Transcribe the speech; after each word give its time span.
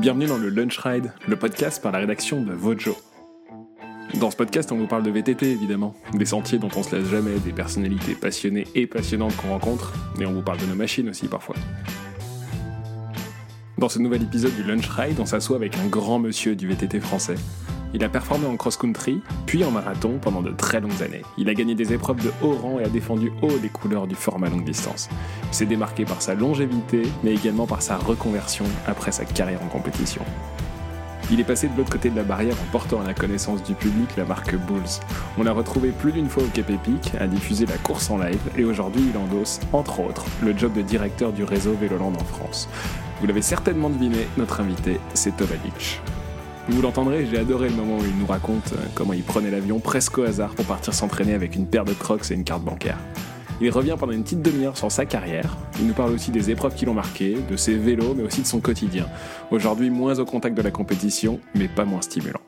Bienvenue 0.00 0.24
dans 0.24 0.38
le 0.38 0.48
Lunch 0.48 0.78
Ride, 0.78 1.12
le 1.28 1.36
podcast 1.36 1.82
par 1.82 1.92
la 1.92 1.98
rédaction 1.98 2.40
de 2.40 2.54
Vojo. 2.54 2.96
Dans 4.18 4.30
ce 4.30 4.36
podcast, 4.36 4.72
on 4.72 4.78
vous 4.78 4.86
parle 4.86 5.02
de 5.02 5.10
VTT 5.10 5.52
évidemment, 5.52 5.94
des 6.14 6.24
sentiers 6.24 6.58
dont 6.58 6.70
on 6.74 6.82
se 6.82 6.96
lasse 6.96 7.10
jamais, 7.10 7.38
des 7.40 7.52
personnalités 7.52 8.14
passionnées 8.14 8.66
et 8.74 8.86
passionnantes 8.86 9.36
qu'on 9.36 9.50
rencontre, 9.50 9.92
et 10.18 10.24
on 10.24 10.32
vous 10.32 10.40
parle 10.40 10.56
de 10.56 10.64
nos 10.64 10.74
machines 10.74 11.10
aussi 11.10 11.28
parfois. 11.28 11.54
Dans 13.76 13.90
ce 13.90 13.98
nouvel 13.98 14.22
épisode 14.22 14.54
du 14.56 14.62
Lunch 14.62 14.88
Ride, 14.88 15.20
on 15.20 15.26
s'assoit 15.26 15.56
avec 15.56 15.76
un 15.76 15.86
grand 15.86 16.18
monsieur 16.18 16.56
du 16.56 16.66
VTT 16.66 16.98
français. 16.98 17.36
Il 17.92 18.04
a 18.04 18.08
performé 18.08 18.46
en 18.46 18.56
cross-country, 18.56 19.20
puis 19.46 19.64
en 19.64 19.70
marathon 19.70 20.18
pendant 20.20 20.42
de 20.42 20.50
très 20.50 20.80
longues 20.80 21.02
années. 21.02 21.22
Il 21.36 21.48
a 21.48 21.54
gagné 21.54 21.74
des 21.74 21.92
épreuves 21.92 22.22
de 22.22 22.30
haut 22.42 22.52
rang 22.52 22.78
et 22.78 22.84
a 22.84 22.88
défendu 22.88 23.32
haut 23.42 23.58
les 23.60 23.68
couleurs 23.68 24.06
du 24.06 24.14
format 24.14 24.48
longue 24.48 24.64
distance. 24.64 25.08
Il 25.48 25.54
s'est 25.54 25.66
démarqué 25.66 26.04
par 26.04 26.22
sa 26.22 26.34
longévité, 26.34 27.02
mais 27.24 27.34
également 27.34 27.66
par 27.66 27.82
sa 27.82 27.96
reconversion 27.96 28.64
après 28.86 29.12
sa 29.12 29.24
carrière 29.24 29.62
en 29.62 29.68
compétition. 29.68 30.22
Il 31.32 31.38
est 31.38 31.44
passé 31.44 31.68
de 31.68 31.76
l'autre 31.76 31.92
côté 31.92 32.10
de 32.10 32.16
la 32.16 32.24
barrière 32.24 32.56
en 32.60 32.72
portant 32.72 33.00
à 33.00 33.04
la 33.04 33.14
connaissance 33.14 33.62
du 33.62 33.74
public 33.74 34.16
la 34.16 34.24
marque 34.24 34.56
Bulls. 34.56 35.00
On 35.38 35.44
l'a 35.44 35.52
retrouvé 35.52 35.90
plus 35.90 36.10
d'une 36.10 36.28
fois 36.28 36.42
au 36.42 36.48
Cap 36.48 36.68
Epic, 36.70 37.12
a 37.20 37.28
diffusé 37.28 37.66
la 37.66 37.76
course 37.76 38.10
en 38.10 38.18
live 38.18 38.40
et 38.58 38.64
aujourd'hui 38.64 39.02
il 39.12 39.16
endosse, 39.16 39.60
entre 39.72 40.00
autres, 40.00 40.24
le 40.42 40.56
job 40.58 40.72
de 40.72 40.82
directeur 40.82 41.32
du 41.32 41.44
réseau 41.44 41.74
Véloland 41.74 42.12
en 42.20 42.24
France. 42.24 42.68
Vous 43.20 43.28
l'avez 43.28 43.42
certainement 43.42 43.90
deviné, 43.90 44.26
notre 44.38 44.60
invité, 44.60 44.98
c'est 45.14 45.36
Tovadic. 45.36 46.00
Vous 46.68 46.82
l'entendrez, 46.82 47.26
j'ai 47.26 47.38
adoré 47.38 47.68
le 47.68 47.74
moment 47.74 47.96
où 47.96 48.04
il 48.04 48.16
nous 48.16 48.26
raconte 48.26 48.72
euh, 48.74 48.86
comment 48.94 49.12
il 49.12 49.22
prenait 49.22 49.50
l'avion 49.50 49.80
presque 49.80 50.18
au 50.18 50.24
hasard 50.24 50.54
pour 50.54 50.66
partir 50.66 50.94
s'entraîner 50.94 51.34
avec 51.34 51.56
une 51.56 51.66
paire 51.66 51.84
de 51.84 51.92
crocs 51.92 52.30
et 52.30 52.34
une 52.34 52.44
carte 52.44 52.62
bancaire. 52.62 52.98
Il 53.62 53.70
revient 53.70 53.96
pendant 53.98 54.12
une 54.12 54.22
petite 54.22 54.42
demi-heure 54.42 54.76
sur 54.76 54.92
sa 54.92 55.04
carrière. 55.04 55.56
Il 55.80 55.86
nous 55.86 55.94
parle 55.94 56.12
aussi 56.12 56.30
des 56.30 56.50
épreuves 56.50 56.74
qui 56.74 56.86
l'ont 56.86 56.94
marqué, 56.94 57.36
de 57.50 57.56
ses 57.56 57.74
vélos, 57.74 58.14
mais 58.14 58.22
aussi 58.22 58.42
de 58.42 58.46
son 58.46 58.60
quotidien. 58.60 59.06
Aujourd'hui, 59.50 59.90
moins 59.90 60.18
au 60.18 60.24
contact 60.24 60.56
de 60.56 60.62
la 60.62 60.70
compétition, 60.70 61.40
mais 61.54 61.68
pas 61.68 61.84
moins 61.84 62.02
stimulant. 62.02 62.40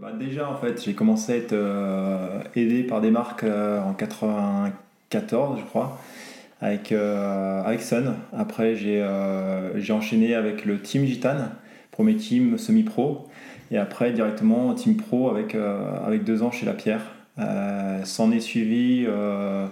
Bah, 0.00 0.12
déjà, 0.12 0.50
en 0.50 0.56
fait, 0.56 0.82
j'ai 0.82 0.94
commencé 0.94 1.32
à 1.32 1.36
être 1.36 1.52
euh, 1.52 2.42
aidé 2.54 2.82
par 2.82 3.00
des 3.00 3.10
marques 3.10 3.44
euh, 3.44 3.80
en 3.82 3.94
94, 3.94 5.60
je 5.60 5.64
crois, 5.64 5.98
avec, 6.60 6.92
Sun. 7.80 8.16
Après, 8.36 8.74
j'ai 8.74 9.92
enchaîné 9.92 10.34
avec 10.34 10.64
le 10.64 10.80
Team 10.80 11.04
Gitane 11.06 11.52
premier 11.96 12.16
team 12.16 12.58
semi-pro, 12.58 13.26
et 13.70 13.78
après 13.78 14.12
directement 14.12 14.74
team 14.74 14.96
pro 14.96 15.30
avec, 15.30 15.54
euh, 15.54 15.96
avec 16.06 16.24
deux 16.24 16.42
ans 16.42 16.50
chez 16.50 16.66
La 16.66 16.74
Pierre. 16.74 17.00
Euh, 17.38 18.04
s'en 18.04 18.32
est 18.32 18.40
suivi 18.40 19.04
euh, 19.06 19.66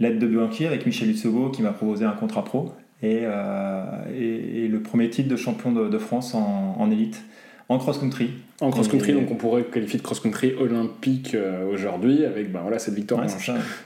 l'aide 0.00 0.18
de 0.18 0.26
Bianchi 0.26 0.66
avec 0.66 0.84
Michel 0.84 1.08
Lutsego 1.08 1.50
qui 1.50 1.62
m'a 1.62 1.70
proposé 1.70 2.04
un 2.04 2.12
contrat 2.12 2.44
pro 2.44 2.72
et, 3.02 3.22
et, 3.22 4.68
le 4.68 4.80
premier 4.80 5.08
titre 5.10 5.28
de 5.28 5.36
champion 5.36 5.72
de, 5.72 5.98
France 5.98 6.34
en, 6.34 6.76
en 6.78 6.90
élite 6.90 7.24
en 7.70 7.78
cross-country. 7.78 8.30
En 8.60 8.70
cross-country, 8.70 9.14
donc 9.14 9.30
on 9.30 9.36
pourrait 9.36 9.62
qualifier 9.62 9.98
de 9.98 10.04
cross-country 10.04 10.54
olympique 10.60 11.34
aujourd'hui 11.72 12.26
avec 12.26 12.52
ben 12.52 12.60
voilà, 12.60 12.78
cette 12.78 12.94
victoire. 12.94 13.24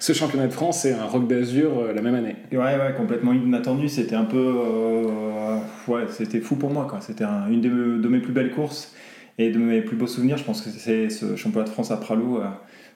ce 0.00 0.12
championnat 0.12 0.48
de 0.48 0.52
France 0.52 0.84
et 0.84 0.92
un 0.92 1.04
Rock 1.04 1.28
d'Azur 1.28 1.92
la 1.94 2.02
même 2.02 2.16
année. 2.16 2.34
Ouais, 2.50 2.58
ouais, 2.58 2.94
complètement 2.96 3.32
inattendu. 3.32 3.88
C'était 3.88 4.16
un 4.16 4.24
peu 4.24 4.52
ouais, 5.88 6.04
c'était 6.10 6.40
fou 6.40 6.56
pour 6.56 6.70
moi. 6.70 6.86
C'était 7.00 7.24
une 7.50 7.60
de, 7.60 8.08
mes 8.08 8.20
plus 8.20 8.32
belles 8.32 8.50
courses 8.50 8.94
et 9.38 9.50
de 9.50 9.58
mes 9.58 9.82
plus 9.82 9.96
beaux 9.96 10.06
souvenirs. 10.06 10.36
Je 10.36 10.44
pense 10.44 10.62
que 10.62 10.70
c'est 10.70 11.10
ce 11.10 11.36
championnat 11.36 11.66
de 11.66 11.70
France 11.70 11.90
à 11.90 11.96
Pralou. 11.96 12.38
Euh, 12.38 12.44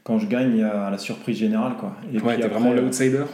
quand 0.05 0.19
je 0.19 0.27
gagne, 0.27 0.63
à 0.63 0.91
la 0.91 0.99
surprise 0.99 1.37
générale. 1.37 1.75
Quoi. 1.79 1.95
Et 2.13 2.21
ouais, 2.21 2.39
t'es 2.39 2.49
vraiment 2.49 2.73
l'outsider 2.73 3.25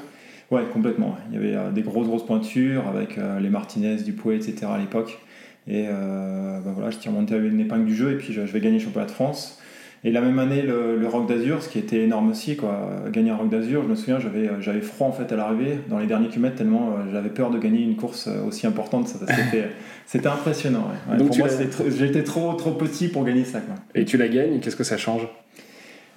Ouais, 0.51 0.63
complètement. 0.73 1.17
Il 1.31 1.35
y 1.35 1.39
avait 1.39 1.57
euh, 1.57 1.71
des 1.71 1.83
grosses, 1.83 2.07
grosses 2.07 2.27
pointures 2.27 2.87
avec 2.89 3.17
euh, 3.17 3.41
les 3.41 3.49
Martinez, 3.49 3.97
Dupois, 3.97 4.35
etc. 4.35 4.67
à 4.75 4.79
l'époque. 4.79 5.19
Et 5.67 5.87
ben 5.87 6.73
voilà, 6.75 6.91
je 6.91 6.99
tire 6.99 7.13
mon 7.13 7.25
une 7.25 7.61
épingle 7.61 7.87
du 7.87 7.95
jeu 7.95 8.13
et 8.13 8.17
puis 8.17 8.33
je, 8.33 8.45
je 8.47 8.53
vais 8.53 8.61
gagner 8.61 8.79
le 8.79 8.85
championnat 8.85 9.07
de 9.07 9.13
France. 9.13 9.61
Et 10.07 10.11
la 10.11 10.21
même 10.21 10.39
année, 10.39 10.61
le, 10.61 11.09
Rock 11.09 11.27
d'Azur, 11.27 11.63
ce 11.63 11.69
qui 11.71 11.79
était 11.79 12.03
énorme 12.03 12.31
aussi, 12.31 12.57
quoi. 12.57 12.91
Gagner 13.11 13.31
un 13.31 13.37
Rock 13.37 13.49
d'Azur, 13.49 13.83
je 13.85 13.89
me 13.89 13.95
souviens, 13.95 14.21
j'avais, 14.21 14.49
euh, 14.49 14.61
j'avais 14.61 14.83
froid 14.83 15.07
en 15.07 15.13
fait 15.13 15.33
à 15.33 15.37
l'arrivée, 15.37 15.79
dans 15.89 15.99
les 15.99 16.07
derniers 16.07 16.29
kilomètres, 16.29 16.57
tellement 16.57 16.91
euh, 16.91 17.11
j'avais 17.11 17.31
peur 17.31 17.51
de 17.51 17.59
gagner 17.59 17.81
une 17.81 17.97
course 17.97 18.27
euh, 18.29 18.47
aussi 18.47 18.67
importante. 18.67 19.09
C'était, 19.09 19.71
c'était 20.07 20.29
impressionnant. 20.29 20.89
Donc 21.19 21.29
pour 21.29 21.39
moi, 21.39 21.49
j'étais 21.89 22.23
trop, 22.23 22.53
trop 22.53 22.73
petit 22.73 23.09
pour 23.09 23.25
gagner 23.25 23.45
ça. 23.45 23.61
Quoi. 23.61 23.77
Et 23.95 24.05
tu 24.05 24.19
la 24.19 24.29
gagnes, 24.29 24.61
qu'est-ce 24.61 24.77
que 24.77 24.85
ça 24.85 24.99
change? 24.99 25.27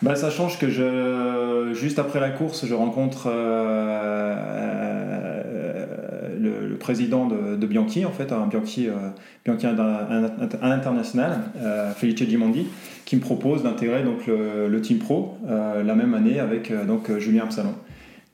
Bah, 0.01 0.15
ça 0.15 0.29
change 0.29 0.59
que 0.59 0.69
je, 0.69 1.71
juste 1.73 1.97
après 1.97 2.19
la 2.19 2.29
course, 2.29 2.65
je 2.67 2.73
rencontre 2.73 3.29
le, 6.77 6.79
président 6.79 7.27
de, 7.27 7.65
Bianchi, 7.65 8.05
en 8.05 8.11
fait, 8.11 8.31
un 8.31 8.47
Bianchi, 8.47 8.87
Bianchi 9.45 9.67
un, 9.67 10.71
international, 10.71 11.39
Felice 11.95 12.17
Gimondi, 12.27 12.67
qui 13.07 13.15
me 13.15 13.21
propose 13.21 13.63
d'intégrer 13.63 14.03
donc 14.03 14.27
le, 14.27 14.81
Team 14.81 14.97
Pro 14.97 15.37
euh, 15.47 15.81
la 15.81 15.95
même 15.95 16.13
année 16.13 16.39
avec 16.39 16.71
euh, 16.71 16.83
donc 16.83 17.09
Julien 17.19 17.43
Absalon. 17.43 17.73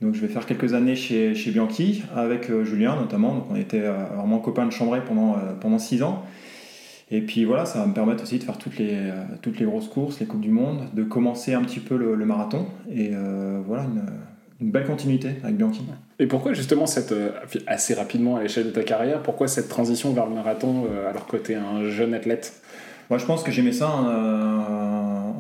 Donc 0.02 0.16
je 0.16 0.22
vais 0.22 0.28
faire 0.28 0.48
quelques 0.48 0.74
années 0.74 0.96
chez, 0.96 1.34
Bianchi 1.52 2.04
avec 2.16 2.50
euh, 2.50 2.66
Julien 2.66 2.96
notamment. 2.96 3.36
Donc 3.36 3.46
on 3.52 3.56
était 3.56 3.82
vraiment 3.82 4.40
copains 4.40 4.66
de 4.66 4.72
chambray 4.72 5.02
pendant, 5.06 5.38
pendant 5.62 5.78
six 5.78 6.02
ans. 6.02 6.26
Et 7.12 7.22
puis 7.22 7.46
voilà, 7.46 7.66
ça 7.66 7.80
va 7.80 7.86
me 7.86 7.94
permettre 7.94 8.24
aussi 8.24 8.40
de 8.40 8.44
faire 8.44 8.58
toutes 8.58 8.80
les, 8.80 8.98
toutes 9.44 9.60
les 9.60 9.66
grosses 9.66 9.88
courses, 9.88 10.20
les 10.20 10.26
Coupes 10.26 10.42
du 10.42 10.50
Monde, 10.50 10.90
de 10.96 11.04
commencer 11.04 11.54
un 11.54 11.62
petit 11.62 11.80
peu 11.80 11.96
le, 11.96 12.26
marathon. 12.26 12.66
Et 12.92 13.12
voilà, 13.68 13.84
une, 13.84 14.02
une, 14.62 14.72
belle 14.72 14.86
continuité 14.86 15.30
avec 15.44 15.58
Bianchi. 15.58 15.82
Et 16.20 16.28
pourquoi 16.28 16.54
justement 16.54 16.86
cette, 16.86 17.14
assez 17.68 17.94
rapidement 17.94 18.38
à 18.38 18.44
l'échelle 18.44 18.66
de 18.66 18.72
ta 18.72 18.84
carrière, 18.84 19.22
pourquoi 19.24 19.48
cette 19.48 19.70
transition 19.70 20.14
vers 20.14 20.28
le 20.28 20.36
marathon 20.36 20.86
alors 21.10 21.28
que 21.28 21.38
tu 21.38 21.54
es 21.54 21.56
un 21.56 21.90
jeune 21.90 22.14
athlète? 22.14 22.62
Moi, 23.10 23.20
je 23.20 23.26
pense 23.26 23.44
que 23.44 23.52
j'aimais 23.52 23.72
ça. 23.72 23.92
Euh, 24.08 25.32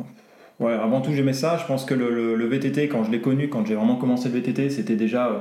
ouais, 0.60 0.74
avant 0.74 1.02
tout, 1.02 1.14
j'aimais 1.14 1.34
ça. 1.34 1.58
Je 1.58 1.66
pense 1.66 1.86
que 1.86 1.94
le, 1.94 2.46
VTT, 2.46 2.88
quand 2.88 3.04
je 3.04 3.12
l'ai 3.12 3.20
connu, 3.20 3.50
quand 3.50 3.66
j'ai 3.66 3.76
vraiment 3.76 3.96
commencé 3.96 4.30
le 4.30 4.36
VTT, 4.36 4.70
c'était 4.70 4.96
déjà 4.96 5.28
euh, 5.28 5.40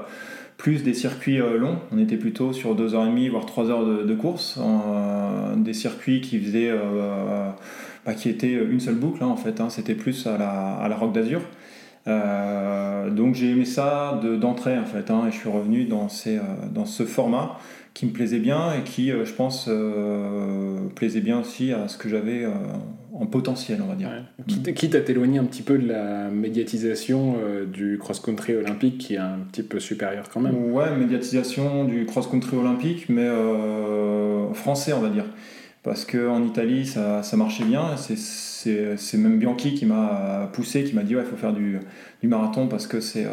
plus 0.57 0.83
des 0.83 0.95
circuits 0.95 1.41
euh, 1.41 1.59
longs. 1.59 1.79
On 1.93 1.99
était 1.99 2.17
plutôt 2.17 2.53
sur 2.53 2.77
2h30, 2.77 3.31
voire 3.31 3.47
3 3.47 3.71
heures 3.71 3.85
de, 3.85 4.15
course. 4.15 4.59
des 5.57 5.75
circuits 5.75 6.21
qui 6.21 6.39
faisaient. 6.39 6.73
Bah, 8.05 8.15
qui 8.15 8.29
étaient 8.29 8.53
une 8.53 8.81
seule 8.81 8.97
boucle, 8.97 9.23
hein, 9.23 9.29
en 9.29 9.37
fait. 9.37 9.61
Hein. 9.61 9.71
C'était 9.71 9.95
plus 9.95 10.27
à 10.27 10.37
la, 10.37 10.75
à 10.75 10.89
la 10.89 10.97
Rock 10.97 11.13
d'Azur. 11.13 11.41
Donc 12.07 13.35
j'ai 13.35 13.51
aimé 13.51 13.65
ça 13.65 14.21
d'entrée 14.41 14.79
en 14.79 14.85
fait 14.85 15.11
hein, 15.11 15.25
et 15.29 15.31
je 15.31 15.37
suis 15.37 15.49
revenu 15.49 15.85
dans, 15.85 16.09
ces, 16.09 16.41
dans 16.73 16.87
ce 16.87 17.05
format 17.05 17.59
qui 17.95 18.07
me 18.07 18.11
plaisait 18.11 18.39
bien 18.39 18.73
et 18.75 18.85
qui, 18.85 19.11
euh, 19.11 19.25
je 19.25 19.33
pense, 19.33 19.67
euh, 19.69 20.89
plaisait 20.95 21.21
bien 21.21 21.41
aussi 21.41 21.73
à 21.73 21.89
ce 21.89 21.99
que 21.99 22.09
j'avais 22.09 22.45
euh, 22.45 22.51
en 23.13 23.27
potentiel, 23.27 23.81
on 23.83 23.87
va 23.87 23.95
dire. 23.95 24.09
Ouais. 24.09 24.73
Quitte, 24.73 24.95
à 24.95 25.01
t'éloigner 25.01 25.39
un 25.39 25.45
petit 25.45 25.63
peu 25.63 25.79
de 25.79 25.87
la 25.87 26.29
médiatisation 26.31 27.37
du 27.71 27.99
cross-country 27.99 28.57
olympique 28.57 28.99
qui 28.99 29.15
est 29.15 29.19
un 29.19 29.39
petit 29.51 29.63
peu 29.63 29.79
supérieur 29.79 30.29
quand 30.33 30.41
même. 30.41 30.73
Ouais, 30.73 30.97
médiatisation 30.97 31.85
du 31.85 32.07
cross-country 32.07 32.57
olympique, 32.57 33.09
mais 33.11 33.29
français, 34.55 34.95
on 34.95 35.01
va 35.01 35.11
dire. 35.11 35.27
Parce 35.83 36.05
qu'en 36.05 36.45
Italie, 36.45 36.87
ça, 36.87 37.23
ça, 37.23 37.37
marchait 37.37 37.65
bien. 37.65 37.97
C'est 37.97 39.19
même 39.19 39.39
Bianchi 39.39 39.75
qui 39.75 39.85
m'a 39.85 40.49
poussé, 40.53 40.85
qui 40.85 40.95
m'a 40.95 41.03
dit 41.03 41.17
ouais, 41.17 41.23
il 41.25 41.29
faut 41.29 41.37
faire 41.37 41.53
du, 41.53 41.81
du, 42.21 42.29
marathon 42.29 42.69
parce 42.69 42.87
que 42.87 43.01
c'est 43.01 43.27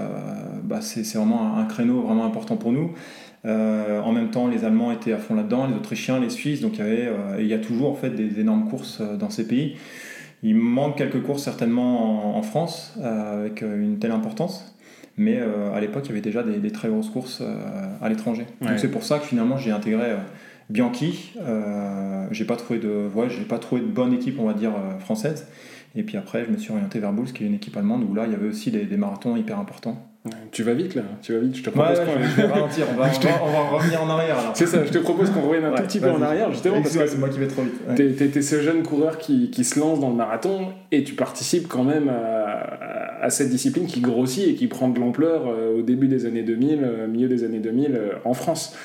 bah, 0.63 0.79
vraiment 1.13 1.57
un 1.57 1.65
créneau 1.65 2.01
vraiment 2.01 2.25
important 2.25 2.57
pour 2.57 2.71
nous. 2.71 2.95
Euh, 3.45 4.01
en 4.01 4.11
même 4.11 4.31
temps, 4.31 4.47
les 4.47 4.65
Allemands 4.65 4.91
étaient 4.91 5.13
à 5.13 5.17
fond 5.17 5.35
là-dedans, 5.35 5.67
les 5.67 5.75
Autrichiens, 5.75 6.19
les 6.19 6.29
Suisses, 6.29 6.61
donc 6.61 6.73
il 6.73 6.79
y, 6.79 6.81
avait, 6.81 7.07
euh, 7.07 7.37
il 7.39 7.47
y 7.47 7.53
a 7.53 7.59
toujours 7.59 7.91
en 7.91 7.95
fait 7.95 8.09
des 8.09 8.39
énormes 8.39 8.67
courses 8.67 8.99
euh, 8.99 9.15
dans 9.15 9.29
ces 9.29 9.47
pays. 9.47 9.77
Il 10.43 10.55
manque 10.55 10.97
quelques 10.97 11.21
courses 11.21 11.43
certainement 11.43 12.37
en, 12.37 12.41
France 12.41 12.97
avec 13.03 13.61
une 13.61 13.99
telle 13.99 14.11
importance, 14.11 14.73
mais 15.17 15.37
à 15.37 15.81
l'époque 15.81 16.03
il 16.05 16.09
y 16.09 16.11
avait 16.11 16.21
déjà 16.21 16.43
des, 16.43 16.71
très 16.71 16.87
grosses 16.87 17.09
courses 17.09 17.43
à 18.01 18.07
l'étranger. 18.07 18.45
Donc 18.61 18.79
c'est 18.79 18.89
pour 18.89 19.03
ça 19.03 19.19
que 19.19 19.25
finalement 19.25 19.57
j'ai 19.57 19.71
intégré 19.71 20.15
Bianchi. 20.69 21.33
j'ai 22.31 22.45
pas 22.45 22.55
trouvé 22.55 22.79
de, 22.79 23.09
j'ai 23.29 23.45
pas 23.45 23.59
trouvé 23.59 23.81
de 23.81 23.87
bonne 23.87 24.13
équipe 24.13 24.39
on 24.39 24.45
va 24.45 24.53
dire 24.53 24.73
française. 24.99 25.47
Et 25.95 26.03
puis 26.03 26.17
après 26.17 26.45
je 26.45 26.51
me 26.51 26.57
suis 26.57 26.71
orienté 26.71 26.99
vers 26.99 27.13
Bulls 27.13 27.33
qui 27.33 27.43
est 27.43 27.47
une 27.47 27.55
équipe 27.55 27.75
allemande 27.75 28.03
où 28.03 28.13
là 28.13 28.25
il 28.25 28.31
y 28.31 28.35
avait 28.35 28.47
aussi 28.47 28.71
des 28.71 28.97
marathons 28.97 29.35
hyper 29.35 29.59
importants. 29.59 30.08
Tu 30.51 30.63
vas 30.63 30.73
vite 30.73 30.95
là, 30.95 31.03
tu 31.21 31.33
vas 31.33 31.39
vite. 31.39 31.55
Je 31.55 31.63
te 31.63 31.69
propose 31.69 31.99
qu'on 31.99 32.21
je 32.21 32.41
vais 32.41 32.47
ralentir. 32.51 32.85
On 32.91 32.97
va, 32.97 33.09
on, 33.41 33.51
va, 33.51 33.77
revenir 33.77 34.03
en 34.03 34.09
arrière. 34.09 34.35
C'est 34.53 34.65
ça. 34.65 34.83
Je 34.83 34.91
te 34.91 34.97
propose 34.97 35.29
qu'on 35.29 35.41
revienne 35.41 35.65
un 35.65 35.73
tout 35.73 35.83
petit 35.83 35.99
peu 35.99 36.11
en 36.11 36.21
arrière 36.21 36.51
justement 36.51 36.81
parce 36.81 36.97
que 36.97 37.07
c'est 37.07 37.17
moi 37.17 37.29
qui 37.29 37.39
vais 37.39 37.47
trop 37.47 37.63
vite. 37.63 37.95
T'es 37.95 38.37
es 38.37 38.41
ce 38.41 38.61
jeune 38.61 38.83
coureur 38.83 39.17
qui, 39.17 39.49
qui, 39.49 39.63
se 39.63 39.79
lance 39.79 39.99
dans 39.99 40.09
le 40.09 40.15
marathon 40.15 40.73
et 40.91 41.03
tu 41.03 41.13
participes 41.13 41.67
quand 41.67 41.85
même 41.85 42.09
à, 42.09 43.19
à 43.21 43.29
cette 43.29 43.49
discipline 43.49 43.85
qui 43.85 44.01
grossit 44.01 44.47
et 44.47 44.55
qui 44.55 44.67
prend 44.67 44.89
de 44.89 44.99
l'ampleur 44.99 45.43
euh, 45.47 45.79
au 45.79 45.81
début 45.81 46.07
des 46.07 46.25
années 46.25 46.43
2000, 46.43 46.79
euh, 46.81 47.07
milieu 47.07 47.27
des 47.27 47.43
années 47.43 47.59
2000 47.59 47.95
euh, 47.95 48.11
en 48.25 48.33
France. 48.33 48.75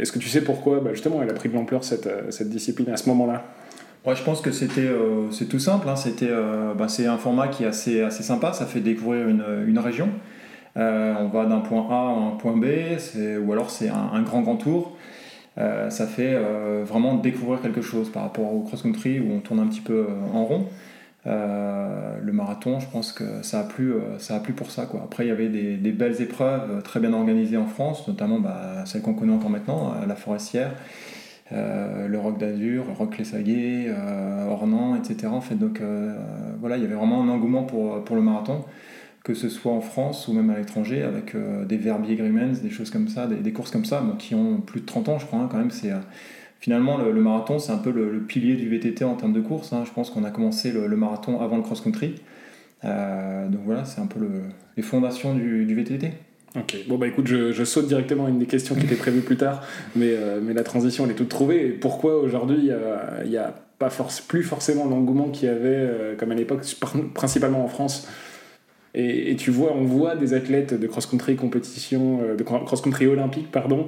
Est-ce 0.00 0.12
que 0.12 0.18
tu 0.18 0.30
sais 0.30 0.40
pourquoi? 0.40 0.80
Bah, 0.80 0.94
justement 0.94 1.22
elle 1.22 1.28
a 1.28 1.34
pris 1.34 1.50
de 1.50 1.54
l'ampleur 1.54 1.84
cette, 1.84 2.08
cette 2.30 2.48
discipline 2.48 2.88
à 2.88 2.96
ce 2.96 3.06
moment-là 3.10 3.44
Ouais, 4.06 4.16
je 4.16 4.22
pense 4.22 4.40
que 4.40 4.50
c'était 4.50 4.88
c'est 5.30 5.44
tout 5.44 5.58
simple. 5.58 5.86
Hein. 5.90 5.94
C'était 5.94 6.30
bah, 6.76 6.88
c'est 6.88 7.04
un 7.06 7.18
format 7.18 7.48
qui 7.48 7.64
est 7.64 7.66
assez 7.66 8.00
assez 8.00 8.22
sympa. 8.22 8.54
Ça 8.54 8.64
fait 8.64 8.80
découvrir 8.80 9.28
une, 9.28 9.44
une 9.66 9.78
région. 9.78 10.08
Euh, 10.76 11.14
on 11.18 11.28
va 11.28 11.46
d'un 11.46 11.60
point 11.60 11.86
A 11.90 11.94
à 11.94 12.28
un 12.28 12.30
point 12.36 12.56
B, 12.56 12.66
ou 13.44 13.52
alors 13.52 13.70
c'est 13.70 13.88
un, 13.88 14.22
grand 14.22 14.42
grand 14.42 14.56
tour. 14.56 14.96
ça 15.56 16.06
fait 16.06 16.36
vraiment 16.84 17.14
découvrir 17.14 17.60
quelque 17.60 17.82
chose 17.82 18.10
par 18.10 18.22
rapport 18.22 18.54
au 18.54 18.60
cross-country 18.62 19.20
où 19.20 19.32
on 19.32 19.40
tourne 19.40 19.60
un 19.60 19.66
petit 19.66 19.80
peu 19.80 20.06
en 20.32 20.44
rond. 20.44 20.66
le 21.26 22.32
marathon, 22.32 22.80
je 22.80 22.86
pense 22.86 23.12
que 23.12 23.42
ça 23.42 23.60
a 23.60 23.64
plu, 23.64 23.92
ça 24.18 24.36
a 24.36 24.40
pour 24.40 24.70
ça. 24.70 24.86
Quoi. 24.86 25.02
Après, 25.04 25.26
il 25.26 25.28
y 25.28 25.32
avait 25.32 25.48
des, 25.48 25.92
belles 25.92 26.20
épreuves 26.22 26.82
très 26.82 27.00
bien 27.00 27.12
organisées 27.12 27.58
en 27.58 27.66
France, 27.66 28.08
notamment 28.08 28.40
bah, 28.40 28.84
celle 28.86 29.02
qu'on 29.02 29.14
connaît 29.14 29.34
encore 29.34 29.50
maintenant, 29.50 29.94
la 30.06 30.16
forestière. 30.16 30.72
Euh, 31.52 32.08
le 32.08 32.18
Rock 32.18 32.38
d'Azur, 32.38 32.84
le 33.18 33.24
Saguets, 33.24 33.86
euh, 33.88 34.48
Ornans, 34.48 34.96
etc. 34.96 35.26
En 35.26 35.40
fait, 35.40 35.54
donc 35.56 35.80
euh, 35.80 36.16
voilà, 36.60 36.76
il 36.76 36.82
y 36.82 36.86
avait 36.86 36.94
vraiment 36.94 37.22
un 37.22 37.28
engouement 37.28 37.64
pour, 37.64 38.02
pour 38.04 38.16
le 38.16 38.22
marathon, 38.22 38.64
que 39.24 39.34
ce 39.34 39.48
soit 39.48 39.72
en 39.72 39.80
France 39.80 40.28
ou 40.28 40.32
même 40.32 40.50
à 40.50 40.58
l'étranger, 40.58 41.02
avec 41.02 41.34
des 41.68 41.76
Verbier 41.76 42.16
Grimens, 42.16 42.60
des 42.62 42.70
choses 42.70 42.90
comme 42.90 43.08
ça, 43.08 43.26
des, 43.26 43.52
courses 43.52 43.70
comme 43.70 43.84
ça, 43.84 44.04
qui 44.18 44.34
ont 44.34 44.60
plus 44.60 44.80
de 44.80 44.86
30 44.86 45.08
ans, 45.10 45.18
je 45.18 45.26
crois, 45.26 45.38
hein, 45.38 45.48
quand 45.50 45.58
même. 45.58 45.70
C'est 45.70 45.92
finalement 46.58 46.98
le, 46.98 47.20
marathon, 47.20 47.60
c'est 47.60 47.72
un 47.72 47.78
peu 47.78 47.92
le, 47.92 48.18
pilier 48.20 48.56
du 48.56 48.68
VTT 48.68 49.04
en 49.04 49.14
termes 49.14 49.32
de 49.32 49.40
course. 49.40 49.72
Hein. 49.72 49.84
Je 49.86 49.92
pense 49.92 50.10
qu'on 50.10 50.24
a 50.24 50.30
commencé 50.30 50.72
le, 50.72 50.96
marathon 50.96 51.40
avant 51.40 51.56
le 51.56 51.62
cross-country. 51.62 52.16
donc 52.82 53.60
voilà, 53.64 53.84
c'est 53.84 54.00
un 54.00 54.06
peu 54.06 54.18
les 54.76 54.82
fondations 54.82 55.34
du, 55.34 55.66
du 55.66 55.74
VTT. 55.74 56.10
Ok, 56.54 56.76
bon 56.86 56.98
bah 56.98 57.06
écoute, 57.06 57.26
je, 57.26 57.64
saute 57.64 57.86
directement 57.86 58.26
à 58.26 58.28
une 58.28 58.38
des 58.38 58.46
questions 58.46 58.74
qui 58.74 58.84
était 58.84 58.96
prévue 58.96 59.22
plus 59.22 59.38
tard, 59.38 59.62
mais, 59.96 60.10
euh, 60.10 60.38
mais 60.42 60.52
la 60.52 60.64
transition 60.64 61.06
elle 61.06 61.12
est 61.12 61.14
toute 61.14 61.30
trouvée. 61.30 61.70
pourquoi 61.70 62.18
aujourd'hui 62.18 62.70
il 63.24 63.30
n'y 63.30 63.36
a, 63.38 63.54
pas 63.78 63.88
force, 63.88 64.20
plus 64.20 64.42
forcément 64.42 64.84
l'engouement 64.84 65.30
qu'il 65.30 65.48
y 65.48 65.50
avait 65.50 65.68
euh, 65.68 66.14
comme 66.14 66.30
à 66.30 66.34
l'époque, 66.34 66.60
principalement 67.14 67.64
en 67.64 67.68
France 67.68 68.06
et, 68.94 69.36
tu 69.36 69.50
vois, 69.50 69.72
on 69.74 69.84
voit 69.84 70.16
des 70.16 70.34
athlètes 70.34 70.74
de 70.74 70.86
cross-country 70.86 71.36
compétition, 71.36 72.20
euh, 72.22 72.36
de 72.36 72.42
cross-country 72.42 73.06
olympique, 73.06 73.50
pardon, 73.50 73.86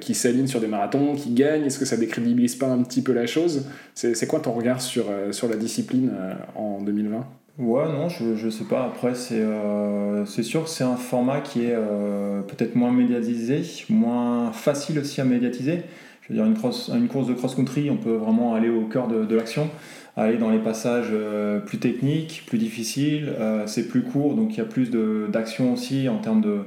qui 0.00 0.14
s'alignent 0.14 0.46
sur 0.46 0.60
des 0.60 0.66
marathons, 0.66 1.14
qui 1.14 1.32
gagnent. 1.32 1.64
Est-ce 1.64 1.78
que 1.78 1.84
ça 1.84 1.96
décrédibilise 1.96 2.56
pas 2.56 2.68
un 2.68 2.82
petit 2.82 3.02
peu 3.02 3.12
la 3.12 3.26
chose? 3.26 3.66
C'est 3.94 4.26
quoi 4.26 4.40
ton 4.40 4.52
regard 4.52 4.80
sur, 4.80 5.04
sur 5.32 5.48
la 5.48 5.56
discipline 5.56 6.12
en 6.54 6.80
2020 6.80 7.26
Ouais, 7.60 7.84
non, 7.92 8.08
je, 8.08 8.36
je 8.36 8.48
sais 8.48 8.64
pas. 8.64 8.84
Après, 8.84 9.14
c'est 9.14 9.34
euh, 9.34 10.24
sûr 10.24 10.64
que 10.64 10.70
c'est 10.70 10.82
un 10.84 10.96
format 10.96 11.42
qui 11.42 11.64
est 11.64 11.74
euh, 11.74 12.40
peut-être 12.40 12.74
moins 12.74 12.90
médiatisé, 12.90 13.62
moins 13.90 14.50
facile 14.50 14.98
aussi 14.98 15.20
à 15.20 15.24
médiatiser. 15.24 15.82
Je 16.22 16.28
veux 16.28 16.34
dire, 16.36 16.46
une, 16.46 16.54
cross, 16.54 16.90
une 16.94 17.06
course 17.06 17.26
de 17.26 17.34
cross-country, 17.34 17.90
on 17.90 17.98
peut 17.98 18.14
vraiment 18.14 18.54
aller 18.54 18.70
au 18.70 18.86
cœur 18.86 19.08
de, 19.08 19.26
de 19.26 19.36
l'action, 19.36 19.68
aller 20.16 20.38
dans 20.38 20.50
les 20.50 20.58
passages 20.58 21.08
euh, 21.12 21.60
plus 21.60 21.78
techniques, 21.78 22.44
plus 22.46 22.58
difficiles. 22.58 23.32
c'est 23.66 23.88
plus 23.88 24.02
court, 24.02 24.34
donc 24.34 24.54
il 24.54 24.58
y 24.58 24.60
a 24.60 24.64
plus 24.64 24.90
d'action 25.28 25.72
aussi 25.72 26.08
en 26.08 26.18
termes 26.18 26.40
de, 26.40 26.60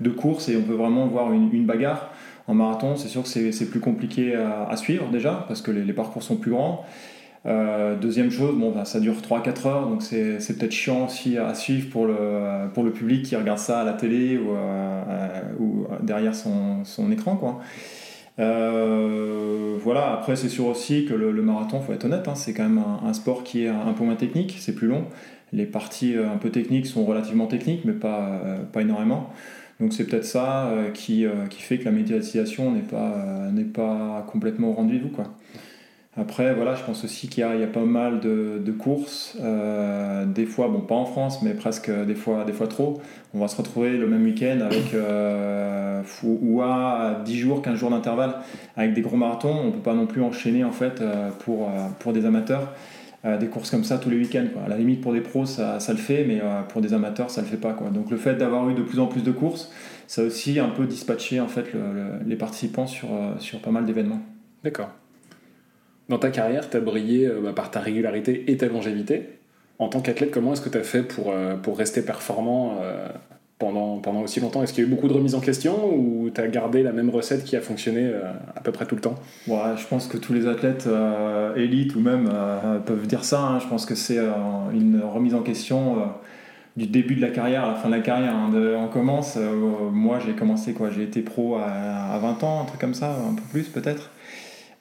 de, 0.00 0.10
course 0.10 0.48
et 0.48 0.56
on 0.56 0.62
peut 0.62 0.74
vraiment 0.74 1.06
voir 1.06 1.32
une, 1.32 1.52
une 1.52 1.66
bagarre. 1.66 2.10
En 2.48 2.54
marathon, 2.54 2.96
c'est 2.96 3.08
sûr 3.08 3.24
que 3.24 3.28
c'est 3.28 3.70
plus 3.70 3.80
compliqué 3.80 4.34
à, 4.34 4.76
suivre 4.76 5.08
déjà 5.10 5.44
parce 5.48 5.60
que 5.62 5.70
les, 5.70 5.92
parcours 5.92 6.22
sont 6.22 6.36
plus 6.36 6.52
grands. 6.52 6.84
Euh, 7.46 7.96
deuxième 7.96 8.30
chose, 8.30 8.56
bon, 8.56 8.72
bah, 8.72 8.84
ça 8.84 8.98
dure 8.98 9.14
3-4 9.14 9.68
heures, 9.68 9.86
donc 9.88 10.02
c'est, 10.02 10.38
peut-être 10.58 10.72
chiant 10.72 11.06
aussi 11.06 11.38
à 11.38 11.54
suivre 11.54 11.90
pour 11.90 12.06
le, 12.06 12.68
pour 12.74 12.82
le 12.82 12.90
public 12.90 13.24
qui 13.24 13.36
regarde 13.36 13.58
ça 13.58 13.80
à 13.80 13.84
la 13.84 13.92
télé 13.92 14.36
ou, 14.36 14.52
euh, 14.52 15.42
ou 15.60 15.86
derrière 16.02 16.34
son, 16.34 16.84
son 16.84 17.10
écran. 17.12 17.36
Quoi. 17.36 17.60
Euh, 18.38 19.76
voilà, 19.80 20.12
après 20.12 20.36
c'est 20.36 20.48
sûr 20.48 20.66
aussi 20.66 21.06
que 21.06 21.14
le, 21.14 21.30
marathon, 21.42 21.80
faut 21.80 21.92
être 21.92 22.04
honnête, 22.04 22.28
hein, 22.28 22.34
c'est 22.34 22.52
quand 22.52 22.64
même 22.64 22.82
un, 23.04 23.12
sport 23.12 23.44
qui 23.44 23.64
est 23.64 23.68
un 23.68 23.92
peu 23.92 24.04
moins 24.04 24.16
technique, 24.16 24.56
c'est 24.58 24.74
plus 24.74 24.88
long. 24.88 25.06
Les 25.52 25.66
parties 25.66 26.14
un 26.16 26.36
peu 26.38 26.50
techniques 26.50 26.86
sont 26.86 27.04
relativement 27.04 27.46
techniques, 27.46 27.84
mais 27.84 27.92
pas, 27.92 28.40
pas 28.72 28.82
énormément. 28.82 29.30
Donc 29.80 29.92
c'est 29.92 30.04
peut-être 30.04 30.24
ça 30.24 30.72
qui, 30.94 31.24
qui, 31.50 31.62
fait 31.62 31.78
que 31.78 31.84
la 31.84 31.92
médiatisation 31.92 32.72
n'est 32.72 32.80
pas, 32.80 33.48
n'est 33.52 33.64
pas 33.64 34.26
complètement 34.28 34.70
au 34.70 34.72
rendez-vous. 34.72 35.08
Quoi. 35.08 35.32
Après, 36.18 36.54
voilà, 36.54 36.74
je 36.74 36.82
pense 36.82 37.04
aussi 37.04 37.28
qu'il 37.28 37.42
y, 37.42 37.62
a 37.62 37.66
pas 37.66 37.84
mal 37.84 38.20
de, 38.20 38.72
courses, 38.72 39.36
euh, 39.42 40.24
des 40.24 40.46
fois, 40.46 40.68
bon, 40.68 40.80
pas 40.80 40.94
en 40.94 41.04
France, 41.04 41.42
mais 41.42 41.52
presque 41.52 41.90
des 41.90 42.14
fois, 42.14 42.44
des 42.44 42.54
fois 42.54 42.68
trop. 42.68 43.02
On 43.34 43.38
va 43.38 43.48
se 43.48 43.56
retrouver 43.56 43.98
le 43.98 44.06
même 44.06 44.24
week-end 44.24 44.60
avec, 44.62 44.94
euh, 44.94 46.00
ou 46.24 46.62
à 46.62 47.20
10 47.22 47.36
jours, 47.36 47.60
15 47.60 47.78
jours 47.78 47.90
d'intervalle, 47.90 48.36
avec 48.78 48.94
des 48.94 49.02
gros 49.02 49.18
marathons. 49.18 49.54
On 49.54 49.66
ne 49.66 49.70
peut 49.72 49.80
pas 49.80 49.92
non 49.92 50.06
plus 50.06 50.22
enchaîner, 50.22 50.64
en 50.64 50.72
fait, 50.72 51.02
euh, 51.02 51.28
pour, 51.40 51.70
pour 51.98 52.14
des 52.14 52.24
amateurs, 52.24 52.72
des 53.40 53.48
courses 53.48 53.70
comme 53.70 53.84
ça 53.84 53.98
tous 53.98 54.08
les 54.08 54.16
week-ends. 54.16 54.46
À 54.64 54.68
la 54.70 54.78
limite, 54.78 55.02
pour 55.02 55.12
des 55.12 55.20
pros, 55.20 55.44
ça, 55.44 55.80
ça 55.80 55.92
le 55.92 55.98
fait, 55.98 56.24
mais 56.24 56.40
pour 56.68 56.80
des 56.80 56.94
amateurs, 56.94 57.28
ça 57.28 57.42
le 57.42 57.46
fait 57.46 57.56
pas. 57.56 57.76
Donc 57.92 58.10
le 58.10 58.16
fait 58.16 58.36
d'avoir 58.36 58.70
eu 58.70 58.74
de 58.74 58.82
plus 58.82 59.00
en 59.00 59.06
plus 59.06 59.22
de 59.22 59.32
courses, 59.32 59.70
ça 60.06 60.22
a 60.22 60.24
aussi 60.24 60.60
un 60.60 60.68
peu 60.68 60.86
dispatché, 60.86 61.40
en 61.40 61.48
fait, 61.48 61.66
les 62.24 62.36
participants 62.36 62.86
sur, 62.86 63.08
sur 63.40 63.58
pas 63.58 63.72
mal 63.72 63.84
d'événements. 63.84 64.20
D'accord. 64.62 64.90
Dans 66.08 66.18
ta 66.18 66.30
carrière, 66.30 66.70
tu 66.70 66.76
as 66.76 66.80
brillé 66.80 67.26
euh, 67.26 67.40
bah, 67.42 67.52
par 67.54 67.70
ta 67.70 67.80
régularité 67.80 68.50
et 68.50 68.56
ta 68.56 68.66
longévité. 68.66 69.28
En 69.78 69.88
tant 69.88 70.00
qu'athlète, 70.00 70.30
comment 70.30 70.52
est-ce 70.52 70.62
que 70.62 70.68
tu 70.68 70.78
as 70.78 70.84
fait 70.84 71.02
pour, 71.02 71.30
euh, 71.30 71.56
pour 71.56 71.76
rester 71.76 72.00
performant 72.00 72.78
euh, 72.80 73.08
pendant, 73.58 73.98
pendant 73.98 74.20
aussi 74.20 74.38
longtemps? 74.40 74.62
Est-ce 74.62 74.72
qu'il 74.72 74.84
y 74.84 74.86
a 74.86 74.88
eu 74.88 74.94
beaucoup 74.94 75.08
de 75.08 75.12
remises 75.12 75.34
en 75.34 75.40
question 75.40 75.92
ou 75.92 76.30
tu 76.32 76.40
as 76.40 76.46
gardé 76.46 76.82
la 76.82 76.92
même 76.92 77.10
recette 77.10 77.42
qui 77.42 77.56
a 77.56 77.60
fonctionné 77.60 78.10
à 78.54 78.60
peu 78.60 78.70
près 78.70 78.86
tout 78.86 78.94
le 78.94 79.00
temps? 79.00 79.16
Ouais, 79.48 79.76
Je 79.76 79.86
pense 79.86 80.06
que 80.06 80.16
tous 80.16 80.32
les 80.32 80.46
athlètes 80.46 80.88
élites 81.56 81.94
ou 81.96 82.00
même 82.00 82.30
peuvent 82.86 83.06
dire 83.06 83.24
ça. 83.24 83.40
Hein. 83.40 83.58
Je 83.58 83.66
pense 83.66 83.84
que 83.84 83.94
c'est 83.94 84.18
une 84.72 85.02
remise 85.02 85.34
en 85.34 85.42
question 85.42 85.96
du 86.76 86.86
début 86.86 87.16
de 87.16 87.22
la 87.22 87.30
carrière 87.30 87.64
à 87.64 87.72
la 87.72 87.74
fin 87.74 87.88
de 87.88 87.94
la 87.94 88.00
carrière. 88.00 88.34
Hein. 88.34 88.50
on 88.78 88.88
commence, 88.88 89.36
moi 89.92 90.20
j'ai 90.24 90.32
commencé 90.32 90.74
J'ai 90.94 91.02
été 91.02 91.20
pro 91.20 91.56
à, 91.56 92.14
à, 92.14 92.18
20 92.18 92.44
ans, 92.44 92.62
un 92.62 92.64
truc 92.64 92.80
comme 92.80 92.94
ça, 92.94 93.10
un 93.10 93.34
peu 93.34 93.42
plus 93.50 93.68
peut-être. 93.68 94.10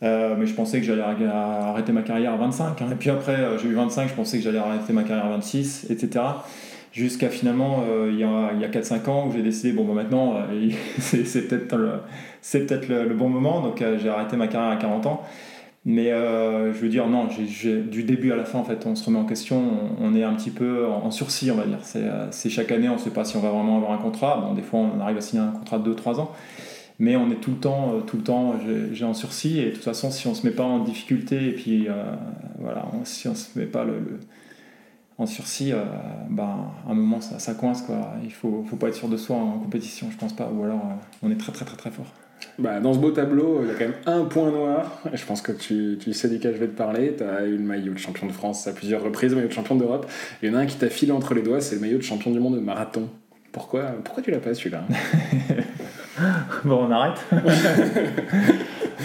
Euh, 0.04 0.36
mais 0.38 0.46
je 0.46 0.54
pensais 0.54 0.80
que 0.80 0.86
j'allais 0.86 1.02
arrêter 1.02 1.92
ma 1.92 2.02
carrière 2.02 2.34
à 2.34 2.38
25. 2.38 2.82
Hein. 2.82 2.88
Et 2.92 2.96
puis 2.96 3.10
après, 3.10 3.36
euh, 3.36 3.58
j'ai 3.58 3.70
eu 3.70 3.74
25, 3.74 4.10
je 4.10 4.14
pensais 4.14 4.38
que 4.38 4.44
j'allais 4.44 4.60
arrêter 4.60 4.94
ma 4.94 5.04
carrière 5.04 5.26
à 5.26 5.30
26, 5.30 5.88
etc. 5.90 6.24
Jusqu'à 6.92 7.30
finalement, 7.30 7.84
euh, 7.90 8.10
il 8.12 8.20
y 8.20 8.24
a, 8.24 8.52
il 8.54 8.62
y 8.62 8.66
a 8.66 8.70
4-5 8.70 9.10
ans, 9.10 9.28
où 9.28 9.34
j'ai 9.34 9.42
décidé, 9.42 9.72
bon, 9.72 9.86
bah, 9.86 9.94
maintenant, 9.94 10.36
c'est 11.00 11.48
peut-être 11.48 11.76
le, 11.76 12.00
peut 12.52 12.88
le, 12.90 13.08
le, 13.08 13.16
bon 13.16 13.30
moment. 13.30 13.62
Donc 13.62 13.84
j'ai 14.02 14.10
arrêté 14.10 14.38
ma 14.38 14.48
carrière 14.48 14.72
à 14.72 14.78
40 14.78 15.06
ans. 15.06 15.24
Mais 15.88 16.10
je 16.10 16.78
veux 16.80 16.90
dire, 16.90 17.08
non, 17.08 17.28
du 17.28 18.04
début 18.04 18.32
à 18.32 18.36
la 18.36 18.44
fin, 18.44 18.58
en 18.58 18.64
fait, 18.64 18.88
on 18.88 18.96
se 18.96 19.06
remet 19.06 19.20
en 19.20 19.26
question, 19.26 19.62
on, 20.02 20.16
est 20.16 20.24
un 20.24 20.34
petit 20.34 20.50
peu 20.50 20.88
en, 20.88 21.12
sursis, 21.12 21.52
on 21.52 21.56
va 21.56 21.66
dire. 21.66 21.78
C'est 22.32 22.50
chaque 22.50 22.72
année, 22.72 22.90
on 22.90 22.94
ne 22.94 22.98
sait 22.98 23.12
pas 23.12 23.24
si 23.24 23.38
on 23.38 23.42
va 23.42 23.50
vraiment 23.50 23.78
avoir 23.78 23.92
un 23.92 23.98
contrat. 23.98 24.38
Bon, 24.38 24.56
des 24.56 24.64
fois, 24.64 24.80
on 24.80 25.00
arrive 25.00 25.18
à 25.18 25.22
signer 25.22 25.44
un 25.44 25.52
contrat 25.52 25.78
de 25.78 25.94
2-3 25.94 26.22
ans 26.22 26.32
mais 27.00 27.16
on 27.16 27.30
est 27.32 27.42
tout 27.42 27.52
le 27.52 27.58
temps, 27.58 27.94
euh, 27.94 28.02
tout 28.02 28.18
le 28.18 28.24
temps, 28.24 28.56
j'ai 28.92 29.06
en 29.06 29.14
sursis, 29.14 29.60
et 29.60 29.66
de 29.66 29.72
toute 29.72 29.84
façon, 29.84 30.12
si 30.12 30.28
on 30.28 30.36
se 30.36 30.46
met 30.46 30.54
pas 30.54 30.64
en 30.64 30.80
difficulté, 30.80 31.50
et 31.50 31.52
puis 31.52 31.88
euh, 31.90 32.14
voilà, 32.60 32.86
si 33.04 33.28
on 33.28 33.36
se 33.36 33.58
met 33.58 33.66
pas 33.66 33.84
le, 33.84 34.20
en 35.18 35.26
sursis, 35.26 35.72
euh, 35.74 35.84
ben, 36.30 36.72
à 36.88 36.92
un 36.92 36.94
moment, 36.94 37.22
ça, 37.22 37.40
ça, 37.40 37.54
coince, 37.54 37.82
quoi. 37.82 38.14
Il 38.24 38.34
faut, 38.34 38.66
faut 38.70 38.78
pas 38.78 38.88
être 38.88 38.96
sûr 38.96 39.10
de 39.10 39.18
soi 39.18 39.36
en 39.36 39.60
compétition, 39.60 40.08
je 40.12 40.18
pense 40.18 40.36
pas, 40.36 40.50
ou 40.54 40.64
alors 40.64 40.82
on 41.22 41.32
est 41.32 41.38
très, 41.38 41.52
très, 41.52 41.66
très, 41.66 41.78
très 41.78 41.92
fort. 41.92 42.12
Bah, 42.60 42.80
dans 42.80 42.94
ce 42.94 43.00
beau 43.00 43.12
tableau, 43.12 43.62
il 43.64 43.68
y 43.68 43.72
a 43.72 43.74
quand 43.74 43.86
même 43.86 43.94
un 44.06 44.26
point 44.26 44.52
noir. 44.52 45.02
Je 45.14 45.26
pense 45.26 45.42
que 45.42 45.52
tu, 45.52 45.98
tu 46.00 46.14
sais 46.14 46.30
duquel 46.30 46.54
je 46.54 46.60
vais 46.60 46.68
te 46.68 46.78
parler. 46.78 47.16
Tu 47.18 47.24
as 47.24 47.46
eu 47.46 47.58
le 47.58 47.64
maillot 47.64 47.94
de 47.94 47.98
champion 47.98 48.28
de 48.28 48.32
France 48.32 48.68
à 48.68 48.74
plusieurs 48.74 49.04
reprises, 49.04 49.32
le 49.32 49.38
maillot 49.38 49.48
de 49.48 49.54
champion 49.54 49.76
d'Europe. 49.76 50.10
Il 50.42 50.50
y 50.50 50.52
en 50.52 50.56
a 50.56 50.60
un 50.60 50.66
qui 50.66 50.78
t'a 50.78 50.90
filé 50.90 51.12
entre 51.12 51.34
les 51.34 51.42
doigts, 51.42 51.60
c'est 51.60 51.76
le 51.76 51.82
maillot 51.82 51.98
de 51.98 52.04
champion 52.04 52.32
du 52.32 52.40
monde 52.40 52.56
de 52.56 52.62
marathon. 52.62 53.10
Pourquoi, 53.52 53.84
pourquoi 54.04 54.22
tu 54.22 54.32
l'as 54.32 54.40
pas 54.40 54.54
celui-là? 54.54 54.86
bon, 56.64 56.88
on 56.88 56.92
arrête. 56.92 57.20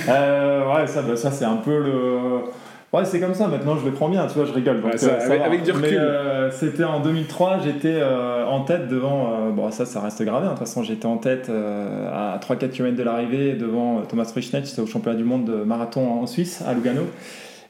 euh, 0.09 0.75
ouais, 0.75 0.87
ça, 0.87 1.03
bah, 1.03 1.17
ça 1.17 1.31
c'est 1.31 1.45
un 1.45 1.57
peu 1.57 1.79
le. 1.79 2.51
Ouais, 2.93 3.05
c'est 3.05 3.21
comme 3.21 3.35
ça, 3.35 3.47
maintenant 3.47 3.77
je 3.77 3.85
le 3.85 3.93
prends 3.93 4.09
bien, 4.09 4.27
tu 4.27 4.35
vois, 4.35 4.47
je 4.47 4.53
rigole. 4.53 4.81
Donc, 4.81 4.95
ça, 4.97 5.11
euh, 5.11 5.45
avec, 5.45 5.63
du 5.63 5.71
recul. 5.71 5.97
Euh, 5.97 6.51
c'était 6.51 6.83
en 6.83 6.99
2003, 6.99 7.61
j'étais 7.63 8.01
euh, 8.01 8.45
en 8.47 8.65
tête 8.65 8.89
devant. 8.89 9.51
bon, 9.53 9.71
ça, 9.71 9.87
ça 9.87 10.01
reste 10.01 10.23
gravé, 10.23 10.47
hein. 10.47 10.51
de 10.51 10.59
toute 10.59 10.67
façon, 10.67 10.83
j'étais 10.83 11.07
en 11.07 11.17
tête 11.17 11.51
à 11.51 12.41
3-4 12.43 12.71
km 12.71 12.97
de 12.97 13.03
l'arrivée 13.05 13.55
devant 13.55 14.03
Thomas 14.03 14.25
Frischnett, 14.25 14.67
c'était 14.67 14.83
au 14.83 14.87
championnat 14.87 15.17
du 15.17 15.25
monde 15.25 15.45
de 15.45 15.63
marathon 15.63 16.21
en 16.21 16.27
Suisse, 16.27 16.65
à 16.67 16.75
Lugano. 16.75 17.03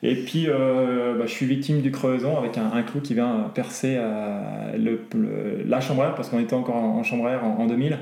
Et 0.03 0.15
puis, 0.15 0.47
bah, 0.47 1.27
je 1.27 1.31
suis 1.31 1.45
victime 1.45 1.83
du 1.83 1.91
crevaison 1.91 2.39
avec 2.39 2.57
un, 2.57 2.83
clou 2.83 3.01
qui 3.01 3.13
vient 3.13 3.51
percer 3.53 3.99
le, 4.75 5.01
la 5.67 5.81
chambre 5.83 6.05
air, 6.05 6.15
parce 6.15 6.31
qu'on 6.31 6.41
était 6.41 6.55
encore 6.55 6.77
en, 6.77 7.03
chambre 7.03 7.29
air 7.29 7.45
en 7.45 7.67
2000 7.67 7.99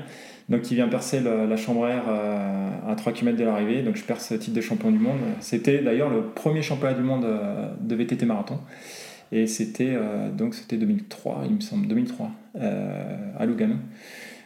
donc 0.49 0.61
qui 0.63 0.75
vient 0.75 0.87
percer 0.87 1.21
la, 1.21 1.57
chambre 1.57 1.87
air 1.87 2.03
euh, 2.07 2.69
à 2.87 2.95
3 2.95 3.13
km 3.13 3.37
de 3.37 3.43
l'arrivée. 3.43 3.83
Donc 3.83 3.95
je 3.95 4.03
perce 4.03 4.31
le 4.31 4.39
titre 4.39 4.55
de 4.55 4.61
champion 4.61 4.91
du 4.91 4.97
monde. 4.97 5.19
C'était 5.39 5.79
d'ailleurs 5.79 6.09
le 6.09 6.23
premier 6.23 6.61
championnat 6.61 6.95
du 6.95 7.03
monde 7.03 7.25
euh, 7.25 7.69
de 7.79 7.95
VTT 7.95 8.25
marathon. 8.25 8.59
Et 9.31 9.45
c'était 9.45 9.93
euh, 9.93 10.31
donc 10.31 10.55
c'était 10.55 10.77
2003, 10.77 11.43
il 11.47 11.55
me 11.55 11.61
semble, 11.61 11.87
2003 11.87 12.31
à 13.37 13.45
Lugano. 13.45 13.75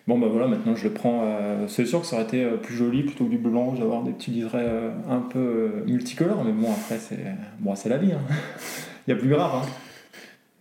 Bon 0.06 0.20
bah 0.20 0.28
voilà, 0.30 0.48
maintenant 0.48 0.76
je 0.76 0.84
le 0.84 0.94
prends. 0.94 1.24
c'est 1.70 1.86
sûr 1.86 2.02
que 2.02 2.06
ça 2.06 2.18
aurait 2.18 2.26
été 2.26 2.46
plus 2.62 2.76
joli 2.76 3.04
plutôt 3.04 3.24
du 3.30 3.38
blanc, 3.38 3.72
d'avoir 3.72 4.04
des 4.04 4.12
petits 4.12 4.32
liserés 4.32 4.68
un 5.10 5.22
peu 5.22 5.86
multicolores, 5.88 6.44
mais 6.44 6.52
bon 6.52 6.70
après 6.70 6.98
c'est 6.98 7.20
bon 7.62 7.74
la 7.86 7.98
vie. 7.98 8.12
Hein. 8.12 8.36
il 9.08 9.12
y 9.12 9.14
a 9.14 9.16
plus 9.16 9.30
grave. 9.30 9.64
Hein. 9.64 9.70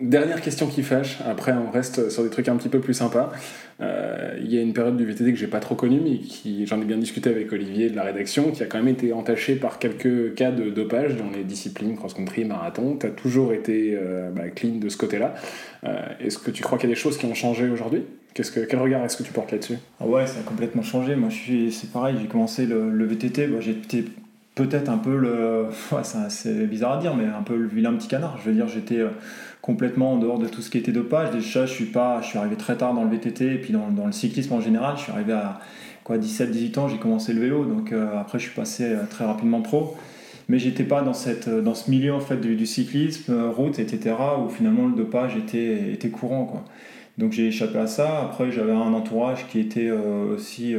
Dernière 0.02 0.40
question 0.40 0.66
qui 0.66 0.82
fâche, 0.82 1.18
après 1.24 1.52
on 1.52 1.70
reste 1.70 2.10
sur 2.10 2.24
des 2.24 2.28
trucs 2.28 2.48
un 2.48 2.56
petit 2.56 2.68
peu 2.68 2.80
plus 2.80 2.92
sympas. 2.92 3.30
Euh, 3.80 4.36
il 4.42 4.52
y 4.52 4.58
a 4.58 4.60
une 4.60 4.72
période 4.72 4.96
du 4.96 5.04
VTT 5.04 5.32
que 5.32 5.38
j'ai 5.38 5.46
pas 5.46 5.60
trop 5.60 5.76
connue, 5.76 6.00
mais 6.02 6.18
qui, 6.18 6.66
j'en 6.66 6.80
ai 6.80 6.84
bien 6.84 6.96
discuté 6.96 7.30
avec 7.30 7.52
Olivier 7.52 7.88
de 7.88 7.94
la 7.94 8.02
rédaction, 8.02 8.50
qui 8.50 8.64
a 8.64 8.66
quand 8.66 8.78
même 8.78 8.88
été 8.88 9.12
entachée 9.12 9.54
par 9.54 9.78
quelques 9.78 10.34
cas 10.34 10.50
de 10.50 10.70
dopage 10.70 11.14
dans 11.14 11.30
les 11.30 11.44
disciplines 11.44 11.94
cross-country, 11.94 12.44
marathon. 12.44 12.96
Tu 12.98 13.06
as 13.06 13.10
toujours 13.10 13.52
été 13.52 13.96
euh, 13.96 14.32
bah, 14.32 14.48
clean 14.48 14.80
de 14.80 14.88
ce 14.88 14.96
côté-là. 14.96 15.34
Euh, 15.84 15.94
est-ce 16.18 16.38
que 16.38 16.50
tu 16.50 16.64
crois 16.64 16.78
qu'il 16.78 16.88
y 16.88 16.92
a 16.92 16.96
des 16.96 17.00
choses 17.00 17.16
qui 17.16 17.26
ont 17.26 17.34
changé 17.34 17.68
aujourd'hui? 17.68 18.02
Quel 18.34 18.80
regard 18.80 19.04
est-ce 19.04 19.16
que 19.16 19.22
tu 19.22 19.32
portes 19.32 19.52
là-dessus? 19.52 19.76
Ah 20.00 20.06
Ouais, 20.06 20.26
ça 20.26 20.40
a 20.40 20.42
complètement 20.42 20.82
changé. 20.82 21.14
Moi, 21.14 21.28
je 21.28 21.36
suis, 21.36 21.72
c'est 21.72 21.92
pareil, 21.92 22.16
j'ai 22.20 22.26
commencé 22.26 22.66
le, 22.66 22.90
le 22.90 23.04
VTT, 23.04 23.46
bah, 23.46 23.58
j'étais 23.60 24.04
peut-être 24.54 24.88
un 24.88 24.98
peu 24.98 25.16
le. 25.16 25.66
Ouais, 25.92 26.02
c'est 26.28 26.66
bizarre 26.66 26.92
à 26.92 26.98
dire, 26.98 27.14
mais 27.14 27.26
un 27.26 27.42
peu 27.42 27.56
le 27.56 27.68
vilain 27.68 27.92
petit 27.94 28.08
canard. 28.08 28.38
Je 28.38 28.50
veux 28.50 28.54
dire, 28.54 28.68
j'étais 28.68 29.02
complètement 29.62 30.14
en 30.14 30.16
dehors 30.18 30.38
de 30.38 30.48
tout 30.48 30.60
ce 30.60 30.68
qui 30.68 30.78
était 30.78 30.92
dopage. 30.92 31.30
Déjà, 31.30 31.64
je 31.64 31.72
suis, 31.72 31.86
pas, 31.86 32.20
je 32.20 32.26
suis 32.26 32.38
arrivé 32.38 32.56
très 32.56 32.76
tard 32.76 32.92
dans 32.92 33.04
le 33.04 33.10
VTT 33.10 33.54
et 33.54 33.58
puis 33.58 33.72
dans, 33.72 34.06
le 34.06 34.12
cyclisme 34.12 34.52
en 34.52 34.60
général. 34.60 34.96
Je 34.96 35.04
suis 35.04 35.12
arrivé 35.12 35.32
à 35.32 35.60
quoi, 36.04 36.18
17-18 36.18 36.78
ans, 36.80 36.88
j'ai 36.88 36.98
commencé 36.98 37.32
le 37.32 37.40
vélo. 37.40 37.64
Donc 37.64 37.92
euh, 37.92 38.18
après, 38.20 38.38
je 38.38 38.44
suis 38.44 38.54
passé 38.54 38.84
euh, 38.84 39.04
très 39.08 39.24
rapidement 39.24 39.62
pro. 39.62 39.96
Mais 40.48 40.58
j'étais 40.58 40.82
pas 40.82 41.02
dans, 41.02 41.14
cette, 41.14 41.46
euh, 41.46 41.62
dans 41.62 41.74
ce 41.74 41.90
milieu 41.90 42.12
en 42.12 42.20
fait, 42.20 42.36
du, 42.36 42.66
cyclisme, 42.66 43.32
route, 43.50 43.78
etc., 43.78 44.16
où 44.44 44.50
finalement 44.50 44.88
le 44.88 44.94
dopage 44.94 45.36
était, 45.36 45.92
était 45.92 46.10
courant. 46.10 46.64
Donc 47.16 47.30
j'ai 47.30 47.46
échappé 47.46 47.78
à 47.78 47.86
ça. 47.86 48.22
Après, 48.22 48.50
j'avais 48.50 48.72
un 48.72 48.92
entourage 48.92 49.46
qui 49.46 49.60
était 49.60 49.90
aussi. 49.90 50.74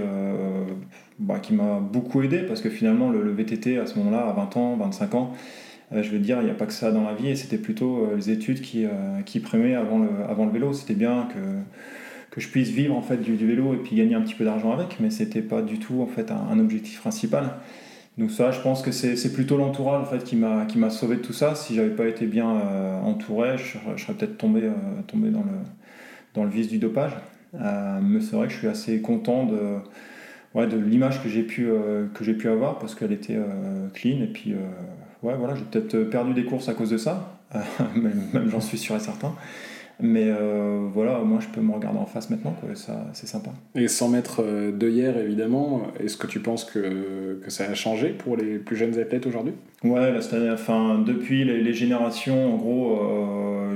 Bah, 1.19 1.39
qui 1.39 1.53
m'a 1.53 1.79
beaucoup 1.79 2.21
aidé 2.23 2.39
parce 2.39 2.61
que 2.61 2.69
finalement, 2.69 3.09
le, 3.09 3.31
VTT 3.31 3.77
à 3.77 3.85
ce 3.85 3.97
moment-là, 3.99 4.27
à 4.27 4.33
20 4.33 4.57
ans, 4.57 4.75
25 4.77 5.15
ans, 5.15 5.33
euh, 5.93 6.03
je 6.03 6.09
veux 6.09 6.19
dire, 6.19 6.39
il 6.41 6.45
n'y 6.45 6.51
a 6.51 6.55
pas 6.55 6.65
que 6.65 6.73
ça 6.73 6.91
dans 6.91 7.03
la 7.03 7.13
vie, 7.13 7.29
et 7.29 7.35
c'était 7.35 7.57
plutôt 7.57 8.05
euh, 8.05 8.15
les 8.15 8.31
études 8.31 8.61
qui, 8.61 8.85
euh, 8.85 9.21
qui 9.25 9.39
primaient 9.39 9.75
avant 9.75 9.99
le, 9.99 10.09
avant 10.27 10.45
le 10.45 10.51
vélo. 10.51 10.73
C'était 10.73 10.95
bien 10.95 11.27
que, 11.33 11.39
que 12.31 12.41
je 12.41 12.49
puisse 12.49 12.69
vivre 12.69 12.95
en 12.95 13.01
fait 13.01 13.17
du, 13.17 13.35
vélo 13.35 13.73
et 13.73 13.77
puis 13.77 13.95
gagner 13.95 14.15
un 14.15 14.21
petit 14.21 14.33
peu 14.33 14.45
d'argent 14.45 14.71
avec, 14.71 14.99
mais 14.99 15.09
c'était 15.09 15.41
pas 15.41 15.61
du 15.61 15.79
tout 15.79 16.01
en 16.01 16.07
fait 16.07 16.31
un, 16.31 16.59
objectif 16.59 16.99
principal. 16.99 17.51
Donc 18.17 18.31
ça, 18.31 18.51
je 18.51 18.59
pense 18.61 18.83
que 18.83 18.91
c'est 18.91 19.33
plutôt 19.33 19.57
l'entourage 19.57 20.03
en 20.03 20.05
fait 20.05 20.23
qui 20.23 20.35
m'a 20.35 20.89
sauvé 20.91 21.15
de 21.15 21.21
tout 21.21 21.33
ça. 21.33 21.55
Si 21.55 21.73
j'avais 21.73 21.89
pas 21.89 22.05
été 22.05 22.27
bien 22.27 22.47
entouré, 23.03 23.57
je, 23.57 23.77
serais 23.99 24.13
peut-être 24.13 24.37
tombé 24.37 24.69
tombé 25.07 25.29
dans 25.29 25.39
le 25.39 25.57
dans 26.35 26.43
le 26.43 26.51
vice 26.51 26.67
du 26.67 26.77
dopage. 26.77 27.13
mais 27.53 28.21
c'est 28.21 28.35
vrai 28.35 28.45
que 28.45 28.53
je 28.53 28.59
suis 28.59 28.67
assez 28.67 29.01
content 29.01 29.47
de 29.47 29.79
ouais, 30.55 30.67
de 30.67 30.77
l'image 30.77 31.23
que 31.23 31.29
j'ai 31.29 31.43
pu 31.43 31.67
que 32.13 32.23
j'ai 32.23 32.33
pu 32.33 32.49
avoir 32.49 32.79
parce 32.79 32.95
qu'elle 32.95 33.11
était 33.11 33.37
clean 33.93 34.21
et 34.21 34.27
puis 34.27 34.55
ouais, 35.23 35.33
voilà, 35.35 35.55
j'ai 35.55 35.63
peut-être 35.63 35.95
euh, 35.95 36.09
perdu 36.09 36.33
des 36.33 36.43
courses 36.43 36.69
à 36.69 36.73
cause 36.73 36.89
de 36.91 36.97
ça, 36.97 37.39
même, 37.95 38.49
j'en 38.49 38.61
suis 38.61 38.77
sûr 38.77 38.95
et 38.95 38.99
certain. 38.99 39.33
Mais 39.99 40.25
euh, 40.25 40.87
voilà, 40.91 41.19
moi 41.19 41.39
je 41.39 41.47
peux 41.47 41.61
me 41.61 41.71
regarder 41.71 41.99
en 41.99 42.05
face 42.05 42.29
maintenant, 42.29 42.55
quoi, 42.59 42.75
ça, 42.75 43.05
c'est 43.13 43.27
sympa. 43.27 43.51
Et 43.75 43.87
sans 43.87 44.09
mettre 44.09 44.41
euh, 44.43 44.71
de 44.71 44.89
hier 44.89 45.17
évidemment, 45.17 45.83
est-ce 45.99 46.17
que 46.17 46.27
tu 46.27 46.39
penses 46.39 46.65
que, 46.65 47.39
que, 47.43 47.51
ça 47.51 47.65
a 47.65 47.73
changé 47.73 48.09
pour 48.09 48.35
les 48.35 48.57
plus 48.57 48.75
jeunes 48.75 48.97
athlètes 48.99 49.27
aujourd'hui? 49.27 49.53
Ouais, 49.83 50.11
là, 50.11 50.19
enfin, 50.53 50.97
depuis 51.05 51.45
les, 51.45 51.73
générations, 51.73 52.53
en 52.53 52.57
gros, 52.57 52.99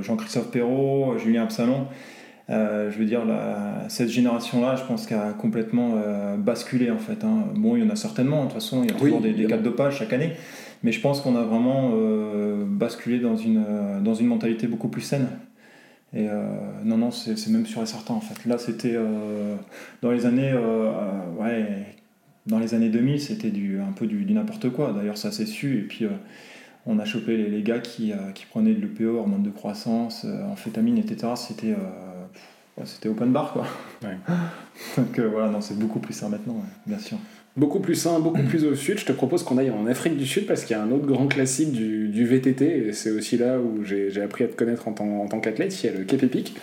Jean-Christophe 0.02 0.50
Perrault, 0.50 1.16
Julien 1.18 1.44
Absalon, 1.44 1.86
je 2.48 2.98
veux 2.98 3.04
dire, 3.04 3.22
cette 3.88 4.08
génération-là, 4.08 4.76
je 4.76 4.84
pense 4.84 5.06
qu'elle 5.06 5.18
a 5.18 5.32
complètement 5.32 5.94
basculé 6.38 6.90
en 6.90 6.98
fait. 6.98 7.24
Hein. 7.24 7.44
Bon, 7.54 7.76
il 7.76 7.84
y 7.84 7.86
en 7.86 7.90
a 7.90 7.96
certainement, 7.96 8.40
de 8.40 8.44
toute 8.44 8.54
façon, 8.54 8.82
il 8.82 8.90
y 8.90 8.94
a 8.94 8.98
toujours 8.98 9.20
des, 9.20 9.32
des 9.32 9.46
cas 9.46 9.58
de 9.58 9.62
dopage 9.62 9.98
chaque 9.98 10.12
année. 10.12 10.32
Mais 10.82 10.92
je 10.92 11.00
pense 11.00 11.20
qu'on 11.20 11.36
a 11.36 11.42
vraiment 11.42 11.92
euh, 11.94 12.64
basculé 12.64 13.18
dans 13.18 13.36
une, 13.36 13.64
euh, 13.68 14.00
dans 14.00 14.14
une 14.14 14.26
mentalité 14.26 14.66
beaucoup 14.66 14.88
plus 14.88 15.02
saine. 15.02 15.28
Et 16.14 16.28
euh, 16.28 16.42
non, 16.84 16.96
non, 16.96 17.10
c'est 17.10 17.48
même 17.48 17.66
sûr 17.66 17.82
et 17.82 17.86
certain 17.86 18.14
en 18.14 18.20
fait. 18.20 18.48
Là, 18.48 18.56
c'était 18.56 18.96
dans 20.00 20.10
les 20.10 20.24
années, 20.24 20.54
ouais, 21.38 21.84
dans 22.46 22.58
les 22.58 22.72
années 22.72 22.88
2000, 22.88 23.20
c'était 23.20 23.50
du, 23.50 23.78
un 23.78 23.92
peu 23.92 24.06
du, 24.06 24.24
n'importe 24.32 24.70
quoi. 24.70 24.92
D'ailleurs, 24.92 25.18
ça 25.18 25.32
s'est 25.32 25.44
su. 25.44 25.80
Et 25.80 25.82
puis, 25.82 26.06
on 26.86 26.98
a 26.98 27.04
chopé 27.04 27.36
les, 27.36 27.50
les 27.50 27.62
gars 27.62 27.80
qui, 27.80 28.12
qui, 28.34 28.46
prenaient 28.46 28.72
de 28.72 28.80
l'EPO, 28.80 29.18
hormones 29.18 29.42
de 29.42 29.50
croissance, 29.50 30.26
amphétamine, 30.50 30.96
etc. 30.96 31.34
C'était 31.36 31.74
c'était 32.84 33.08
open 33.08 33.32
bar 33.32 33.52
quoi. 33.52 33.64
Donc 34.96 35.18
voilà, 35.18 35.48
non, 35.48 35.60
c'est 35.60 35.78
beaucoup 35.78 35.98
plus 35.98 36.14
ça 36.14 36.28
maintenant, 36.28 36.62
bien 36.86 36.98
sûr 36.98 37.18
beaucoup 37.56 37.80
plus 37.80 37.94
sain, 37.94 38.20
beaucoup 38.20 38.42
plus 38.42 38.64
au 38.64 38.74
sud. 38.74 38.98
Je 38.98 39.04
te 39.04 39.12
propose 39.12 39.42
qu'on 39.42 39.58
aille 39.58 39.70
en 39.70 39.86
Afrique 39.86 40.16
du 40.16 40.26
Sud 40.26 40.46
parce 40.46 40.64
qu'il 40.64 40.76
y 40.76 40.80
a 40.80 40.82
un 40.82 40.90
autre 40.90 41.06
grand 41.06 41.26
classique 41.26 41.72
du, 41.72 42.08
du 42.08 42.26
VTT 42.26 42.88
et 42.88 42.92
c'est 42.92 43.10
aussi 43.10 43.36
là 43.36 43.58
où 43.58 43.84
j'ai 43.84 44.22
appris 44.22 44.44
à 44.44 44.48
te 44.48 44.54
connaître 44.54 44.88
en 44.88 44.92
tant, 44.92 45.20
en 45.20 45.26
tant 45.26 45.40
qu'athlète. 45.40 45.82
Il 45.82 45.86
y 45.86 45.88
a 45.90 45.98
le 45.98 46.04
Cape 46.04 46.22
Epic 46.22 46.54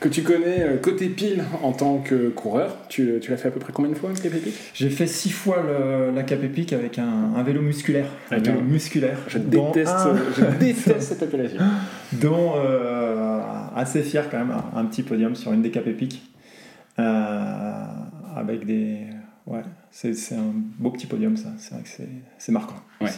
que 0.00 0.08
tu 0.08 0.22
connais 0.22 0.62
euh, 0.62 0.76
côté 0.76 1.08
pile 1.08 1.42
en 1.62 1.72
tant 1.72 1.98
que 1.98 2.28
coureur. 2.28 2.76
Tu, 2.88 3.18
tu 3.20 3.30
l'as 3.30 3.36
fait 3.36 3.48
à 3.48 3.50
peu 3.50 3.58
près 3.58 3.72
combien 3.72 3.90
de 3.90 3.96
fois 3.96 4.10
le 4.10 4.20
Cape 4.20 4.34
Epic 4.34 4.54
J'ai 4.74 4.90
fait 4.90 5.06
six 5.06 5.30
fois 5.30 5.62
le, 5.66 6.14
la 6.14 6.22
Cape 6.22 6.44
Epic 6.44 6.72
avec 6.72 6.98
un, 6.98 7.32
un 7.36 7.42
vélo 7.42 7.60
musculaire. 7.60 8.06
Un 8.30 8.38
vélo 8.38 8.60
musculaire. 8.60 9.18
Je 9.26 9.38
déteste, 9.38 9.96
je 10.36 10.44
déteste 10.58 11.00
cette 11.00 11.22
appellation. 11.22 11.60
Dont 12.12 12.52
euh, 12.56 13.40
assez 13.74 14.02
fier 14.02 14.30
quand 14.30 14.38
même, 14.38 14.54
un, 14.74 14.84
petit 14.84 15.02
podium 15.02 15.34
sur 15.34 15.52
une 15.52 15.62
des 15.62 15.70
Cape 15.70 15.88
Epic. 15.88 16.22
Euh, 16.98 17.84
avec 18.36 18.64
des 18.66 18.98
ouais, 19.48 19.62
c'est 19.90 20.34
un 20.34 20.52
beau 20.78 20.90
petit 20.90 21.06
podium, 21.06 21.36
ça. 21.36 21.48
C'est 21.58 21.74
vrai 21.74 21.82
que 21.82 22.02
c'est 22.38 22.52
marquant. 22.52 22.80
Ouais. 23.00 23.10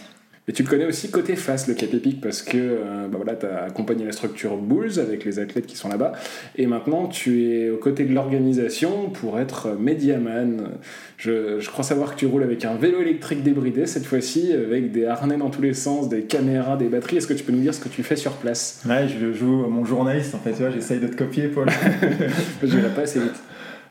Et 0.51 0.53
tu 0.53 0.65
le 0.65 0.69
connais 0.69 0.87
aussi 0.87 1.11
côté 1.13 1.37
face, 1.37 1.69
le 1.69 1.75
Cap 1.75 1.95
Epic, 1.95 2.21
parce 2.21 2.43
que 2.43 2.57
euh, 2.57 3.07
bah 3.07 3.19
voilà, 3.23 3.37
tu 3.37 3.47
as 3.47 3.65
accompagné 3.65 4.05
la 4.05 4.11
structure 4.11 4.57
Bulls 4.57 4.99
avec 4.99 5.25
les 5.25 5.39
athlètes 5.39 5.65
qui 5.65 5.77
sont 5.77 5.89
là-bas. 5.89 6.11
Et 6.57 6.67
maintenant, 6.67 7.07
tu 7.07 7.45
es 7.45 7.71
aux 7.71 7.77
côtés 7.77 8.05
de 8.05 8.13
l'organisation 8.13 9.11
pour 9.11 9.39
être 9.39 9.77
médiaman. 9.79 10.71
Je, 11.19 11.61
je, 11.61 11.71
crois 11.71 11.85
savoir 11.85 12.15
que 12.15 12.19
tu 12.19 12.27
roules 12.27 12.43
avec 12.43 12.65
un 12.65 12.75
vélo 12.75 13.01
électrique 13.01 13.45
débridé, 13.45 13.87
cette 13.87 14.07
fois-ci, 14.07 14.53
avec 14.53 14.91
des 14.91 15.05
harnais 15.05 15.37
dans 15.37 15.51
tous 15.51 15.63
les 15.63 15.75
sens, 15.75 16.09
des 16.09 16.23
caméras, 16.23 16.77
des 16.77 16.89
batteries. 16.89 17.19
Est-ce 17.19 17.29
que 17.29 17.35
tu 17.35 17.45
peux 17.45 17.53
nous 17.53 17.61
dire 17.61 17.73
ce 17.73 17.81
que 17.81 17.89
tu 17.89 18.03
fais 18.03 18.17
sur 18.17 18.33
place? 18.33 18.83
Ouais, 18.89 19.07
je 19.07 19.33
joue 19.33 19.69
mon 19.69 19.85
journaliste, 19.85 20.35
en 20.35 20.39
fait. 20.39 20.53
Tu 20.53 20.63
vois, 20.63 20.71
j'essaye 20.71 20.99
de 20.99 21.07
te 21.07 21.17
copier, 21.17 21.47
Paul. 21.47 21.69
je 22.63 22.77
vais 22.77 22.89
pas 22.89 23.03
assez 23.03 23.21
vite. 23.21 23.41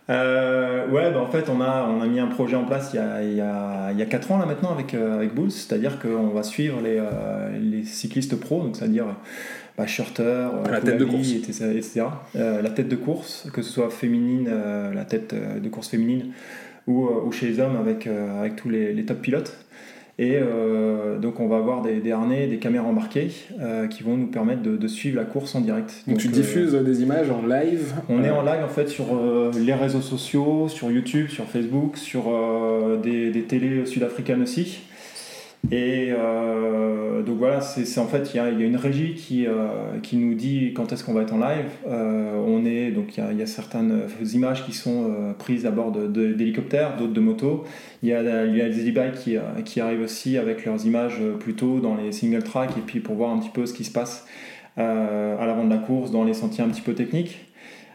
Euh, 0.09 0.87
ouais, 0.87 1.11
bah 1.11 1.21
en 1.21 1.27
fait, 1.27 1.49
on 1.49 1.61
a, 1.61 1.87
on 1.87 2.01
a 2.01 2.07
mis 2.07 2.19
un 2.19 2.27
projet 2.27 2.55
en 2.55 2.65
place 2.65 2.91
il 2.93 2.95
y 2.95 2.99
a, 2.99 3.23
il 3.23 3.35
y 3.35 3.41
a, 3.41 3.91
il 3.91 3.99
y 3.99 4.01
a 4.01 4.05
4 4.05 4.31
ans 4.31 4.37
là 4.39 4.45
maintenant 4.45 4.71
avec, 4.71 4.93
euh, 4.93 5.15
avec 5.15 5.35
Bulls, 5.35 5.51
c'est-à-dire 5.51 5.99
qu'on 5.99 6.29
va 6.29 6.41
suivre 6.41 6.81
les, 6.81 6.97
euh, 6.99 7.57
les 7.59 7.83
cyclistes 7.83 8.35
pro, 8.39 8.63
donc 8.63 8.75
c'est-à-dire 8.75 9.05
bah, 9.77 9.85
Schurter, 9.85 10.49
la 10.69 10.81
tête 10.81 10.97
de 10.97 11.05
course, 11.05 11.31
etc. 11.31 12.05
la 12.33 12.69
tête 12.69 12.87
de 12.87 12.95
course, 12.95 13.47
que 13.53 13.61
ce 13.61 13.71
soit 13.71 13.91
féminine, 13.91 14.49
la 14.93 15.05
tête 15.05 15.35
de 15.35 15.69
course 15.69 15.89
féminine 15.89 16.31
ou, 16.87 17.07
ou 17.07 17.31
chez 17.31 17.47
les 17.47 17.59
hommes 17.59 17.77
avec, 17.77 18.07
avec 18.07 18.55
tous 18.55 18.69
les, 18.69 18.93
les 18.93 19.05
top 19.05 19.21
pilotes. 19.21 19.55
Et 20.21 20.37
euh, 20.37 21.17
donc 21.17 21.39
on 21.39 21.47
va 21.47 21.55
avoir 21.55 21.81
des, 21.81 22.11
harnais, 22.11 22.47
des 22.47 22.57
caméras 22.57 22.85
embarquées 22.85 23.31
euh, 23.61 23.87
qui 23.87 24.03
vont 24.03 24.17
nous 24.17 24.27
permettre 24.27 24.61
de, 24.61 24.87
suivre 24.89 25.15
la 25.15 25.23
course 25.23 25.55
en 25.55 25.61
direct. 25.61 26.03
Donc, 26.07 26.17
tu 26.17 26.27
euh, 26.27 26.31
diffuses 26.31 26.73
des 26.73 27.01
images 27.01 27.31
en 27.31 27.41
live 27.47 27.93
On 28.09 28.21
est 28.21 28.29
en 28.29 28.41
live 28.41 28.61
en 28.61 28.67
fait 28.67 28.89
sur 28.89 29.05
les 29.57 29.73
réseaux 29.73 30.01
sociaux, 30.01 30.67
sur 30.67 30.91
YouTube, 30.91 31.29
sur 31.29 31.45
Facebook, 31.45 31.95
sur 31.95 32.23
des, 33.01 33.31
des 33.31 33.43
télés 33.43 33.85
sud-africaines 33.85 34.41
aussi. 34.41 34.81
Et 35.71 36.09
euh, 36.11 37.21
donc 37.21 37.37
voilà, 37.37 37.61
c'est 37.61 37.99
en 37.99 38.07
fait, 38.07 38.31
il 38.33 38.37
y 38.37 38.39
a, 38.39 38.49
une 38.49 38.77
régie 38.77 39.13
qui, 39.13 39.45
euh, 39.45 39.99
qui 40.01 40.15
nous 40.15 40.33
dit 40.33 40.73
quand 40.73 40.91
est-ce 40.91 41.03
qu'on 41.03 41.13
va 41.13 41.21
être 41.21 41.33
en 41.33 41.37
live. 41.37 41.69
Euh, 41.87 42.41
on 42.47 42.65
est, 42.65 42.91
donc 42.91 43.17
il 43.17 43.23
y 43.23 43.27
a, 43.27 43.33
y 43.33 43.41
a, 43.41 43.45
certaines 43.45 44.07
images 44.33 44.65
qui 44.65 44.73
sont 44.73 45.33
prises 45.37 45.65
à 45.65 45.71
bord 45.71 45.91
d'hélicoptères, 45.91 46.95
d'autres 46.97 47.13
de 47.13 47.19
motos. 47.19 47.65
Il 48.01 48.09
y 48.09 48.13
a, 48.13 48.21
y 48.21 48.61
a 48.61 48.67
les 48.67 48.89
e-bikes 48.89 49.15
qui, 49.15 49.37
qui, 49.65 49.81
arrivent 49.81 50.01
aussi 50.01 50.37
avec 50.37 50.65
leurs 50.65 50.85
images 50.85 51.21
plutôt 51.39 51.79
dans 51.79 51.95
les 51.95 52.13
single 52.13 52.43
track 52.43 52.71
et 52.77 52.81
puis 52.81 52.99
pour 52.99 53.15
voir 53.15 53.31
un 53.31 53.39
petit 53.39 53.51
peu 53.51 53.65
ce 53.65 53.73
qui 53.73 53.83
se 53.83 53.91
passe 53.91 54.25
à 54.77 55.45
l'avant 55.45 55.65
de 55.65 55.69
la 55.69 55.77
course 55.77 56.09
dans 56.09 56.23
les 56.23 56.33
sentiers 56.33 56.63
un 56.63 56.69
petit 56.69 56.81
peu 56.81 56.93
techniques. 56.93 57.37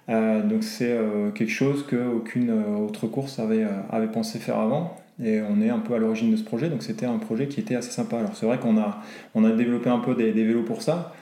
donc 0.09 0.63
c'est 0.63 0.97
quelque 1.35 1.51
chose 1.51 1.85
qu'aucune 1.89 2.53
autre 2.79 3.07
course 3.07 3.39
avait, 3.39 3.67
avait 3.91 4.09
pensé 4.09 4.39
faire 4.39 4.59
avant. 4.59 4.97
Et 5.23 5.41
on 5.43 5.61
est 5.61 5.71
un 5.71 5.79
peu 5.79 5.95
à 5.95 5.99
l'origine 5.99 6.33
de 6.33 6.37
ce 6.37 6.43
projet, 6.43 6.69
donc 6.69 6.83
c'était 6.83 7.07
un 7.07 7.19
projet 7.19 7.47
qui 7.47 7.61
était 7.61 7.77
assez 7.77 7.91
sympa. 7.91 8.19
Alors 8.19 8.37
c'est 8.37 8.47
vrai 8.47 8.59
qu'on 8.59 8.77
a, 8.79 9.51
développé 9.53 9.89
un 9.89 10.01
peu 10.01 10.15
des, 10.15 10.33
des 10.33 10.45
vélos 10.45 10.65
pour 10.65 10.83
ça, 10.83 11.15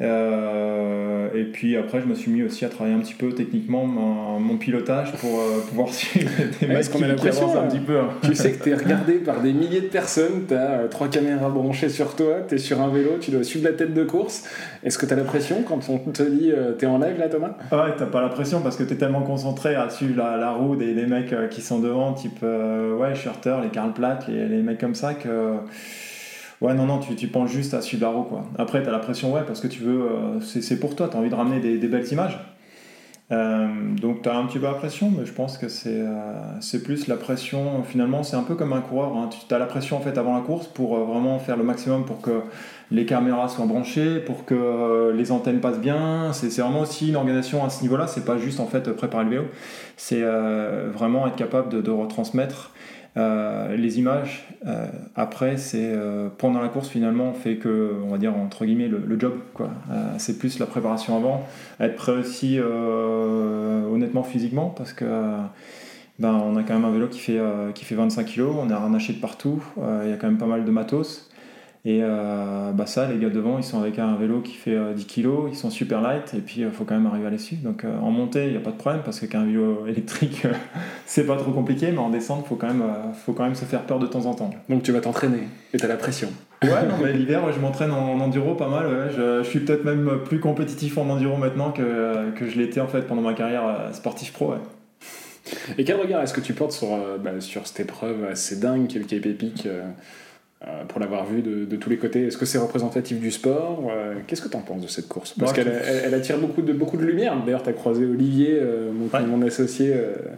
euh, 0.00 1.28
et 1.34 1.44
puis 1.44 1.76
après, 1.76 2.00
je 2.00 2.06
me 2.06 2.14
suis 2.14 2.30
mis 2.30 2.42
aussi 2.42 2.64
à 2.64 2.68
travailler 2.70 2.96
un 2.96 3.00
petit 3.00 3.14
peu 3.14 3.32
techniquement 3.32 3.84
mon, 3.84 4.56
pilotage 4.56 5.12
pour 5.12 5.38
euh, 5.38 5.60
pouvoir 5.68 5.88
suivre 5.88 6.30
des 6.60 6.66
mecs 6.66 6.90
qui, 6.90 7.04
avancent 7.04 7.56
un 7.56 7.66
petit 7.66 7.78
peu. 7.78 7.98
Hein. 7.98 8.08
Tu 8.22 8.34
sais 8.34 8.52
que 8.52 8.62
tu 8.62 8.70
es 8.70 8.74
regardé 8.74 9.14
par 9.14 9.40
des 9.40 9.52
milliers 9.54 9.80
de 9.80 9.86
personnes, 9.86 10.44
tu 10.46 10.54
as 10.54 10.70
euh, 10.70 10.88
trois 10.88 11.08
caméras 11.08 11.48
branchées 11.48 11.88
sur 11.88 12.14
toi, 12.14 12.38
tu 12.46 12.56
es 12.56 12.58
sur 12.58 12.80
un 12.80 12.88
vélo, 12.88 13.12
tu 13.20 13.30
dois 13.30 13.42
suivre 13.42 13.64
la 13.64 13.72
tête 13.72 13.94
de 13.94 14.04
course. 14.04 14.44
Est-ce 14.82 14.98
que 14.98 15.06
tu 15.06 15.12
as 15.14 15.16
la 15.16 15.24
pression 15.24 15.62
quand 15.66 15.80
on 15.88 15.98
te 15.98 16.22
dit 16.22 16.52
tu 16.78 16.84
es 16.84 16.88
en 16.88 16.98
live 16.98 17.18
là, 17.18 17.28
Thomas? 17.28 17.56
Ouais, 17.72 17.94
t'as 17.96 18.06
pas 18.06 18.20
la 18.20 18.28
pression 18.28 18.60
parce 18.60 18.76
que 18.76 18.82
tu 18.82 18.94
es 18.94 18.96
tellement 18.96 19.22
concentré 19.22 19.74
à 19.74 19.88
suivre 19.88 20.18
la, 20.18 20.36
la 20.36 20.50
roue 20.50 20.76
des, 20.76 20.92
des, 20.92 21.06
mecs 21.06 21.34
qui 21.50 21.62
sont 21.62 21.78
devant, 21.78 22.12
type 22.12 22.42
ouais, 22.42 23.14
Schurter, 23.14 23.56
les 23.62 23.68
Karl 23.68 23.92
Platt, 23.92 24.26
les, 24.28 24.46
les 24.46 24.62
mecs 24.62 24.80
comme 24.80 24.94
ça 24.94 25.14
que 25.14 25.56
Ouais, 26.60 26.74
non, 26.74 26.84
non, 26.84 26.98
tu, 26.98 27.14
tu 27.16 27.28
penses 27.28 27.50
juste 27.50 27.72
à 27.72 27.80
Subaru, 27.80 28.24
quoi. 28.28 28.44
Après, 28.58 28.82
tu 28.82 28.88
as 28.88 28.92
la 28.92 28.98
pression, 28.98 29.32
ouais, 29.32 29.42
parce 29.46 29.60
que 29.60 29.66
tu 29.66 29.80
veux. 29.82 30.02
euh, 30.02 30.40
c'est 30.40 30.78
pour 30.78 30.94
toi, 30.94 31.08
tu 31.08 31.16
as 31.16 31.20
envie 31.20 31.30
de 31.30 31.34
ramener 31.34 31.58
des, 31.60 31.88
belles 31.88 32.10
images. 32.12 32.38
Euh, 33.32 33.68
donc, 33.94 34.22
tu 34.22 34.28
as 34.28 34.36
un 34.36 34.44
petit 34.46 34.58
peu 34.58 34.66
la 34.66 34.74
pression, 34.74 35.10
mais 35.16 35.24
je 35.24 35.32
pense 35.32 35.56
que 35.56 35.68
c'est 35.68 36.00
euh, 36.02 36.78
plus 36.84 37.06
la 37.06 37.16
pression. 37.16 37.82
Finalement, 37.84 38.22
c'est 38.22 38.36
un 38.36 38.42
peu 38.42 38.56
comme 38.56 38.74
un 38.74 38.80
coureur. 38.82 39.16
hein. 39.16 39.30
Tu 39.30 39.38
la 39.56 39.64
pression, 39.66 39.96
en 39.96 40.00
fait, 40.00 40.18
avant 40.18 40.34
la 40.34 40.42
course 40.42 40.66
pour 40.66 40.96
euh, 40.96 41.04
vraiment 41.04 41.38
faire 41.38 41.56
le 41.56 41.62
maximum 41.64 42.04
pour 42.04 42.20
que 42.20 42.42
les 42.90 43.06
caméras 43.06 43.48
soient 43.48 43.66
branchées, 43.66 44.18
pour 44.18 44.44
que 44.44 44.54
euh, 44.54 45.12
les 45.14 45.32
antennes 45.32 45.60
passent 45.60 45.80
bien. 45.80 46.32
C'est 46.34 46.60
vraiment 46.60 46.80
aussi 46.80 47.08
une 47.08 47.16
organisation 47.16 47.64
à 47.64 47.70
ce 47.70 47.80
niveau-là. 47.82 48.06
C'est 48.06 48.24
pas 48.26 48.36
juste, 48.36 48.60
en 48.60 48.66
fait, 48.66 48.90
préparer 48.92 49.24
le 49.24 49.30
vélo. 49.30 49.44
C'est 49.96 50.22
vraiment 50.92 51.26
être 51.26 51.36
capable 51.36 51.82
de 51.82 51.90
retransmettre. 51.90 52.72
Euh, 53.16 53.76
les 53.76 53.98
images, 53.98 54.46
euh, 54.66 54.86
après, 55.16 55.56
c'est 55.56 55.78
euh, 55.82 56.28
pendant 56.38 56.60
la 56.60 56.68
course 56.68 56.88
finalement, 56.88 57.32
fait 57.32 57.56
que, 57.56 57.94
on 58.04 58.08
va 58.08 58.18
dire 58.18 58.36
entre 58.36 58.64
guillemets, 58.64 58.88
le, 58.88 59.18
job. 59.18 59.34
c'est 60.18 60.38
plus 60.38 60.58
la 60.58 60.66
préparation 60.66 61.16
avant, 61.16 61.46
être 61.80 61.96
prêt 61.96 62.12
aussi 62.12 62.58
honnêtement 62.60 64.22
physiquement, 64.22 64.72
parce 64.76 64.92
que 64.92 65.04
ben, 66.18 66.34
on 66.34 66.56
a 66.56 66.62
quand 66.62 66.74
même 66.74 66.84
un 66.84 66.90
vélo 66.90 67.08
qui 67.08 67.18
fait, 67.18 67.40
qui 67.74 67.84
fait 67.84 67.94
25 67.94 68.26
kg, 68.26 68.42
on 68.42 68.70
a 68.70 68.74
harnaché 68.74 69.12
de 69.12 69.20
partout, 69.20 69.62
il 70.04 70.10
y 70.10 70.12
a 70.12 70.16
quand 70.16 70.28
même 70.28 70.38
pas 70.38 70.46
mal 70.46 70.64
de 70.64 70.70
matos. 70.70 71.29
Et 71.86 72.00
euh, 72.02 72.72
bah 72.72 72.84
ça, 72.84 73.08
les 73.10 73.18
gars 73.18 73.30
devant, 73.30 73.56
ils 73.56 73.64
sont 73.64 73.80
avec 73.80 73.98
un 73.98 74.14
vélo 74.16 74.40
qui 74.40 74.52
fait 74.52 74.74
euh, 74.74 74.92
10 74.92 75.06
kg, 75.06 75.28
ils 75.48 75.56
sont 75.56 75.70
super 75.70 76.02
light, 76.02 76.34
et 76.34 76.40
puis 76.40 76.60
il 76.60 76.70
faut 76.70 76.84
quand 76.84 76.94
même 76.94 77.06
arriver 77.06 77.26
à 77.26 77.30
les 77.30 77.38
suivre. 77.38 77.62
Donc 77.62 77.84
euh, 77.84 77.98
en 78.00 78.10
montée, 78.10 78.46
il 78.46 78.50
n'y 78.50 78.56
a 78.58 78.60
pas 78.60 78.70
de 78.70 78.76
problème, 78.76 79.00
parce 79.02 79.20
qu'un 79.20 79.44
vélo 79.46 79.86
électrique, 79.88 80.42
euh, 80.44 80.52
c'est 81.06 81.26
pas 81.26 81.36
trop 81.36 81.52
compliqué, 81.52 81.90
mais 81.90 81.98
en 81.98 82.10
descente, 82.10 82.42
il 82.44 82.48
faut, 82.48 82.56
quand 82.56 82.66
même, 82.66 82.82
euh, 82.82 83.12
faut 83.14 83.32
quand 83.32 83.44
même 83.44 83.54
se 83.54 83.64
faire 83.64 83.82
peur 83.82 83.98
de 83.98 84.06
temps 84.06 84.26
en 84.26 84.34
temps. 84.34 84.50
Donc 84.68 84.82
tu 84.82 84.92
vas 84.92 85.00
t'entraîner 85.00 85.48
et 85.72 85.78
t'as 85.78 85.88
la 85.88 85.96
pression. 85.96 86.28
Ouais, 86.62 86.68
non, 86.86 86.96
mais 87.02 87.14
l'hiver, 87.14 87.44
ouais, 87.46 87.52
je 87.54 87.60
m'entraîne 87.60 87.92
en, 87.92 88.12
en 88.12 88.20
enduro 88.20 88.54
pas 88.54 88.68
mal. 88.68 88.86
ouais. 88.86 89.10
Je, 89.16 89.42
je 89.42 89.48
suis 89.48 89.60
peut-être 89.60 89.84
même 89.84 90.18
plus 90.26 90.38
compétitif 90.38 90.98
en 90.98 91.08
enduro 91.08 91.38
maintenant 91.38 91.72
que, 91.72 92.30
que 92.36 92.46
je 92.46 92.58
l'étais 92.58 92.80
en 92.80 92.88
fait 92.88 93.02
pendant 93.06 93.22
ma 93.22 93.32
carrière 93.32 93.66
euh, 93.66 93.92
sportif 93.94 94.34
pro. 94.34 94.50
Ouais. 94.50 94.58
Et 95.78 95.84
quel 95.84 95.96
regard 95.96 96.20
est-ce 96.22 96.34
que 96.34 96.42
tu 96.42 96.52
portes 96.52 96.72
sur, 96.72 96.92
euh, 96.92 97.16
bah, 97.16 97.40
sur 97.40 97.66
cette 97.66 97.80
épreuve 97.80 98.24
assez 98.30 98.56
dingue 98.56 98.92
le 98.94 99.04
Cape 99.04 99.24
Epic 99.24 99.66
euh, 100.66 100.84
pour 100.86 101.00
l'avoir 101.00 101.24
vu 101.24 101.40
de, 101.40 101.64
de 101.64 101.76
tous 101.76 101.88
les 101.88 101.96
côtés 101.96 102.26
Est-ce 102.26 102.36
que 102.36 102.44
c'est 102.44 102.58
représentatif 102.58 103.18
du 103.18 103.30
sport 103.30 103.88
Euh, 103.90 104.14
Qu'est-ce 104.26 104.42
que 104.42 104.48
tu 104.48 104.56
en 104.56 104.60
penses 104.60 104.82
de 104.82 104.88
cette 104.88 105.08
course? 105.08 105.34
Parce 105.38 105.52
qu'elle 105.54 105.68
elle, 105.68 106.02
elle 106.06 106.14
attire 106.14 106.38
beaucoup 106.38 106.60
de, 106.62 106.72
beaucoup 106.74 106.96
de 106.98 107.04
lumière. 107.04 107.34
D'ailleurs, 107.44 107.62
tu 107.62 107.70
as 107.70 107.72
croisé 107.72 108.04
Olivier, 108.04 108.58
euh, 108.60 108.90
mon, 108.92 109.06
Ouais. 109.06 109.26
mon 109.26 109.40
associé, 109.46 109.94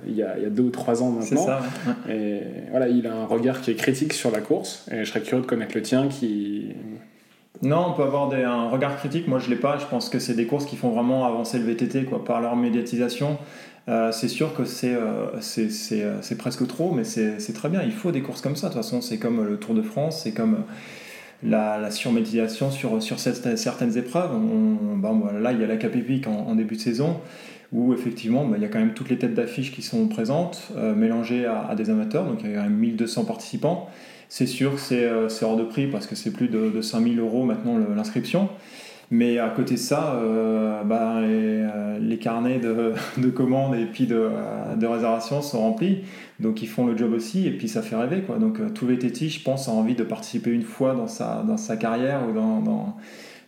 il, 0.06 0.14
y 0.14 0.22
a, 0.22 0.36
il 0.38 0.44
y 0.44 0.46
a 0.46 0.50
deux 0.50 0.62
ou 0.62 0.70
trois 0.70 1.02
ans 1.02 1.16
C'est 1.20 1.34
maintenant. 1.34 1.46
ça. 1.46 1.60
ouais. 2.08 2.14
Et 2.16 2.40
voilà, 2.70 2.86
il 2.88 3.06
a 3.06 3.14
un 3.14 3.26
regard 3.26 3.60
qui 3.60 3.70
est 3.72 3.74
critique 3.74 4.12
sur 4.12 4.30
la 4.30 4.40
course. 4.40 4.86
Et 4.92 5.04
je 5.04 5.10
serais 5.10 5.22
curieux 5.22 5.42
de 5.42 5.46
connaître 5.48 5.74
le 5.74 5.82
tien 5.82 6.06
qui. 6.08 6.68
Non, 7.60 7.86
on 7.90 7.92
peut 7.92 8.02
avoir 8.02 8.28
des- 8.28 8.42
un 8.42 8.68
regard 8.68 8.96
critique. 8.96 9.28
Moi, 9.28 9.38
je 9.38 9.48
l'ai 9.50 9.56
pas. 9.56 9.78
Je 9.78 9.86
pense 9.86 10.08
que 10.08 10.18
c'est 10.18 10.34
des 10.34 10.46
courses 10.46 10.66
qui 10.66 10.76
font 10.76 10.90
vraiment 10.90 11.26
avancer 11.26 11.58
le 11.58 11.64
VTT 11.64 12.04
quoi, 12.04 12.24
par 12.24 12.40
leur 12.40 12.56
médiatisation. 12.56 13.38
Euh, 13.88 14.12
c'est 14.12 14.28
sûr 14.28 14.54
que 14.54 14.64
c'est 14.64 14.94
euh, 14.94 15.26
euh, 15.58 16.34
presque 16.38 16.66
trop, 16.66 16.92
mais 16.92 17.04
c'est 17.04 17.52
très 17.54 17.68
bien. 17.68 17.82
Il 17.82 17.92
faut 17.92 18.12
des 18.12 18.22
courses 18.22 18.40
comme 18.40 18.56
ça. 18.56 18.68
De 18.68 18.74
toute 18.74 18.82
façon, 18.82 19.00
c'est 19.00 19.18
comme 19.18 19.44
le 19.44 19.58
Tour 19.58 19.74
de 19.74 19.82
France, 19.82 20.22
c'est 20.22 20.32
comme 20.32 20.64
la, 21.42 21.90
surmédiatisation 21.90 22.70
sur, 22.70 23.02
sur 23.02 23.18
certaines 23.18 23.98
épreuves. 23.98 24.30
Voilà, 25.02 25.40
là, 25.40 25.52
il 25.52 25.60
y 25.60 25.64
a 25.64 25.66
la 25.66 25.74
Epic 25.74 26.26
en, 26.26 26.32
en 26.32 26.54
début 26.54 26.76
de 26.76 26.80
saison, 26.80 27.20
où 27.72 27.92
effectivement, 27.92 28.44
bah, 28.44 28.56
il 28.56 28.62
y 28.62 28.66
a 28.66 28.68
quand 28.68 28.78
même 28.78 28.94
toutes 28.94 29.10
les 29.10 29.18
têtes 29.18 29.34
d'affiche 29.34 29.72
qui 29.72 29.82
sont 29.82 30.06
présentes, 30.06 30.72
mélangées 30.96 31.46
à, 31.46 31.74
des 31.74 31.90
amateurs. 31.90 32.24
Donc, 32.24 32.40
il 32.44 32.50
y 32.50 32.52
a 32.52 32.58
quand 32.58 32.64
même 32.64 32.78
1200 32.78 33.24
participants. 33.24 33.90
C'est 34.28 34.46
sûr 34.46 34.76
que 34.76 34.80
c'est 35.28 35.44
hors 35.44 35.56
de 35.56 35.64
prix 35.64 35.88
parce 35.88 36.06
que 36.06 36.14
c'est 36.14 36.30
plus 36.30 36.48
de, 36.48 36.70
de 36.70 36.80
5000 36.80 37.18
euros 37.18 37.44
maintenant 37.44 37.78
l'inscription. 37.94 38.48
Mais 39.14 39.38
à 39.38 39.50
côté 39.50 39.74
de 39.74 39.78
ça, 39.78 40.14
euh, 40.14 40.82
bah, 40.84 41.20
les, 41.20 41.28
euh, 41.28 41.98
les 42.00 42.16
carnets 42.16 42.58
de, 42.58 42.94
de 43.18 43.28
commandes 43.28 43.74
et 43.74 43.84
puis 43.84 44.06
de, 44.06 44.16
euh, 44.16 44.74
de 44.74 44.86
réservation 44.86 45.42
sont 45.42 45.60
remplis. 45.60 45.98
Donc 46.40 46.62
ils 46.62 46.66
font 46.66 46.86
le 46.86 46.96
job 46.96 47.12
aussi 47.12 47.46
et 47.46 47.50
puis 47.50 47.68
ça 47.68 47.82
fait 47.82 47.94
rêver. 47.94 48.22
Quoi. 48.22 48.38
Donc 48.38 48.58
euh, 48.58 48.70
tout 48.70 48.86
VTT, 48.86 49.28
je 49.28 49.42
pense, 49.42 49.68
a 49.68 49.72
envie 49.72 49.94
de 49.94 50.02
participer 50.02 50.50
une 50.50 50.62
fois 50.62 50.94
dans 50.94 51.08
sa, 51.08 51.44
dans 51.46 51.58
sa 51.58 51.76
carrière 51.76 52.20
ou 52.26 52.32
dans, 52.32 52.96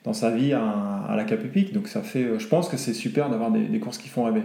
dans 0.04 0.12
sa 0.12 0.30
vie 0.30 0.52
à, 0.52 0.62
à 1.08 1.16
la 1.16 1.24
Cap 1.24 1.44
Epic. 1.44 1.72
Donc 1.72 1.88
ça 1.88 2.02
fait, 2.02 2.24
euh, 2.24 2.38
je 2.38 2.46
pense 2.46 2.68
que 2.68 2.76
c'est 2.76 2.92
super 2.92 3.30
d'avoir 3.30 3.50
des, 3.50 3.80
courses 3.80 3.98
qui 3.98 4.08
font 4.08 4.24
rêver. 4.24 4.42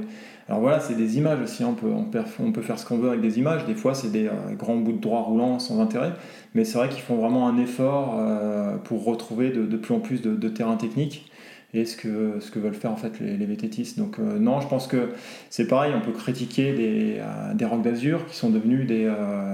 Alors 0.47 0.61
voilà, 0.61 0.79
c'est 0.79 0.95
des 0.95 1.17
images 1.17 1.41
aussi. 1.41 1.63
On 1.63 1.73
peut, 1.73 1.91
on 1.91 2.05
peut, 2.05 2.21
on 2.39 2.51
peut 2.51 2.61
faire 2.61 2.79
ce 2.79 2.85
qu'on 2.85 2.97
veut 2.97 3.09
avec 3.09 3.21
des 3.21 3.37
images. 3.37 3.65
Des 3.65 3.75
fois, 3.75 3.93
c'est 3.93 4.11
des 4.11 4.27
euh, 4.27 4.55
grands 4.57 4.77
bouts 4.77 4.93
de 4.93 5.01
droit 5.01 5.21
roulants 5.21 5.59
sans 5.59 5.79
intérêt. 5.81 6.13
Mais 6.55 6.63
c'est 6.63 6.77
vrai 6.77 6.89
qu'ils 6.89 7.01
font 7.01 7.17
vraiment 7.17 7.47
un 7.47 7.57
effort 7.57 8.15
euh, 8.17 8.77
pour 8.77 9.03
retrouver 9.03 9.51
de, 9.51 9.77
plus 9.77 9.93
en 9.93 9.99
plus 9.99 10.21
de, 10.21 10.49
terrains 10.49 10.77
techniques 10.77 11.29
et 11.75 11.85
ce 11.85 11.95
que, 11.95 12.37
ce 12.39 12.49
que 12.49 12.57
veulent 12.57 12.73
faire 12.73 12.91
en 12.91 12.95
fait 12.95 13.19
les, 13.19 13.37
les. 13.37 13.57
Donc 13.95 14.17
non, 14.17 14.59
je 14.59 14.67
pense 14.67 14.87
que 14.87 15.09
c'est 15.51 15.67
pareil, 15.67 15.93
on 15.95 16.01
peut 16.01 16.17
critiquer 16.17 16.73
des, 16.73 17.17
euh, 17.19 17.53
des 17.53 17.65
rocs 17.65 17.83
d'Azur 17.83 18.25
qui 18.25 18.35
sont 18.35 18.49
devenus 18.49 18.87
des, 18.87 19.07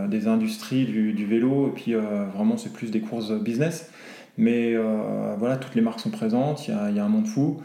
des 0.08 0.28
industries 0.30 0.86
du, 0.86 1.12
du 1.12 1.26
vélo, 1.26 1.68
et 1.68 1.72
puis 1.72 1.94
vraiment 2.34 2.56
c'est 2.56 2.72
plus 2.72 2.89
des 2.89 3.02
courses 3.02 3.34
business. 3.34 3.91
Mais 4.38 4.74
euh, 4.76 5.36
voilà, 5.38 5.58
toutes 5.58 5.76
les 5.76 5.82
marques 5.82 6.00
sont 6.00 6.10
présentes, 6.10 6.67
il 6.67 6.71
y 6.71 6.95
y 6.95 7.00
a 7.00 7.06
un 7.06 7.10
monde 7.10 7.28
fou. 7.28 7.62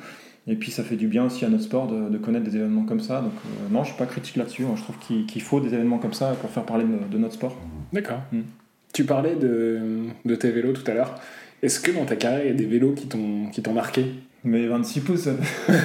Et 0.47 0.57
puis 0.57 0.71
ça 0.71 0.83
fait 0.83 0.97
du 0.97 1.07
bien 1.07 1.25
aussi 1.25 1.45
à 1.45 1.49
notre 1.49 1.65
sport 1.65 1.87
de, 1.87 2.09
de 2.09 2.19
connaître 2.19 2.45
des 2.45 2.57
événements 2.57 2.85
comme 2.85 3.01
ça. 3.01 3.21
Donc 3.21 3.33
euh, 3.47 3.73
non, 3.73 3.85
je 3.85 3.91
suis 3.91 3.99
pas 3.99 4.07
critique 4.07 4.37
là-dessus. 4.37 4.65
Moi, 4.65 4.75
je 4.77 4.83
trouve 4.83 4.97
qu'il 4.99 5.43
faut 5.43 5.61
des 5.61 5.73
événements 5.75 5.99
comme 5.99 6.15
ça 6.15 6.33
pour 6.41 6.51
faire 6.51 6.65
parler 6.65 6.85
de, 6.85 7.13
de 7.13 7.19
notre 7.19 7.35
sport. 7.35 7.57
D'accord. 7.93 8.21
Mm. 8.33 8.41
Tu 9.01 9.07
parlais 9.07 9.35
de, 9.35 9.79
de 10.27 10.35
tes 10.35 10.51
vélos 10.51 10.75
tout 10.75 10.89
à 10.91 10.93
l'heure. 10.93 11.15
Est-ce 11.63 11.81
que 11.81 11.91
dans 11.91 12.05
ta 12.05 12.17
carrière, 12.17 12.43
il 12.45 12.49
y 12.49 12.51
a 12.51 12.55
des 12.55 12.67
vélos 12.67 12.93
qui 12.93 13.07
t'ont 13.07 13.47
qui 13.51 13.63
marqué? 13.73 14.05
Mais 14.45 14.67
26 14.67 15.01
pouces, 15.01 15.27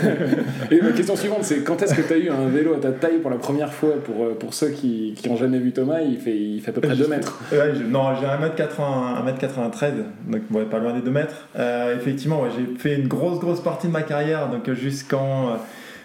Et 0.71 0.82
la 0.82 0.91
question 0.91 1.15
suivante, 1.15 1.43
c'est 1.45 1.63
quand 1.63 1.82
est-ce 1.82 1.93
que 1.95 2.01
tu 2.01 2.12
as 2.12 2.17
eu 2.17 2.30
un 2.30 2.49
vélo 2.49 2.73
à 2.73 2.80
ta 2.80 2.91
taille 2.91 3.19
pour 3.21 3.32
la 3.32 3.38
première 3.38 3.71
fois 3.73 3.91
Pour, 4.04 4.25
euh, 4.25 4.38
pour 4.38 4.54
ceux 4.54 4.67
qui 4.71 5.13
qui 5.15 5.30
n'ont 5.30 5.38
jamais 5.38 5.60
vu 5.60 5.71
Thomas, 5.71 6.01
il 6.01 6.17
fait, 6.17 6.36
il 6.36 6.60
fait 6.60 6.71
à 6.71 6.73
peu 6.73 6.82
près 6.82 6.97
2 6.97 7.08
mètres. 7.08 7.39
Ouais, 7.54 7.73
je- 7.73 7.84
non, 7.84 8.13
j'ai 8.19 8.25
1m80, 8.28 9.23
1m93, 9.23 9.93
donc 10.30 10.41
ouais, 10.51 10.65
pas 10.65 10.80
loin 10.80 10.93
des 10.93 11.01
2 11.01 11.12
mètres. 11.12 11.47
Euh, 11.58 11.95
effectivement, 11.95 12.41
ouais, 12.41 12.49
j'ai 12.58 12.78
fait 12.78 12.95
une 12.99 13.08
grosse, 13.08 13.39
grosse 13.39 13.62
partie 13.63 13.88
de 13.88 13.93
ma 13.93 14.01
carrière, 14.01 14.49
donc 14.49 14.69
jusqu'en 14.73 15.58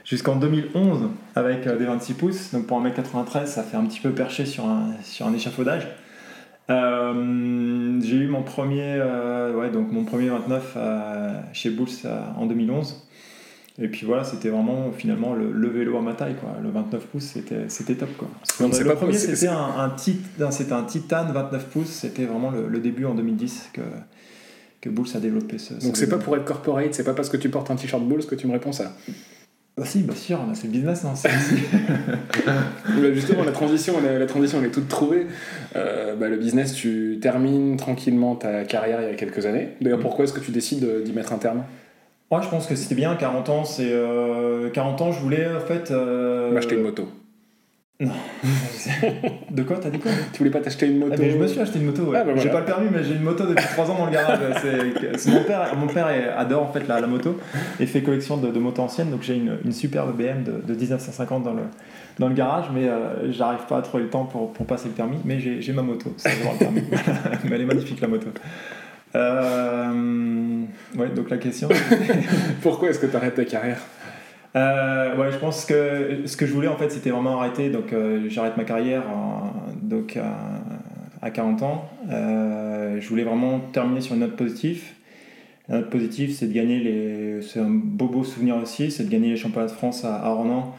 jusqu'en 0.05 0.37
2011 0.37 1.09
avec 1.35 1.67
euh, 1.67 1.77
des 1.77 1.87
26 1.87 2.13
pouces. 2.15 2.53
Donc 2.53 2.67
pour 2.69 2.81
1m93, 2.81 3.47
ça 3.47 3.65
fait 3.65 3.77
un 3.77 3.85
petit 3.87 3.99
peu 4.01 4.11
perché 4.11 4.47
sur 4.47 4.65
un, 4.65 4.91
sur 5.03 5.27
un 5.27 5.35
échafaudage. 5.35 5.89
Euh, 6.71 8.01
j'ai 8.03 8.17
eu 8.17 8.29
mon 8.29 8.43
premier, 8.43 8.83
euh, 8.99 9.55
ouais, 9.57 9.71
donc 9.71 9.91
mon 9.93 10.05
premier 10.05 10.29
29 10.29 10.75
euh, 10.77 11.41
chez 11.53 11.71
Bulls 11.71 11.89
en 12.37 12.47
2011. 12.47 13.07
Et 13.83 13.89
puis 13.89 14.05
voilà, 14.05 14.25
c'était 14.25 14.51
vraiment 14.51 14.91
finalement 14.93 15.35
le, 15.35 15.51
le 15.53 15.69
vélo 15.69 15.97
à 15.97 16.03
ma 16.03 16.13
taille, 16.13 16.35
quoi. 16.35 16.51
Le 16.63 16.69
29 16.71 17.07
pouces, 17.07 17.25
c'était 17.25 17.69
c'était 17.69 17.95
top, 17.95 18.11
quoi. 18.19 18.29
Donc, 18.61 18.75
c'est 18.75 18.83
le 18.85 18.91
pas 18.91 18.97
premier, 18.97 19.13
c'était 19.37 19.49
un, 19.49 19.57
un, 19.79 19.89
tit- 19.91 20.21
c'était 20.51 20.73
un 20.75 20.83
Titan 20.83 21.25
29 21.33 21.65
pouces. 21.67 21.89
C'était 21.89 22.25
vraiment 22.27 22.51
le, 22.51 22.69
le 22.69 22.79
début 22.81 23.07
en 23.07 23.15
2010 23.15 23.71
que, 23.73 23.81
que 24.83 24.91
Bulls 24.91 25.09
a 25.15 25.19
développé 25.21 25.57
ce. 25.59 25.75
Donc 25.75 25.97
c'est 25.97 26.09
pas 26.11 26.19
pour 26.19 26.37
être 26.37 26.45
corporate, 26.45 26.93
c'est 26.93 27.05
pas 27.05 27.15
parce 27.15 27.31
que 27.31 27.39
tu 27.39 27.49
portes 27.49 27.71
un 27.71 27.77
t-shirt 27.77 28.03
Bulls 28.05 28.27
que 28.27 28.35
tu 28.35 28.47
me 28.47 28.53
réponds 28.53 28.73
ça. 28.73 28.93
Bah 29.81 29.87
si, 29.87 30.03
bah 30.03 30.15
sûr, 30.15 30.39
c'est 30.53 30.65
le 30.67 30.73
business, 30.73 31.05
non 31.05 31.15
c'est- 31.15 31.31
Bah, 32.47 33.15
justement, 33.15 33.45
la 33.45 33.53
transition, 33.53 33.95
la, 34.05 34.19
la 34.19 34.27
transition, 34.27 34.59
elle 34.61 34.67
est 34.67 34.71
toute 34.71 34.89
trouvée. 34.89 35.27
Euh, 35.75 36.15
bah, 36.17 36.29
le 36.29 36.37
business, 36.37 36.75
tu 36.75 37.19
termines 37.23 37.79
tranquillement 37.79 38.37
ta 38.37 38.65
carrière 38.65 39.01
il 39.01 39.09
y 39.09 39.11
a 39.11 39.15
quelques 39.15 39.47
années. 39.47 39.71
D'ailleurs, 39.81 40.01
pourquoi 40.01 40.25
est-ce 40.27 40.35
que 40.35 40.41
tu 40.41 40.51
décides 40.51 40.81
de- 40.81 41.01
d'y 41.01 41.13
mettre 41.13 41.33
un 41.33 41.39
terme? 41.39 41.63
Moi, 42.31 42.43
je 42.43 42.49
pense 42.49 42.67
que 42.67 42.75
c'était 42.77 42.95
bien. 42.95 43.17
40 43.17 43.49
ans, 43.49 43.65
c'est 43.65 43.89
euh, 43.91 44.69
40 44.69 45.01
ans. 45.01 45.13
Je 45.13 45.21
voulais 45.21 45.47
en 45.47 45.61
fait. 45.61 45.91
euh, 45.91 46.53
M'acheter 46.53 46.77
une 46.77 46.83
moto. 46.83 47.09
De 49.51 49.63
quoi 49.63 49.77
T'as 49.79 49.91
dit 49.91 49.99
quoi 49.99 50.11
Tu 50.33 50.39
voulais 50.39 50.51
pas 50.51 50.61
t'acheter 50.61 50.87
une 50.87 50.99
moto 51.01 51.13
Ah, 51.15 51.21
mais 51.21 51.31
je 51.31 51.37
me 51.37 51.47
suis 51.47 51.61
acheté 51.61 51.79
une 51.79 51.87
moto. 51.87 52.03
ouais. 52.05 52.19
Ah, 52.21 52.25
bah, 52.25 52.33
J'ai 52.37 52.49
pas 52.49 52.61
le 52.61 52.65
permis, 52.65 52.89
mais 52.91 53.05
j'ai 53.05 53.15
une 53.15 53.23
moto 53.23 53.45
depuis 53.47 53.67
3 53.67 53.91
ans 53.91 53.99
dans 53.99 54.07
le 54.07 54.13
garage. 54.13 54.39
C'est- 54.63 55.31
mon 55.31 55.43
père, 55.45 55.77
mon 55.77 55.87
père 55.87 56.09
est- 56.09 56.29
adore 56.31 56.63
en 56.63 56.73
fait 56.73 56.87
la, 56.89 57.01
la 57.01 57.07
moto 57.07 57.39
et 57.79 57.87
fait 57.87 58.03
collection 58.03 58.37
de, 58.39 58.51
de 58.51 58.59
motos 58.59 58.83
anciennes. 58.83 59.11
Donc 59.11 59.23
j'ai 59.23 59.37
une, 59.37 59.59
une 59.65 59.73
superbe 59.73 60.17
BM 60.17 60.45
de, 60.45 60.53
de 60.67 60.75
1950 60.79 61.43
dans 61.45 61.53
le, 61.53 61.63
dans 62.19 62.29
le 62.29 62.35
garage, 62.35 62.67
mais 62.75 62.89
euh, 62.89 63.31
j'arrive 63.33 63.67
pas 63.69 63.79
à 63.79 63.83
trouver 63.83 64.05
le 64.05 64.09
temps 64.11 64.25
pour, 64.25 64.53
pour 64.53 64.65
passer 64.67 64.89
le 64.89 64.95
permis. 64.95 65.19
Mais 65.25 65.39
j'ai 65.41 65.61
j'ai 65.61 65.73
ma 65.73 65.83
moto, 65.83 66.13
c'est 66.17 66.31
le 66.31 66.59
permis. 66.59 66.83
mais 67.45 67.51
elle 67.57 67.61
est 67.63 67.67
magnifique 67.67 68.01
la 68.01 68.09
moto. 68.09 68.29
Euh, 69.17 70.63
ouais, 70.97 71.09
donc 71.09 71.31
la 71.31 71.37
question. 71.39 71.69
Pourquoi 72.63 72.91
est-ce 72.91 72.99
que 73.01 73.07
tu 73.07 73.17
arrêtes 73.17 73.35
ta 73.35 73.45
carrière? 73.45 73.81
Euh, 74.57 75.17
ouais, 75.17 75.31
je 75.31 75.39
pense 75.39 75.65
que 75.65 76.23
ce 76.27 76.37
que 76.37 76.47
je 76.47 76.53
voulais 76.53 76.69
en 76.69 76.77
fait, 76.77 76.91
c'était 76.91 77.11
vraiment 77.11 77.39
arrêter. 77.41 77.71
Donc, 77.71 77.93
euh, 77.93 78.25
j'arrête 78.29 78.57
ma 78.57 78.65
carrière 78.65 79.05
donc 79.83 80.17
à, 80.17 80.37
à 81.23 81.31
40 81.31 81.63
ans. 81.63 81.85
Euh, 82.11 83.01
je 83.01 83.09
voulais 83.09 83.25
vraiment 83.25 83.61
terminer 83.73 84.01
sur 84.01 84.15
une 84.15 84.21
note 84.21 84.37
positive. 84.37 84.83
La 85.69 85.79
note 85.79 85.91
positive, 85.91 86.33
c'est 86.35 86.49
de 86.49 86.53
gagner 86.53 86.81
les. 86.81 87.43
C'est 87.43 87.61
un 87.61 87.71
beau 87.71 88.09
beau 88.09 88.25
souvenir 88.25 88.57
aussi, 88.57 88.91
c'est 88.91 89.05
de 89.05 89.11
gagner 89.11 89.31
les 89.31 89.37
championnats 89.37 89.69
de 89.69 89.73
France 89.73 90.05
à, 90.05 90.17
à 90.17 90.31
Ronan 90.31 90.75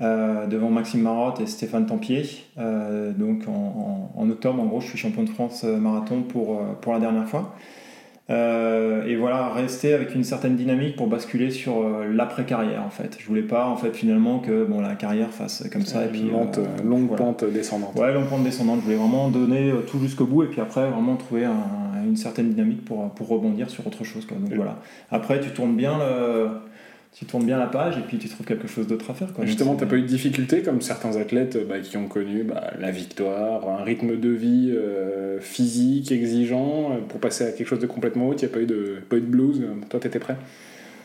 devant 0.00 0.68
Maxime 0.70 1.00
Marotte 1.02 1.40
et 1.40 1.46
Stéphane 1.46 1.86
Tempier. 1.86 2.24
Donc 2.58 3.48
en, 3.48 4.10
en- 4.16 4.30
octobre, 4.30 4.60
en 4.62 4.66
gros, 4.66 4.80
je 4.80 4.88
suis 4.88 4.98
champion 4.98 5.22
de 5.22 5.30
France 5.30 5.64
marathon 5.64 6.22
pour, 6.22 6.60
pour 6.82 6.92
la 6.92 7.00
dernière 7.00 7.26
fois. 7.28 7.54
Euh, 8.30 9.04
et 9.04 9.16
voilà, 9.16 9.50
rester 9.50 9.92
avec 9.92 10.14
une 10.14 10.24
certaine 10.24 10.56
dynamique 10.56 10.96
pour 10.96 11.08
basculer 11.08 11.50
sur 11.50 11.82
euh, 11.82 12.06
l'après-carrière 12.10 12.82
en 12.82 12.88
fait. 12.88 13.18
Je 13.20 13.26
voulais 13.26 13.42
pas 13.42 13.66
en 13.66 13.76
fait 13.76 13.92
finalement 13.94 14.38
que 14.38 14.64
bon, 14.64 14.80
la 14.80 14.94
carrière 14.94 15.30
fasse 15.30 15.68
comme 15.70 15.84
ça. 15.84 16.06
Et 16.06 16.08
puis, 16.08 16.30
lente, 16.30 16.58
euh, 16.58 16.82
longue 16.82 17.14
pente 17.16 17.44
descendante. 17.44 17.94
Ouais, 17.96 18.14
longue 18.14 18.28
pente 18.28 18.42
descendante. 18.42 18.78
Je 18.80 18.84
voulais 18.84 18.96
vraiment 18.96 19.28
donner 19.28 19.74
tout 19.88 19.98
jusqu'au 19.98 20.24
bout 20.24 20.44
et 20.44 20.46
puis 20.46 20.62
après 20.62 20.88
vraiment 20.88 21.16
trouver 21.16 21.44
une 22.06 22.16
certaine 22.16 22.48
dynamique 22.50 22.84
pour, 22.84 23.10
pour 23.10 23.28
rebondir 23.28 23.68
sur 23.68 23.86
autre 23.86 24.04
chose. 24.04 24.24
Quoi. 24.24 24.38
Donc 24.38 24.54
voilà. 24.54 24.78
Après, 25.10 25.40
tu 25.40 25.50
tournes 25.50 25.76
bien 25.76 25.98
le 25.98 26.48
tu 27.14 27.26
tournes 27.26 27.46
bien 27.46 27.58
la 27.58 27.68
page 27.68 27.96
et 27.96 28.00
puis 28.00 28.18
tu 28.18 28.28
trouves 28.28 28.44
quelque 28.44 28.66
chose 28.66 28.88
d'autre 28.88 29.08
à 29.10 29.14
faire. 29.14 29.32
Quoi. 29.32 29.46
Justement, 29.46 29.76
tu 29.76 29.84
n'as 29.84 29.90
pas 29.90 29.96
eu 29.96 30.02
de 30.02 30.06
difficulté 30.06 30.62
comme 30.62 30.80
certains 30.80 31.16
athlètes 31.16 31.56
bah, 31.68 31.78
qui 31.78 31.96
ont 31.96 32.08
connu 32.08 32.42
bah, 32.42 32.72
la 32.80 32.90
victoire, 32.90 33.68
un 33.68 33.84
rythme 33.84 34.18
de 34.18 34.28
vie 34.30 34.72
euh, 34.74 35.38
physique, 35.40 36.10
exigeant, 36.10 36.90
euh, 36.90 37.00
pour 37.08 37.20
passer 37.20 37.46
à 37.46 37.52
quelque 37.52 37.68
chose 37.68 37.78
de 37.78 37.86
complètement 37.86 38.28
autre, 38.28 38.42
il 38.42 38.46
n'y 38.46 38.52
a 38.52 38.54
pas 38.54 38.62
eu 38.62 38.66
de, 38.66 38.96
pas 39.08 39.16
eu 39.16 39.20
de 39.20 39.26
blues. 39.26 39.60
Euh, 39.62 39.74
toi, 39.88 40.00
tu 40.00 40.08
étais 40.08 40.18
prêt? 40.18 40.36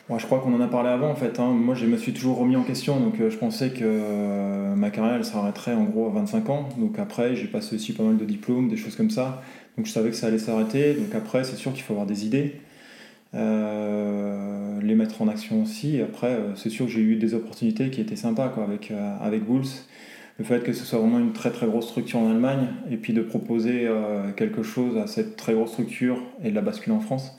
Moi, 0.10 0.18
Je 0.18 0.26
crois 0.26 0.40
qu'on 0.40 0.52
en 0.56 0.62
a 0.62 0.68
parlé 0.68 0.90
avant 0.90 1.12
en 1.12 1.16
fait. 1.16 1.40
Hein. 1.40 1.50
Moi, 1.50 1.76
je 1.76 1.86
me 1.86 1.96
suis 1.96 2.12
toujours 2.12 2.40
remis 2.40 2.56
en 2.56 2.64
question, 2.64 3.00
donc 3.00 3.18
je 3.20 3.38
pensais 3.38 3.70
que 3.70 4.74
ma 4.74 4.90
carrière 4.90 5.18
elle 5.18 5.26
s'arrêterait 5.26 5.76
en 5.76 5.84
gros 5.84 6.08
à 6.08 6.10
25 6.10 6.50
ans. 6.50 6.70
Donc 6.80 6.98
après, 6.98 7.36
j'ai 7.36 7.46
passé 7.46 7.76
aussi 7.76 7.94
pas 7.94 8.02
mal 8.02 8.18
de 8.18 8.26
diplômes, 8.26 8.70
des 8.70 8.78
choses 8.78 8.96
comme 8.96 9.12
ça. 9.12 9.44
Donc 9.78 9.86
je 9.86 9.92
savais 9.92 10.10
que 10.10 10.16
ça 10.16 10.26
allait 10.26 10.40
s'arrêter. 10.40 10.96
Donc 10.96 11.14
après, 11.14 11.44
c'est 11.44 11.58
sûr 11.58 11.72
qu'il 11.74 11.84
faut 11.84 11.94
avoir 11.94 12.08
des 12.08 12.26
idées. 12.26 12.56
Euh, 13.36 14.82
les 14.82 14.96
mettre 14.96 15.22
en 15.22 15.28
action 15.28 15.62
aussi. 15.62 16.02
Après, 16.02 16.32
euh, 16.32 16.56
c'est 16.56 16.70
sûr 16.70 16.88
que 16.88 16.92
j'ai 16.92 17.02
eu 17.02 17.16
des 17.16 17.36
opportunités 17.36 17.90
qui 17.92 18.02
étaient 18.02 18.16
sympas 18.16 18.50
quoi, 18.50 18.64
avec, 18.64 18.90
euh, 18.92 19.18
avec 19.22 19.46
Bulls. 19.46 19.68
Le 20.40 20.46
fait 20.46 20.64
que 20.64 20.74
ce 20.74 20.86
soit 20.86 21.00
vraiment 21.00 21.20
une 21.20 21.34
très 21.34 21.52
très 21.52 21.68
grosse 21.68 21.88
structure 21.88 22.20
en 22.20 22.30
Allemagne 22.32 22.68
et 22.90 22.98
puis 22.98 23.14
de 23.14 23.22
proposer 23.22 23.90
quelque 24.38 24.64
chose 24.64 24.98
à 24.98 25.06
cette 25.06 25.36
très 25.36 25.54
grosse 25.54 25.72
structure 25.72 26.24
et 26.42 26.50
de 26.50 26.56
la 26.56 26.62
basculer 26.62 26.96
en 26.96 27.02
France, 27.02 27.34
euh, 27.34 27.39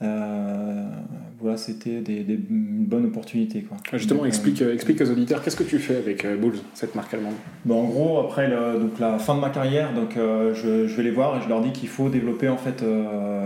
voilà, 0.00 1.56
c'était 1.56 2.00
des, 2.00 2.24
des, 2.24 2.38
une 2.50 2.84
bonne 2.86 3.04
opportunité. 3.06 3.62
Quoi. 3.62 3.76
Justement, 3.92 4.22
euh, 4.22 4.26
explique, 4.26 4.62
euh, 4.62 4.72
explique 4.72 5.00
aux 5.00 5.10
auditeurs, 5.10 5.42
qu'est-ce 5.42 5.56
que 5.56 5.64
tu 5.64 5.78
fais 5.78 5.96
avec 5.96 6.26
Bulls, 6.26 6.58
cette 6.74 6.94
marque 6.94 7.12
allemande? 7.14 7.34
Bon, 7.64 7.82
En 7.82 7.84
gros, 7.84 8.20
après 8.20 8.50
donc, 8.50 8.98
la 8.98 9.18
fin 9.18 9.34
de 9.34 9.40
ma 9.40 9.50
carrière, 9.50 9.92
donc, 9.94 10.14
je, 10.16 10.86
je, 10.86 10.96
vais 10.96 11.02
les 11.02 11.10
voir 11.10 11.38
et 11.38 11.42
je 11.42 11.48
leur 11.48 11.60
dis 11.60 11.72
qu'il 11.72 11.88
faut 11.88 12.08
développer 12.08 12.48
en 12.48 12.56
fait 12.56 12.82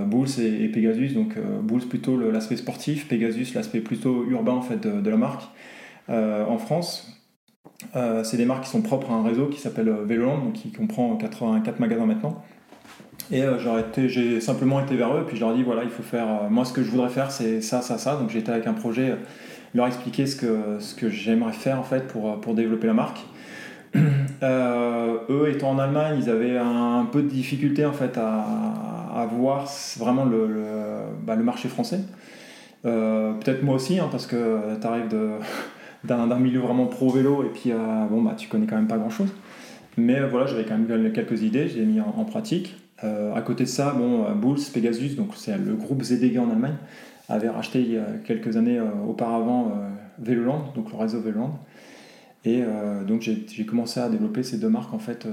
Bulls 0.07 0.41
et, 0.41 0.69
Pegasus. 0.69 1.15
Donc 1.15 1.35
Bulls 1.63 1.87
plutôt 1.89 2.17
l'aspect 2.31 2.57
sportif, 2.57 3.09
Pegasus 3.09 3.55
l'aspect 3.55 3.81
plutôt 3.81 4.25
urbain 4.25 4.53
en 4.53 4.63
fait, 4.63 4.81
de, 4.81 5.01
de 5.01 5.11
la 5.11 5.17
marque 5.17 5.45
en 6.09 6.59
France. 6.59 7.13
c'est 8.23 8.37
des 8.37 8.47
marques 8.47 8.65
qui 8.65 8.71
sont 8.71 8.83
propres 8.83 9.11
à 9.11 9.15
un 9.15 9.23
réseau 9.23 9.47
qui 9.47 9.61
s'appelle 9.61 9.91
Veloland, 10.07 10.39
donc 10.39 10.53
qui 10.55 10.71
comprend 10.71 11.17
84 11.17 11.81
magasins 11.81 12.07
maintenant. 12.07 12.43
Et 13.33 13.43
euh, 13.45 13.59
j'ai 14.09 14.41
simplement 14.41 14.81
été 14.81 14.97
vers 14.97 15.15
eux, 15.15 15.21
et 15.21 15.25
puis 15.25 15.37
je 15.37 15.41
leur 15.41 15.53
ai 15.53 15.57
dit 15.57 15.63
voilà, 15.63 15.85
il 15.85 15.91
faut 15.91 16.03
faire. 16.03 16.27
Euh, 16.27 16.49
moi, 16.49 16.65
ce 16.65 16.73
que 16.73 16.83
je 16.83 16.91
voudrais 16.91 17.11
faire, 17.11 17.31
c'est 17.31 17.61
ça, 17.61 17.81
ça, 17.81 17.97
ça. 17.97 18.17
Donc 18.17 18.31
j'étais 18.31 18.51
avec 18.51 18.67
un 18.67 18.73
projet, 18.73 19.11
euh, 19.11 19.17
leur 19.75 19.87
expliquer 19.87 20.27
ce 20.27 20.35
que, 20.35 20.79
ce 20.81 20.95
que 20.95 21.09
j'aimerais 21.11 21.53
faire 21.53 21.79
en 21.79 21.85
fait 21.85 22.09
pour, 22.09 22.41
pour 22.41 22.55
développer 22.55 22.89
la 22.89 22.95
marque. 22.95 23.21
eux 24.43 25.49
étant 25.49 25.71
en 25.71 25.79
Allemagne, 25.79 26.19
ils 26.21 26.31
avaient 26.31 26.59
un, 26.59 27.07
peu 27.11 27.23
de 27.23 27.29
difficulté 27.29 27.85
en 27.85 27.93
fait 27.93 28.17
à, 28.19 29.27
voir 29.33 29.69
vraiment 29.99 30.25
le, 30.25 30.47
le, 30.47 30.65
bah, 31.25 31.37
marché 31.37 31.69
français. 31.69 32.01
Peut-être 32.83 33.63
moi 33.63 33.75
aussi, 33.75 33.99
hein, 33.99 34.09
parce 34.11 34.27
que 34.27 34.77
tu 34.81 34.87
arrives 34.87 35.09
d'un 36.05 36.39
milieu 36.39 36.61
vraiment 36.61 36.87
pro 36.87 37.11
vélo 37.11 37.45
et 37.45 37.49
puis 37.49 37.73
bon, 38.11 38.23
bah, 38.23 38.35
tu 38.37 38.49
connais 38.49 38.67
quand 38.67 38.77
même 38.77 38.89
pas 38.89 38.99
grand 38.99 39.11
chose. 39.11 39.33
Mais 39.97 40.21
voilà, 40.21 40.47
j'avais 40.47 40.65
quand 40.65 40.79
même 40.79 41.13
quelques 41.13 41.43
idées, 41.43 41.69
j'ai 41.69 41.85
mis 41.85 42.01
en 42.01 42.25
pratique. 42.25 42.80
Euh, 43.03 43.35
à 43.35 43.41
côté 43.43 43.65
de 43.65 43.69
ça, 43.69 43.93
bon, 43.93 44.25
euh, 44.25 44.35
Bulls, 44.35 44.61
Pegasus, 44.73 45.17
donc 45.17 45.31
c'est 45.35 45.57
le 45.57 45.75
groupe 45.75 46.03
ZDG 46.03 46.39
en 46.39 46.51
Allemagne, 46.51 46.77
avait 47.29 47.49
racheté 47.49 47.81
il 47.81 47.93
y 47.93 47.97
a 47.97 48.07
quelques 48.25 48.57
années 48.57 48.79
euh, 48.79 48.89
auparavant 49.09 49.73
Veloland, 50.19 50.73
donc 50.75 50.91
le 50.93 50.99
réseau 50.99 51.21
Veloland. 51.21 51.59
Et 52.45 52.63
donc 53.07 53.21
j'ai 53.21 53.67
commencé 53.67 54.01
à 54.01 54.09
développer 54.09 54.43
ces 54.43 54.57
deux 54.57 54.71
marques 54.71 54.95
en 54.95 54.99
fait 54.99 55.27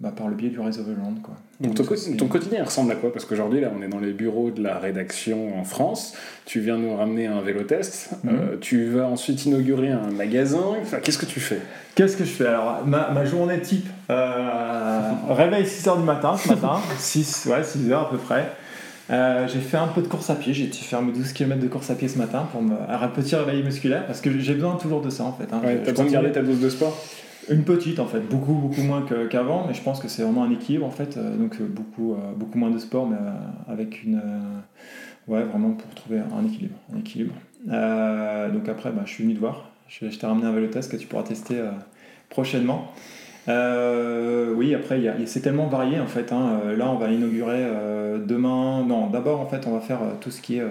bah, 0.00 0.12
par 0.16 0.28
le 0.28 0.36
biais 0.36 0.50
du 0.50 0.60
réseau 0.60 0.84
Veloland. 0.84 1.14
Quoi. 1.22 1.34
Donc, 1.60 1.74
ton, 1.74 2.28
quotidien 2.28 2.62
ressemble 2.62 2.92
à 2.92 2.94
quoi? 2.94 3.12
Parce 3.12 3.24
qu'aujourd'hui, 3.24 3.60
là, 3.60 3.72
on 3.76 3.82
est 3.82 3.88
dans 3.88 3.98
les 3.98 4.12
bureaux 4.12 4.50
de 4.50 4.62
la 4.62 4.78
rédaction 4.78 5.58
en 5.58 5.64
France. 5.64 6.14
Tu 6.46 6.60
viens 6.60 6.76
nous 6.76 6.96
ramener 6.96 7.26
un 7.26 7.40
vélo 7.40 7.62
test. 7.64 8.10
Mhm. 8.22 8.58
tu 8.60 8.84
vas 8.86 9.06
ensuite 9.06 9.44
inaugurer 9.46 9.90
un 9.90 10.10
magasin. 10.10 10.62
Enfin, 10.80 10.98
Qu'est-ce 11.02 11.18
que 11.18 11.26
tu 11.26 11.40
fais? 11.40 11.60
Qu'est-ce 11.94 12.16
que 12.16 12.24
je 12.24 12.30
fais? 12.30 12.46
Alors, 12.46 12.86
ma, 12.86 13.10
ma 13.10 13.24
journée 13.24 13.60
type, 13.60 13.88
réveil 14.08 15.64
6h 15.64 15.98
du 15.98 16.04
matin 16.04 16.36
ce 16.36 16.48
matin, 16.48 16.80
6, 16.98 17.46
ouais, 17.46 17.62
6h 17.62 17.92
à 17.92 18.08
peu 18.08 18.18
près. 18.18 18.52
Euh, 19.10 19.48
j'ai 19.48 19.60
fait 19.60 19.78
un 19.78 19.86
peu 19.86 20.02
de 20.02 20.06
course 20.06 20.28
à 20.28 20.34
pied, 20.34 20.52
j'ai 20.52 20.66
fait 20.66 21.00
mes 21.00 21.12
12 21.12 21.32
km 21.32 21.60
de 21.60 21.68
course 21.68 21.88
à 21.90 21.94
pied 21.94 22.08
ce 22.08 22.18
matin 22.18 22.46
pour 22.52 22.60
me, 22.60 22.74
un 22.88 23.08
petit 23.08 23.34
réveil 23.34 23.62
musculaire 23.62 24.06
parce 24.06 24.20
que 24.20 24.38
j'ai 24.38 24.52
besoin 24.52 24.76
toujours 24.76 25.00
de 25.00 25.08
ça 25.08 25.24
en 25.24 25.32
fait. 25.32 25.50
Hein. 25.50 25.62
t'as 25.82 25.92
besoin 25.92 26.04
de 26.04 26.10
garder 26.10 26.32
ta 26.32 26.42
dose 26.42 26.60
de 26.60 26.68
sport? 26.68 27.02
Une 27.50 27.64
petite 27.64 27.98
en 27.98 28.06
fait, 28.06 28.20
beaucoup 28.20 28.52
beaucoup 28.52 28.82
moins 28.82 29.04
qu'avant, 29.30 29.64
mais 29.66 29.74
je 29.74 29.82
pense 29.82 30.00
que 30.00 30.08
c'est 30.08 30.22
vraiment 30.22 30.44
un 30.44 30.50
équilibre 30.50 30.84
en 30.84 30.90
fait, 30.90 31.16
euh, 31.16 31.36
donc 31.36 31.56
euh, 31.60 31.66
beaucoup, 31.66 32.14
beaucoup 32.36 32.58
moins 32.58 32.70
de 32.70 32.78
sport 32.78 33.08
mais 33.08 33.16
avec 33.68 34.04
une. 34.04 34.20
ouais, 35.28 35.42
vraiment 35.44 35.70
pour 35.70 35.88
trouver 35.94 36.18
un 36.20 36.44
équilibre. 36.44 36.76
Un 36.94 36.98
équilibre. 36.98 37.34
donc 37.66 38.68
après, 38.68 38.90
bah, 38.92 39.02
je 39.04 39.10
suis 39.12 39.24
venu 39.24 39.34
te 39.34 39.40
voir, 39.40 39.70
je 39.88 40.06
t'ai 40.06 40.26
ramené 40.26 40.46
un 40.46 40.52
vélo 40.52 40.68
test 40.68 40.90
que 40.90 40.96
tu 40.96 41.06
pourras 41.06 41.22
tester 41.22 41.62
prochainement. 42.28 42.92
Euh, 43.48 44.52
oui, 44.54 44.74
après, 44.74 45.00
c'est 45.26 45.40
tellement 45.40 45.68
varié 45.68 45.98
en 46.00 46.06
fait. 46.06 46.32
Hein. 46.32 46.60
Euh, 46.64 46.76
là, 46.76 46.90
on 46.90 46.96
va 46.96 47.10
inaugurer 47.10 47.60
euh, 47.60 48.18
demain. 48.18 48.84
Non, 48.86 49.08
d'abord, 49.08 49.40
en 49.40 49.46
fait, 49.46 49.66
on 49.66 49.72
va 49.72 49.80
faire 49.80 50.00
tout 50.20 50.30
ce 50.30 50.40
qui 50.40 50.58
est 50.58 50.62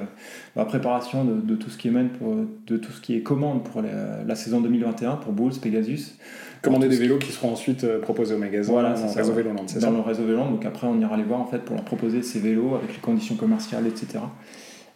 la 0.55 0.65
préparation 0.65 1.25
de, 1.25 1.55
tout 1.55 1.69
ce 1.69 1.77
qui 1.77 1.87
est 1.87 1.91
pour, 1.91 2.35
de 2.67 2.77
tout 2.77 2.91
ce 2.91 3.01
qui 3.01 3.15
est 3.15 3.21
commande 3.21 3.63
pour 3.63 3.81
la, 3.81 4.35
saison 4.35 4.61
2021 4.61 5.15
pour 5.15 5.33
Bulls, 5.33 5.59
Pegasus. 5.61 6.17
Commander 6.61 6.89
des 6.89 6.97
vélos 6.97 7.19
qui 7.19 7.31
seront 7.31 7.51
ensuite 7.51 7.85
proposés 7.99 8.33
au 8.33 8.39
magasin 8.39 8.71
voilà, 8.71 8.93
dans 8.93 9.05
le 9.05 9.11
réseau 9.11 9.33
Véloland, 9.33 9.63
c'est 9.67 9.79
Dans 9.79 9.91
le 9.91 9.99
réseau 9.99 10.23
Véloland. 10.23 10.49
Donc 10.49 10.65
après, 10.65 10.87
on 10.87 10.99
ira 10.99 11.15
les 11.15 11.23
voir 11.23 11.39
en 11.39 11.45
fait 11.45 11.59
pour 11.59 11.75
leur 11.75 11.85
proposer 11.85 12.23
ces 12.23 12.39
vélos 12.39 12.75
avec 12.75 12.93
les 12.93 12.99
conditions 12.99 13.35
commerciales, 13.35 13.85
etc. 13.87 14.19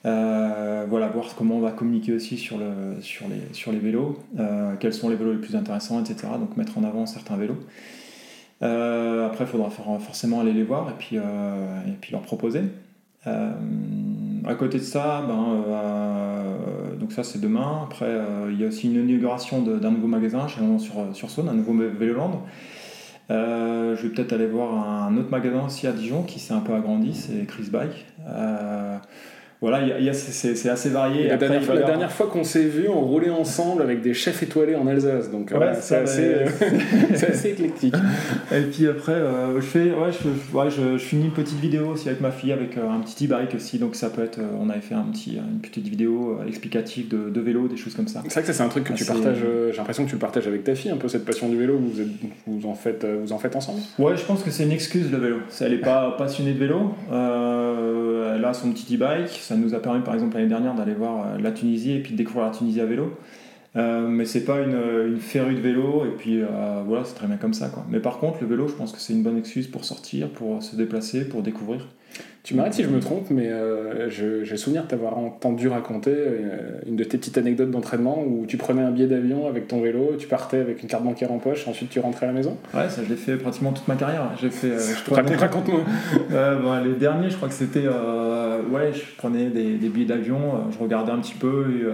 Euh, 0.05 0.85
voilà, 0.89 1.07
voir 1.07 1.27
comment 1.37 1.57
on 1.57 1.59
va 1.59 1.71
communiquer 1.71 2.13
aussi 2.13 2.37
sur, 2.37 2.57
le, 2.57 3.01
sur, 3.01 3.27
les, 3.71 3.79
vélos, 3.79 4.17
euh, 4.39 4.73
quels 4.79 4.93
sont 4.93 5.09
les 5.09 5.15
vélos 5.15 5.33
les 5.33 5.39
plus 5.39 5.55
intéressants, 5.55 6.03
etc. 6.03 6.27
Donc 6.39 6.57
mettre 6.57 6.77
en 6.77 6.83
avant 6.83 7.05
certains 7.05 7.37
vélos. 7.37 7.59
Euh, 8.63 9.27
après, 9.27 9.45
il 9.45 9.47
faudra 9.47 9.69
forcément 9.69 10.39
aller 10.39 10.53
les 10.53 10.63
voir 10.63 10.89
et 10.89 10.93
puis, 10.97 11.17
leur 12.11 12.21
proposer. 12.21 12.63
à 13.25 14.55
côté 14.55 14.79
de 14.79 14.83
ça, 14.83 15.23
ben, 15.27 16.97
donc 16.99 17.11
ça 17.11 17.23
c'est 17.23 17.39
demain. 17.39 17.81
Après, 17.83 18.11
il 18.49 18.59
y 18.59 18.63
a 18.63 18.67
aussi 18.67 18.87
une 18.87 19.07
inauguration 19.07 19.61
d'un 19.61 19.91
nouveau 19.91 20.07
magasin 20.07 20.47
chez 20.47 20.61
sur, 20.79 21.15
sur 21.15 21.29
Saône, 21.29 21.49
un 21.49 21.53
nouveau 21.53 21.73
Véloland. 21.73 22.43
je 23.29 24.01
vais 24.01 24.09
peut-être 24.09 24.33
aller 24.33 24.47
voir 24.47 25.05
un 25.05 25.15
autre 25.17 25.29
magasin 25.29 25.65
aussi 25.67 25.85
à 25.85 25.91
Dijon 25.91 26.23
qui 26.23 26.39
s'est 26.39 26.55
un 26.55 26.61
peu 26.61 26.73
agrandi, 26.73 27.13
c'est 27.13 27.45
Chris 27.45 27.69
Bike 27.71 28.07
voilà, 29.61 29.79
c'est 30.13 30.69
assez 30.69 30.89
varié. 30.89 31.27
La, 31.27 31.37
dernière, 31.37 32.11
fois 32.11 32.25
qu'on 32.25 32.43
s'est 32.43 32.63
vu, 32.63 32.89
on 32.89 33.01
roulait 33.01 33.29
ensemble 33.29 33.83
avec 33.83 34.01
des 34.01 34.15
chefs 34.15 34.41
étoilés 34.41 34.75
en 34.75 34.87
Alsace, 34.87 35.29
donc 35.29 35.53
c'est 35.81 35.97
assez, 35.97 36.35
assez, 37.13 37.49
éclectique. 37.49 37.93
Et 38.51 38.61
puis 38.61 38.87
après, 38.87 39.11
euh, 39.11 39.61
je 39.61 39.65
fais, 39.65 39.91
ouais, 39.91 40.09
je, 40.11 40.57
ouais, 40.57 40.71
je, 40.71 40.97
finis 40.97 41.25
une 41.25 41.31
petite 41.31 41.59
vidéo 41.59 41.89
aussi 41.89 42.09
avec 42.09 42.21
ma 42.21 42.31
fille, 42.31 42.51
avec 42.51 42.75
euh, 42.75 42.89
un 42.89 43.01
petit 43.01 43.27
e-bike 43.27 43.53
aussi, 43.53 43.77
donc 43.77 43.95
ça 43.95 44.09
peut 44.09 44.23
être, 44.23 44.39
euh, 44.39 44.57
on 44.59 44.67
avait 44.71 44.81
fait 44.81 44.95
un 44.95 45.03
petit, 45.03 45.35
une 45.35 45.59
petite 45.59 45.87
vidéo 45.87 46.39
explicative 46.47 47.07
de, 47.09 47.29
de, 47.29 47.41
vélo, 47.41 47.67
des 47.67 47.77
choses 47.77 47.93
comme 47.93 48.07
ça. 48.07 48.23
C'est 48.23 48.33
vrai 48.33 48.41
que 48.41 48.47
ça 48.47 48.53
c'est 48.53 48.63
un 48.63 48.69
truc 48.69 48.85
que 48.85 48.93
tu 48.93 49.05
partages, 49.05 49.43
j'ai 49.69 49.77
l'impression 49.77 50.05
que 50.05 50.09
tu 50.09 50.15
le 50.15 50.21
partages 50.21 50.47
avec 50.47 50.63
ta 50.63 50.73
fille, 50.73 50.89
un 50.89 50.97
peu 50.97 51.07
cette 51.07 51.23
passion 51.23 51.49
du 51.49 51.57
vélo, 51.57 51.77
vous, 51.77 52.01
vous, 52.47 52.67
en, 52.67 52.73
faites, 52.73 53.05
vous 53.05 53.31
en 53.31 53.37
faites 53.37 53.55
ensemble? 53.55 53.81
Ouais, 53.99 54.17
je 54.17 54.25
pense 54.25 54.41
que 54.41 54.49
c'est 54.49 54.63
une 54.63 54.71
excuse 54.71 55.11
le 55.11 55.19
vélo. 55.19 55.37
Elle 55.59 55.73
n'est 55.73 55.77
pas 55.77 56.15
passionnée 56.17 56.53
de 56.53 56.59
vélo, 56.59 56.95
elle 58.21 58.45
a 58.45 58.53
son 58.53 58.71
petit 58.71 58.95
e-bike 58.95 59.29
ça 59.29 59.55
nous 59.55 59.73
a 59.73 59.79
permis, 59.79 60.01
par 60.01 60.13
exemple, 60.13 60.35
l'année 60.35 60.49
dernière 60.49 60.75
d'aller 60.75 60.93
voir 60.93 61.25
euh, 61.25 61.37
la 61.37 61.51
Tunisie 61.51 61.93
et 61.93 61.99
puis 61.99 62.13
de 62.13 62.17
découvrir 62.17 62.45
la 62.45 62.51
Tunisie 62.51 62.81
à 62.81 62.85
vélo. 62.85 63.17
Euh, 63.77 64.05
mais 64.07 64.25
c'est 64.25 64.43
pas 64.43 64.59
une, 64.59 64.77
une 65.07 65.19
férue 65.19 65.55
de 65.55 65.61
vélo 65.61 66.03
et 66.05 66.17
puis 66.17 66.41
euh, 66.41 66.83
voilà 66.85 67.05
c'est 67.05 67.15
très 67.15 67.27
bien 67.27 67.37
comme 67.37 67.53
ça 67.53 67.69
quoi. 67.69 67.85
Mais 67.89 67.99
par 67.99 68.19
contre 68.19 68.39
le 68.41 68.47
vélo 68.47 68.67
je 68.67 68.73
pense 68.73 68.91
que 68.91 68.99
c'est 68.99 69.13
une 69.13 69.23
bonne 69.23 69.37
excuse 69.37 69.67
pour 69.67 69.85
sortir, 69.85 70.29
pour 70.29 70.61
se 70.61 70.75
déplacer, 70.75 71.27
pour 71.27 71.41
découvrir. 71.41 71.87
Tu 72.43 72.55
m'arrêtes 72.55 72.73
si 72.73 72.83
je 72.83 72.89
me 72.89 72.99
trompe, 72.99 73.29
mais 73.29 73.49
euh, 73.49 74.09
j'ai 74.09 74.57
souvenir 74.57 74.83
de 74.83 74.87
t'avoir 74.87 75.17
entendu 75.17 75.69
raconter 75.69 76.11
euh, 76.11 76.79
une 76.87 76.95
de 76.95 77.03
tes 77.03 77.17
petites 77.17 77.37
anecdotes 77.37 77.69
d'entraînement 77.69 78.21
où 78.25 78.45
tu 78.47 78.57
prenais 78.57 78.81
un 78.81 78.89
billet 78.89 79.07
d'avion 79.07 79.47
avec 79.47 79.67
ton 79.67 79.79
vélo, 79.79 80.15
tu 80.17 80.27
partais 80.27 80.57
avec 80.57 80.81
une 80.81 80.89
carte 80.89 81.03
bancaire 81.03 81.31
en 81.31 81.37
poche, 81.37 81.67
ensuite 81.67 81.91
tu 81.91 81.99
rentrais 81.99 82.25
à 82.25 82.29
la 82.29 82.33
maison? 82.33 82.57
Ouais, 82.73 82.89
ça 82.89 83.03
je 83.05 83.09
l'ai 83.09 83.15
fait 83.15 83.37
pratiquement 83.37 83.71
toute 83.71 83.87
ma 83.87 83.95
carrière. 83.95 84.31
J'ai 84.41 84.49
fait. 84.49 84.75
Raconte-moi. 85.11 85.81
bon, 86.29 86.83
les 86.83 86.95
derniers, 86.95 87.29
je 87.29 87.37
crois 87.37 87.47
que 87.47 87.53
c'était. 87.53 87.87
ouais, 87.87 88.91
je 88.91 89.15
prenais 89.17 89.45
des, 89.45 89.75
des 89.75 89.89
billets 89.89 90.07
d'avion, 90.07 90.39
je 90.71 90.79
regardais 90.79 91.11
un 91.11 91.19
petit 91.19 91.35
peu. 91.35 91.67
Et, 91.71 91.85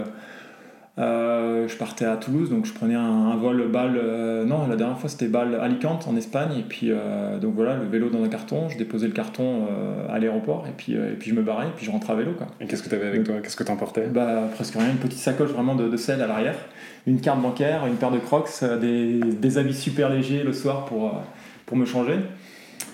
Euh, 0.99 1.67
je 1.67 1.77
partais 1.77 2.05
à 2.05 2.17
Toulouse, 2.17 2.49
donc 2.49 2.65
je 2.65 2.73
prenais 2.73 2.95
un, 2.95 3.35
vol 3.35 3.69
balle. 3.69 3.99
Euh, 4.01 4.45
non, 4.45 4.67
la 4.67 4.75
dernière 4.75 4.97
fois 4.97 5.09
c'était 5.09 5.27
balle 5.27 5.55
Alicante 5.55 6.07
en 6.07 6.15
Espagne. 6.15 6.57
Et 6.57 6.63
puis, 6.63 6.87
euh, 6.89 7.37
donc 7.37 7.53
voilà, 7.55 7.75
le 7.75 7.85
vélo 7.85 8.09
dans 8.09 8.23
un 8.23 8.29
carton. 8.29 8.67
Je 8.69 8.77
déposais 8.77 9.07
le 9.07 9.13
carton 9.13 9.67
à 10.09 10.17
l'aéroport 10.19 10.65
et 10.67 10.73
puis, 10.75 10.93
et 10.93 11.15
puis 11.19 11.29
je 11.29 11.35
me 11.35 11.41
barrais 11.41 11.67
et 11.67 11.71
puis 11.75 11.85
je 11.85 11.91
rentrais 11.91 12.13
à 12.13 12.15
vélo. 12.15 12.31
Quoi. 12.37 12.47
Et 12.59 12.65
qu'est-ce 12.65 12.81
que 12.81 12.89
tu 12.89 12.95
avais 12.95 13.07
avec 13.07 13.23
toi? 13.23 13.35
Qu'est-ce 13.43 13.55
que 13.55 13.63
tu 13.63 13.71
emportais 13.71 14.07
bah, 14.07 14.49
Presque 14.55 14.73
rien, 14.73 14.89
une 14.89 14.97
petite 14.97 15.19
sacoche 15.19 15.51
vraiment 15.51 15.75
de, 15.75 15.87
de 15.87 15.97
sel 15.97 16.21
à 16.21 16.27
l'arrière, 16.27 16.57
une 17.05 17.21
carte 17.21 17.41
bancaire, 17.41 17.85
une 17.85 17.95
paire 17.95 18.11
de 18.11 18.19
crocs, 18.19 18.49
des, 18.81 19.19
des 19.19 19.57
habits 19.57 19.75
super 19.75 20.09
légers 20.09 20.43
le 20.43 20.53
soir 20.53 20.85
pour, 20.85 21.21
pour 21.65 21.77
me 21.77 21.85
changer. 21.85 22.15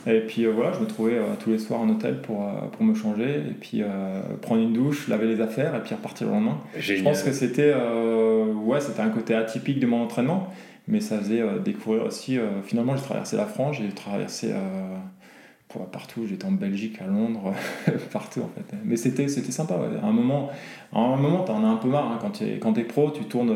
Et 0.06 0.20
puis 0.20 0.46
euh, 0.46 0.52
voilà, 0.52 0.74
je 0.74 0.80
me 0.80 0.86
trouvais 0.86 1.16
euh, 1.16 1.36
tous 1.40 1.52
les 1.52 1.60
soirs 1.60 1.82
en 1.82 1.90
hôtel 1.90 2.22
pour, 2.22 2.44
euh, 2.44 2.68
pour 2.72 2.84
me 2.84 2.94
changer, 2.94 3.36
et 3.38 3.54
puis 3.60 3.82
prendre 4.42 4.62
une 4.62 4.74
douche, 4.74 5.08
laver 5.08 5.28
les 5.28 5.42
affaires, 5.42 5.76
et 5.76 5.80
puis 5.82 5.96
repartir 5.96 6.28
le 6.28 6.34
lendemain. 6.34 6.58
Je 6.78 7.02
pense 7.04 7.24
que 7.24 7.32
c'était 7.32 7.74
ouais, 7.74 8.82
c'était 8.82 9.02
un 9.02 9.10
côté 9.10 9.36
atypique 9.36 9.80
de 9.80 9.88
mon 9.88 10.04
entraînement, 10.04 10.48
mais 10.88 11.00
ça 11.00 11.18
faisait 11.20 11.42
découvrir 11.64 12.06
aussi. 12.06 12.38
finalement, 12.66 12.96
j'ai 12.96 13.04
traversé 13.04 13.38
la 13.38 13.46
France, 13.46 13.78
j'ai 13.80 13.90
traversé 13.90 14.54
partout, 15.92 16.28
j'étais 16.28 16.46
en 16.46 16.52
Belgique, 16.52 17.02
à 17.02 17.08
Londres, 17.08 17.54
partout 18.12 18.42
en 18.42 18.50
fait. 18.50 18.78
Mais 18.86 18.96
c'était 18.96 19.28
sympa, 19.28 19.76
À 20.02 20.06
un 20.06 20.12
moment, 20.12 20.50
à 20.92 21.00
un 21.00 21.16
moment, 21.16 21.44
t'en 21.44 21.64
as 21.64 21.68
un 21.68 21.78
peu 21.78 21.88
marre, 21.88 22.12
hein. 22.12 22.20
quand 22.22 22.32
tu 22.32 22.44
es, 22.44 22.82
es, 22.82 22.84
pro, 22.84 23.12
tu 23.12 23.24
tournes 23.26 23.56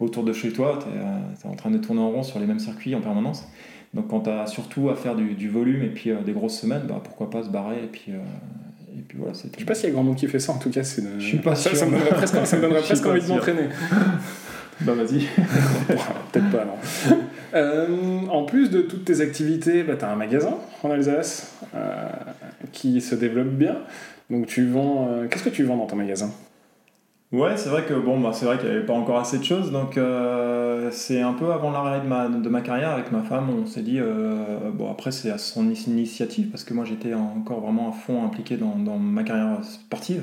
autour 0.00 0.24
de 0.24 0.32
chez 0.32 0.52
toi, 0.52 0.78
tu 0.82 0.88
es, 0.88 1.48
es, 1.48 1.52
en 1.52 1.54
train 1.54 1.70
de 1.70 1.78
tourner 1.78 2.00
en 2.00 2.10
rond 2.10 2.22
sur 2.22 2.40
les 2.40 2.46
mêmes 2.46 2.58
circuits 2.58 2.94
en 2.94 3.00
permanence. 3.00 3.46
Donc 3.94 4.08
quand 4.08 4.20
tu 4.20 4.30
as 4.30 4.46
surtout 4.46 4.90
à 4.90 4.96
faire 4.96 5.14
du, 5.14 5.48
volume 5.48 5.82
et 5.82 5.88
puis 5.88 6.10
euh, 6.10 6.20
des 6.22 6.32
grosses 6.32 6.58
semaines, 6.58 6.82
bah, 6.88 7.00
pourquoi 7.02 7.30
pas 7.30 7.44
se 7.44 7.48
barrer 7.48 7.76
et 7.84 7.86
puis, 7.86 8.06
euh, 8.08 8.98
et 8.98 9.02
puis 9.06 9.18
voilà. 9.18 9.32
Je 9.32 9.58
sais 9.58 9.64
pas 9.64 9.74
s'il 9.74 9.88
y 9.88 9.92
a 9.92 9.94
grand 9.94 10.02
monde 10.02 10.16
qui 10.16 10.26
fait 10.26 10.40
ça, 10.40 10.52
en 10.52 10.58
tout 10.58 10.70
cas. 10.70 10.82
C'est 10.82 11.02
Je 11.18 11.24
suis 11.24 11.38
pas 11.38 11.54
sûr. 11.54 11.74
Ça, 11.76 11.86
me 11.86 11.92
donnerait 11.92 12.10
presque, 12.10 12.44
ça 12.44 12.56
me 12.56 12.62
donnerait 12.62 12.82
presque 12.82 13.06
envie 13.06 13.22
de 13.22 13.28
m'entraîner. 13.28 13.68
bah 14.80 14.94
vas-y. 14.94 15.20
Peut-être 16.32 16.50
pas 16.50 16.62
alors. 16.62 16.78
Euh, 17.54 17.86
en 18.30 18.42
plus 18.42 18.68
de 18.68 18.82
toutes 18.82 19.04
tes 19.04 19.20
activités, 19.20 19.84
bah, 19.84 19.94
tu 19.96 20.04
as 20.04 20.10
un 20.10 20.16
magasin 20.16 20.56
en 20.82 20.90
Alsace 20.90 21.54
qui 22.72 23.00
se 23.00 23.14
développe 23.14 23.50
bien. 23.50 23.76
Donc 24.28 24.46
tu 24.46 24.66
vends. 24.66 25.08
Qu'est-ce 25.30 25.44
que 25.44 25.50
tu 25.50 25.62
vends 25.62 25.76
dans 25.76 25.86
ton 25.86 25.96
magasin? 25.96 26.30
Ouais, 27.34 27.56
c'est 27.56 27.68
vrai 27.68 27.84
que 27.84 27.94
bon, 27.94 28.20
bah, 28.20 28.30
c'est 28.32 28.44
vrai 28.46 28.58
qu'il 28.58 28.68
n'y 28.68 28.76
avait 28.76 28.86
pas 28.86 28.92
encore 28.92 29.18
assez 29.18 29.38
de 29.38 29.42
choses, 29.42 29.72
donc 29.72 29.98
euh, 29.98 30.88
c'est 30.92 31.20
un 31.20 31.32
peu 31.32 31.50
avant 31.50 31.72
l'arrêt 31.72 32.00
de 32.00 32.06
ma, 32.06 32.28
de 32.28 32.48
ma 32.48 32.60
carrière 32.60 32.90
avec 32.90 33.10
ma 33.10 33.22
femme, 33.22 33.50
on 33.50 33.66
s'est 33.66 33.82
dit, 33.82 33.98
euh, 33.98 34.70
bon 34.72 34.88
après 34.88 35.10
c'est 35.10 35.32
à 35.32 35.38
son 35.38 35.68
initiative, 35.68 36.50
parce 36.50 36.62
que 36.62 36.74
moi 36.74 36.84
j'étais 36.84 37.12
encore 37.12 37.60
vraiment 37.60 37.88
à 37.88 37.92
fond 37.92 38.24
impliqué 38.24 38.56
dans, 38.56 38.76
dans 38.76 38.98
ma 38.98 39.24
carrière 39.24 39.64
sportive, 39.64 40.22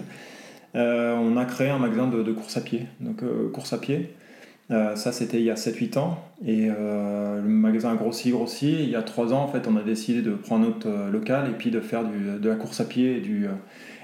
euh, 0.76 1.14
on 1.18 1.36
a 1.36 1.44
créé 1.44 1.70
un 1.70 1.80
magasin 1.80 2.08
de, 2.08 2.24
de 2.24 2.32
course 2.32 2.56
à 2.56 2.62
pied, 2.62 2.86
donc 3.02 3.22
course 3.52 3.74
à 3.74 3.78
pied, 3.78 4.16
ça 4.70 5.12
c'était 5.12 5.40
il 5.40 5.44
y 5.44 5.52
a 5.52 5.56
7-8 5.56 5.98
ans, 6.00 6.18
et 6.46 6.68
le 6.68 7.42
magasin 7.42 7.92
a 7.92 7.96
grossi, 7.96 8.32
grossi, 8.32 8.72
il 8.84 8.90
y 8.90 8.96
a 8.96 9.02
3 9.02 9.34
ans 9.34 9.44
en 9.44 9.48
fait 9.50 9.68
on 9.68 9.76
a 9.76 9.82
décidé 9.82 10.22
de 10.22 10.32
prendre 10.32 10.66
notre 10.66 10.88
local 11.12 11.50
et 11.50 11.58
puis 11.58 11.72
de 11.72 11.82
faire 11.82 12.06
du, 12.06 12.40
de 12.40 12.50
la 12.50 12.56
course 12.56 12.80
à 12.80 12.86
pied 12.86 13.18
et 13.18 13.20
du 13.20 13.50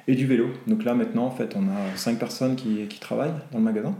et 0.07 0.15
du 0.15 0.25
vélo. 0.25 0.47
Donc 0.67 0.83
là 0.83 0.93
maintenant 0.93 1.25
en 1.25 1.31
fait 1.31 1.55
on 1.55 1.63
a 1.63 1.95
cinq 1.95 2.17
personnes 2.17 2.55
qui, 2.55 2.87
travaillent 2.99 3.33
dans 3.51 3.59
le 3.59 3.63
magasin. 3.63 3.95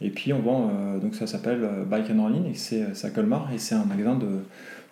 Et 0.00 0.10
puis 0.10 0.32
on 0.32 0.40
vend, 0.40 0.70
euh, 0.70 0.98
donc 0.98 1.14
ça 1.14 1.26
s'appelle 1.26 1.60
euh, 1.62 1.84
Bike 1.84 2.10
and 2.10 2.22
Running 2.22 2.50
et 2.50 2.54
c'est 2.54 2.84
à 3.04 3.10
Colmar 3.10 3.50
et 3.54 3.58
c'est 3.58 3.74
un 3.74 3.84
magasin 3.84 4.16
de, 4.16 4.26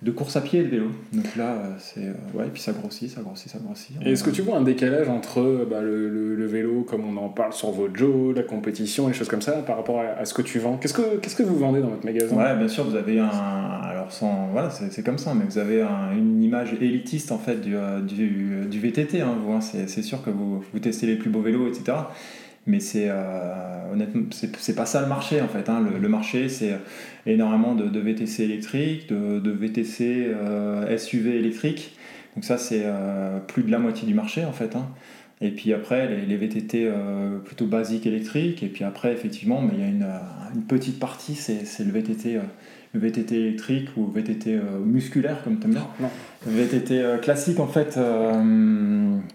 de 0.03 0.11
course 0.11 0.35
à 0.37 0.41
pied 0.41 0.61
et 0.61 0.65
de 0.65 0.69
vélo. 0.69 0.91
Donc 1.13 1.37
là, 1.37 1.53
euh, 1.53 1.75
c'est. 1.79 2.13
ouais, 2.35 2.47
et 2.47 2.51
puis 2.51 2.61
ça 2.61 2.73
grossit, 2.73 3.09
ça 3.09 3.21
grossit, 3.21 3.49
ça 3.49 3.59
grossit. 3.65 3.97
Et 4.05 4.13
est-ce 4.13 4.25
que 4.25 4.31
tu 4.31 4.43
vois 4.43 4.57
un 4.57 4.63
décalage 4.63 5.09
entre 5.09 5.65
bah, 5.71 5.81
le, 5.81 6.09
le, 6.35 6.47
vélo, 6.47 6.83
comme 6.83 7.05
on 7.05 7.17
en 7.19 7.29
parle 7.29 7.53
sur 7.53 7.71
Vojo, 7.71 8.33
la 8.33 8.43
compétition, 8.43 9.07
les 9.07 9.15
choses 9.15 9.29
comme 9.29 9.43
ça, 9.43 9.53
par 9.63 9.77
rapport 9.77 10.01
à, 10.01 10.25
ce 10.25 10.35
que 10.35 10.43
tu 10.43 10.59
vends? 10.59 10.77
Qu'est-ce 10.77 10.95
que, 10.95 11.19
qu'est-ce 11.19 11.37
que 11.37 11.45
vous 11.45 11.57
vendez 11.57 11.81
dans 11.81 11.89
votre 11.89 12.05
magasin? 12.05 12.37
Ouais, 12.37 12.57
bien 12.57 12.67
sûr, 12.67 12.83
vous 12.85 12.97
avez 12.97 13.21
un. 13.21 13.29
Alors, 13.29 14.11
sans. 14.11 14.49
Voilà, 14.51 14.71
c'est, 14.71 15.05
comme 15.05 15.19
ça, 15.19 15.35
mais 15.35 15.45
vous 15.45 15.59
avez 15.59 15.83
une 16.17 16.43
image 16.43 16.75
élitiste 16.75 17.31
en 17.31 17.39
fait 17.39 17.61
du, 17.61 17.77
du, 18.03 18.67
du 18.67 18.81
VTT. 18.81 19.21
Hein, 19.21 19.37
vous, 19.45 19.53
hein, 19.53 19.61
c'est, 19.61 19.89
c'est 19.89 20.03
sûr 20.03 20.23
que 20.25 20.31
vous, 20.31 20.65
vous 20.73 20.79
testez 20.81 21.07
les 21.07 21.17
plus 21.17 21.31
beaux 21.31 21.43
vélos, 21.43 21.69
etc 21.69 21.95
mais 22.67 22.81
c'est 22.81 23.07
euh, 23.09 23.93
honnêtement 23.93 24.23
c'est 24.31 24.77
pas 24.77 24.87
ça 24.87 25.01
le 25.01 25.09
marché 25.09 25.41
en 25.41 25.49
fait 25.49 25.69
hein. 25.69 25.85
le, 26.01 26.09
marché 26.09 26.49
c'est 26.49 26.79
énormément 27.27 27.75
de, 27.75 27.99
VTC 27.99 28.45
électriques 28.45 29.09
de, 29.09 29.51
VTC 29.51 30.29
euh, 30.29 30.97
SUV 30.97 31.37
électriques 31.37 31.97
donc 32.37 32.45
ça 32.45 32.59
c'est 32.59 32.83
euh, 32.85 33.39
plus 33.41 33.65
de 33.65 33.71
la 33.71 33.79
moitié 33.79 34.07
du 34.07 34.15
marché 34.15 34.45
en 34.45 34.53
fait 34.53 34.77
hein. 34.77 34.87
et 35.41 35.51
puis 35.51 35.73
après 35.73 36.09
les, 36.09 36.37
VTT 36.37 36.89
plutôt 37.45 37.67
basiques 37.67 38.07
électriques 38.07 38.63
et 38.63 38.69
puis 38.69 38.85
après 38.85 39.13
effectivement 39.13 39.61
mais 39.61 39.73
il 39.75 39.81
y 39.81 39.85
a 39.85 39.89
une, 39.89 40.07
une 40.55 40.63
petite 40.63 41.01
partie 41.01 41.35
c'est 41.35 41.85
le 41.85 41.91
VTT 41.91 42.39
le 42.95 43.01
VTT 43.01 43.35
électrique 43.35 43.89
ou 43.97 44.07
VTT 44.07 44.57
musculaire 44.85 45.43
comme 45.43 45.59
tu 45.59 45.67
aimes 45.67 45.75
bien 45.75 46.11
VTT 46.47 47.21
classique 47.23 47.59
en 47.59 47.67
fait 47.67 47.99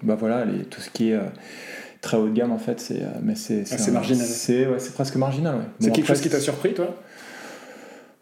bah 0.01 0.15
voilà 0.15 0.45
les, 0.45 0.63
tout 0.63 0.79
ce 0.79 0.89
qui 0.89 1.09
est 1.09 1.19
très 2.01 2.17
haut 2.17 2.27
de 2.27 2.33
gamme 2.33 2.51
en 2.51 2.57
fait 2.57 2.79
c'est 2.79 3.01
euh, 3.01 3.07
mais 3.21 3.35
c'est 3.35 3.65
c'est 3.65 3.91
marginal 3.91 4.25
c'est 4.25 4.67
ouais, 4.67 4.79
c'est 4.79 4.93
presque 4.93 5.15
marginal 5.15 5.55
ouais. 5.55 5.61
c'est 5.79 5.91
quelque 5.91 6.07
chose 6.07 6.21
qui 6.21 6.29
t'a 6.29 6.39
surpris 6.39 6.73
toi? 6.73 6.95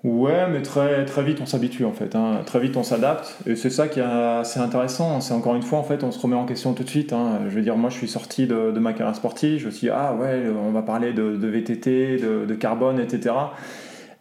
Ouais 0.04 0.48
mais 0.52 0.62
très 0.62 1.04
très 1.06 1.24
vite 1.24 1.40
on 1.42 1.48
s'habitue 1.48 1.84
en 1.84 1.92
fait 1.92 2.16
hein. 2.16 2.42
très 2.46 2.60
vite 2.60 2.78
on 2.78 2.84
s'adapte 2.84 3.38
et 3.48 3.56
c'est 3.56 3.72
ça 3.72 3.88
qui 3.88 4.00
est 4.00 4.04
assez 4.04 4.60
intéressant 4.60 5.20
c'est 5.20 5.34
encore 5.34 5.56
une 5.56 5.64
fois 5.64 5.80
en 5.80 5.84
fait 5.84 6.04
on 6.04 6.12
se 6.12 6.20
remet 6.20 6.36
en 6.36 6.46
question 6.46 6.74
tout 6.74 6.84
de 6.84 6.90
suite 6.90 7.12
hein. 7.12 7.40
je 7.50 7.56
veux 7.56 7.64
dire 7.64 7.76
moi 7.76 7.90
je 7.90 7.98
suis 7.98 8.08
sorti 8.08 8.46
de, 8.46 8.72
de 8.72 8.80
ma 8.80 8.94
carrière 8.94 9.16
sportive 9.16 9.60
je 9.60 9.66
me 9.66 9.72
suis 9.72 9.88
dit, 9.88 9.90
ah 9.90 10.14
ouais 10.14 10.44
on 10.64 10.72
va 10.72 10.84
parler 10.84 11.12
de, 11.12 11.36
de 11.36 11.48
VTT 11.48 12.18
de, 12.18 12.46
de, 12.46 12.54
carbone 12.54 13.00
etc 13.00 13.34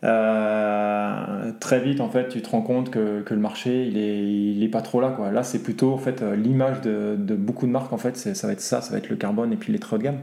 euh, 0.05 1.53
très 1.61 1.81
vite 1.81 2.01
en 2.01 2.11
fait 2.11 2.29
tu 2.29 2.43
te 2.43 2.51
rends 2.51 2.61
compte 2.61 2.91
que, 2.91 3.25
le 3.29 3.37
marché 3.37 3.87
il 3.87 4.63
est, 4.63 4.69
pas 4.69 4.83
trop 4.83 5.01
là. 5.01 5.17
Là 5.33 5.43
c'est 5.43 5.63
plutôt 5.63 5.93
en 5.93 5.99
fait 5.99 6.23
euh, 6.23 6.37
l'image 6.37 6.83
de, 6.83 7.17
beaucoup 7.35 7.67
de 7.67 7.71
marques 7.71 7.93
en 7.93 7.97
fait 7.97 8.17
ça 8.17 8.47
va 8.47 8.53
être 8.53 8.61
ça, 8.61 8.83
ça 8.83 8.93
va 8.93 8.99
être 8.99 9.09
le 9.09 9.17
carbone 9.17 9.53
et 9.53 9.57
puis 9.57 9.73
les 9.73 9.79
très 9.79 9.97
haut 9.97 9.99
de 9.99 10.05
gamme. 10.05 10.21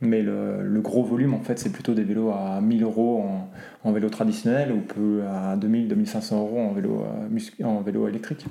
Mais 0.00 0.22
le, 0.22 0.80
gros 0.80 1.02
volume 1.02 1.34
en 1.34 1.40
fait 1.40 1.58
c'est 1.58 1.72
plutôt 1.72 1.92
des 1.92 2.04
vélos 2.04 2.30
à 2.30 2.60
1000 2.60 2.84
euros 2.84 3.22
en, 3.22 3.50
en 3.88 3.92
vélo 3.92 4.08
traditionnel 4.08 4.72
ou 4.72 4.80
peu 4.80 5.22
à 5.26 5.56
2000-2500 5.56 6.36
euros 6.36 6.60
en 6.60 6.72
vélo, 6.72 7.02
euh, 7.02 7.64
en 7.64 7.80
vélo 7.80 8.08
électrique. 8.08 8.46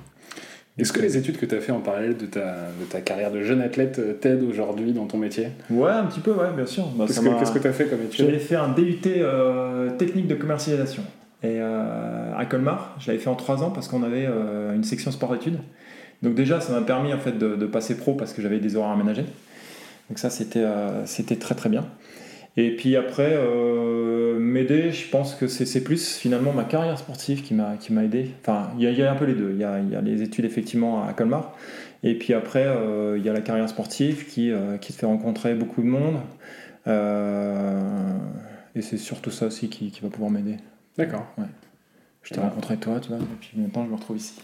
Est-ce 0.78 0.94
que 0.94 1.02
les 1.02 1.18
études 1.18 1.38
que 1.38 1.46
tu 1.46 1.56
as 1.56 1.60
fait 1.60 1.72
en 1.72 1.80
parallèle 1.80 2.18
de 2.18 2.28
ta, 2.28 2.68
de 2.80 2.86
ta 2.88 3.02
carrière 3.02 3.32
de 3.32 3.42
jeune 3.42 3.62
athlète 3.62 3.98
euh, 3.98 4.14
t'aident 4.14 4.44
aujourd'hui 4.44 4.92
dans 4.94 5.06
ton 5.06 5.18
métier? 5.18 5.50
Ouais, 5.72 5.90
un 5.90 6.06
petit 6.06 6.20
peu, 6.20 6.32
ouais, 6.32 6.52
bien 6.56 6.68
sûr. 6.68 6.86
Bah, 6.90 7.06
qu'est-ce 7.08 7.52
que 7.52 7.60
tu 7.60 7.68
as 7.68 7.74
fait 7.74 7.86
comme 7.86 8.04
étude? 8.04 8.26
J'avais 8.26 8.38
fait 8.38 8.56
un 8.56 8.70
DUT 8.70 9.00
euh, 9.08 9.90
technique 9.98 10.28
de 10.28 10.36
commercialisation. 10.36 11.02
Et 11.42 11.58
euh, 11.60 12.38
à 12.38 12.46
Colmar, 12.46 12.96
je 13.00 13.08
l'avais 13.08 13.20
fait 13.20 13.30
en 13.30 13.36
3 13.36 13.64
ans 13.64 13.72
parce 13.72 13.88
qu'on 13.88 14.04
avait 14.04 14.28
une 14.76 14.84
section 14.84 15.12
sport-études. 15.12 15.60
Donc 16.24 16.36
déjà, 16.36 16.62
ça 16.62 16.74
m'a 16.74 16.82
permis 16.82 17.14
en 17.14 17.20
fait 17.20 17.38
de, 17.38 17.56
de, 17.56 17.66
passer 17.68 17.96
pro 17.96 18.14
parce 18.14 18.34
que 18.34 18.42
j'avais 18.42 18.60
des 18.60 18.76
horaires 18.76 18.92
aménagés. 18.92 19.26
Donc 20.10 20.18
ça, 20.18 20.32
c'était 20.32 20.66
c'était 21.06 21.36
très 21.36 21.54
très 21.54 21.70
bien. 21.70 21.86
Et 22.60 22.76
puis 22.76 22.96
après, 22.96 23.34
euh, 23.34 24.40
m'aider, 24.40 24.92
je 24.92 25.08
pense 25.10 25.36
que 25.36 25.48
c'est 25.48 25.84
plus 25.84 26.18
finalement 26.18 26.54
ma 26.54 26.64
carrière 26.64 26.98
sportive 26.98 27.44
qui 27.44 27.54
m'a 27.54 27.78
aidé. 28.04 28.32
Enfin, 28.42 28.72
il 28.80 28.92
y, 28.92 29.04
a 29.04 29.12
un 29.12 29.16
peu 29.16 29.26
les 29.26 29.36
deux. 29.36 29.52
Il 29.52 29.60
y 29.60 29.64
a, 29.64 29.80
y 29.80 29.96
a, 29.96 30.02
les 30.02 30.24
études 30.24 30.46
effectivement 30.46 31.08
à 31.08 31.14
Colmar. 31.14 31.56
Et 32.02 32.18
puis 32.18 32.34
après, 32.34 32.66
euh, 32.66 33.16
il 33.18 33.24
y 33.24 33.30
a 33.30 33.34
la 33.34 33.42
carrière 33.42 33.70
sportive 33.70 34.26
qui, 34.26 34.52
euh, 34.52 34.78
qui 34.78 34.92
te 34.92 34.98
fait 34.98 35.06
rencontrer 35.06 35.54
beaucoup 35.54 35.84
de 35.84 35.88
monde. 35.88 36.18
et 38.76 38.82
c'est 38.82 38.98
surtout 38.98 39.32
ça 39.32 39.46
aussi 39.48 39.70
qui, 39.70 39.92
qui 39.92 40.02
va 40.02 40.10
pouvoir 40.10 40.32
m'aider. 40.32 40.58
D'accord. 40.98 41.28
Ouais. 41.38 41.46
Je 42.24 42.34
t'ai 42.34 42.42
rencontré 42.42 42.76
toi, 42.76 43.00
tu 43.00 43.10
vois, 43.10 43.20
et 43.20 43.38
puis 43.40 43.52
maintenant 43.56 43.86
je 43.86 43.90
me 43.90 43.96
retrouve 43.96 44.18
ici. 44.18 44.42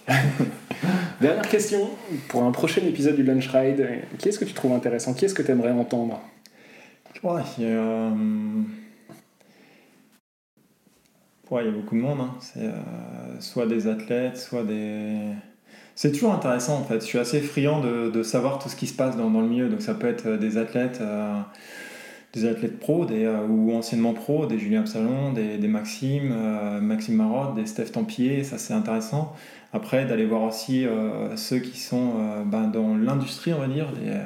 Dernière 1.21 1.49
question 1.49 1.89
pour 2.29 2.43
un 2.43 2.51
prochain 2.51 2.81
épisode 2.87 3.17
du 3.17 3.23
Lunch 3.23 3.49
Ride. 3.49 3.85
Qui 4.19 4.29
est-ce 4.29 4.39
que 4.39 4.45
tu 4.45 4.53
trouves 4.53 4.71
intéressant? 4.71 5.13
Qui 5.13 5.25
est-ce 5.25 5.33
que 5.33 5.41
tu 5.41 5.51
aimerais 5.51 5.71
entendre? 5.71 6.21
Ouais, 7.23 7.41
il 7.57 7.63
y 7.63 7.67
a, 7.67 7.69
euh, 7.69 8.11
il 11.51 11.65
y 11.65 11.67
a 11.67 11.71
beaucoup 11.71 11.95
de 11.95 12.01
monde. 12.01 12.19
Hein. 12.19 12.35
C'est 12.41 12.65
euh, 12.65 13.39
soit 13.39 13.65
des 13.65 13.87
athlètes, 13.87 14.37
soit 14.37 14.63
des. 14.63 15.29
C'est 15.95 16.11
toujours 16.11 16.33
intéressant 16.33 16.79
en 16.79 16.83
fait. 16.83 16.99
Je 16.99 17.05
suis 17.05 17.19
assez 17.19 17.39
friand 17.39 17.79
de, 17.79 18.09
de 18.09 18.23
savoir 18.23 18.59
tout 18.59 18.67
ce 18.67 18.75
qui 18.75 18.87
se 18.87 18.93
passe 18.93 19.15
dans, 19.15 19.29
le 19.29 19.47
milieu. 19.47 19.69
Donc 19.69 19.81
ça 19.81 19.93
peut 19.93 20.07
être 20.07 20.31
des 20.35 20.57
athlètes, 20.57 20.99
euh, 20.99 21.39
des 22.33 22.45
athlètes 22.45 22.77
pro, 22.79 23.05
des, 23.05 23.25
ou 23.47 23.73
anciennement 23.73 24.13
pro, 24.13 24.45
des 24.45 24.59
Julien 24.59 24.81
Absalon, 24.81 25.31
des, 25.31 25.57
des 25.57 25.67
Maxime, 25.69 26.35
Maxime 26.81 27.15
Marotte, 27.15 27.55
des 27.55 27.67
Steph 27.67 27.91
Tempier. 27.93 28.43
Ça 28.43 28.57
c'est 28.57 28.73
intéressant. 28.73 29.33
Après 29.71 30.05
d'aller 30.05 30.25
voir 30.25 30.43
aussi 30.43 30.85
ceux 31.37 31.59
qui 31.59 31.79
sont 31.79 32.43
ben, 32.45 32.67
dans 32.67 32.97
l'industrie, 32.97 33.53
on 33.53 33.59
va 33.59 33.67
dire. 33.67 33.87
Euh, 34.03 34.25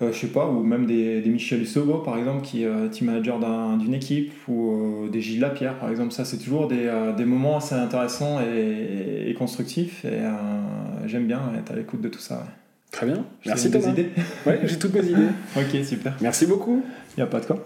je 0.00 0.12
sais 0.12 0.28
pas, 0.28 0.48
ou 0.48 0.62
même 0.62 0.86
des, 0.86 1.20
des 1.20 1.30
Michel 1.30 1.66
Sobo 1.66 1.98
par 1.98 2.18
exemple, 2.18 2.42
qui 2.42 2.62
est 2.62 2.66
euh, 2.66 2.88
team 2.88 3.08
manager 3.08 3.38
d'une 3.78 3.94
équipe, 3.94 4.32
ou 4.48 5.04
euh, 5.04 5.08
des 5.10 5.20
Gilles 5.20 5.40
Lapierre 5.40 5.78
par 5.78 5.90
exemple. 5.90 6.12
Ça, 6.12 6.24
c'est 6.24 6.38
toujours 6.38 6.68
des, 6.68 6.90
des, 7.16 7.24
moments 7.24 7.58
assez 7.58 7.74
intéressants 7.74 8.40
et, 8.40 9.34
constructifs, 9.38 10.04
et 10.04 10.20
j'aime 11.06 11.26
bien 11.26 11.40
être 11.58 11.72
à 11.72 11.76
l'écoute 11.76 12.00
de 12.00 12.08
tout 12.08 12.18
ça. 12.18 12.46
Très 12.90 13.06
bien, 13.06 13.24
merci 13.46 13.70
Thomas. 13.70 13.90
idées 13.90 14.08
Ouais, 14.46 14.60
j'ai 14.64 14.78
toutes 14.78 14.94
mes 14.94 15.06
idées. 15.06 15.28
ok, 15.56 15.84
super. 15.84 16.16
Merci 16.20 16.46
beaucoup. 16.46 16.82
Il 17.16 17.20
n'y 17.20 17.22
a 17.22 17.26
pas 17.26 17.40
de 17.40 17.46
quoi. 17.46 17.64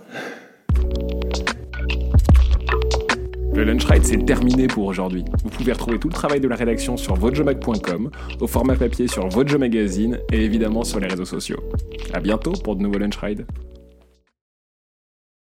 Le 3.54 3.62
Lunch 3.62 3.84
Ride, 3.84 4.04
c'est 4.04 4.24
terminé 4.24 4.66
pour 4.66 4.86
aujourd'hui. 4.86 5.24
Vous 5.44 5.48
pouvez 5.48 5.72
retrouver 5.72 6.00
tout 6.00 6.08
le 6.08 6.14
travail 6.14 6.40
de 6.40 6.48
la 6.48 6.56
rédaction 6.56 6.96
sur 6.96 7.14
votejomag.com, 7.14 8.10
au 8.40 8.46
format 8.48 8.74
papier 8.74 9.06
sur 9.06 9.28
Vojo 9.28 9.58
Magazine 9.58 10.18
et 10.32 10.44
évidemment 10.44 10.82
sur 10.82 10.98
les 10.98 11.06
réseaux 11.06 11.24
sociaux. 11.24 11.62
A 12.12 12.18
bientôt 12.18 12.52
pour 12.52 12.74
de 12.74 12.82
nouveaux 12.82 12.98
Lunch 12.98 13.16
Ride. 13.16 13.46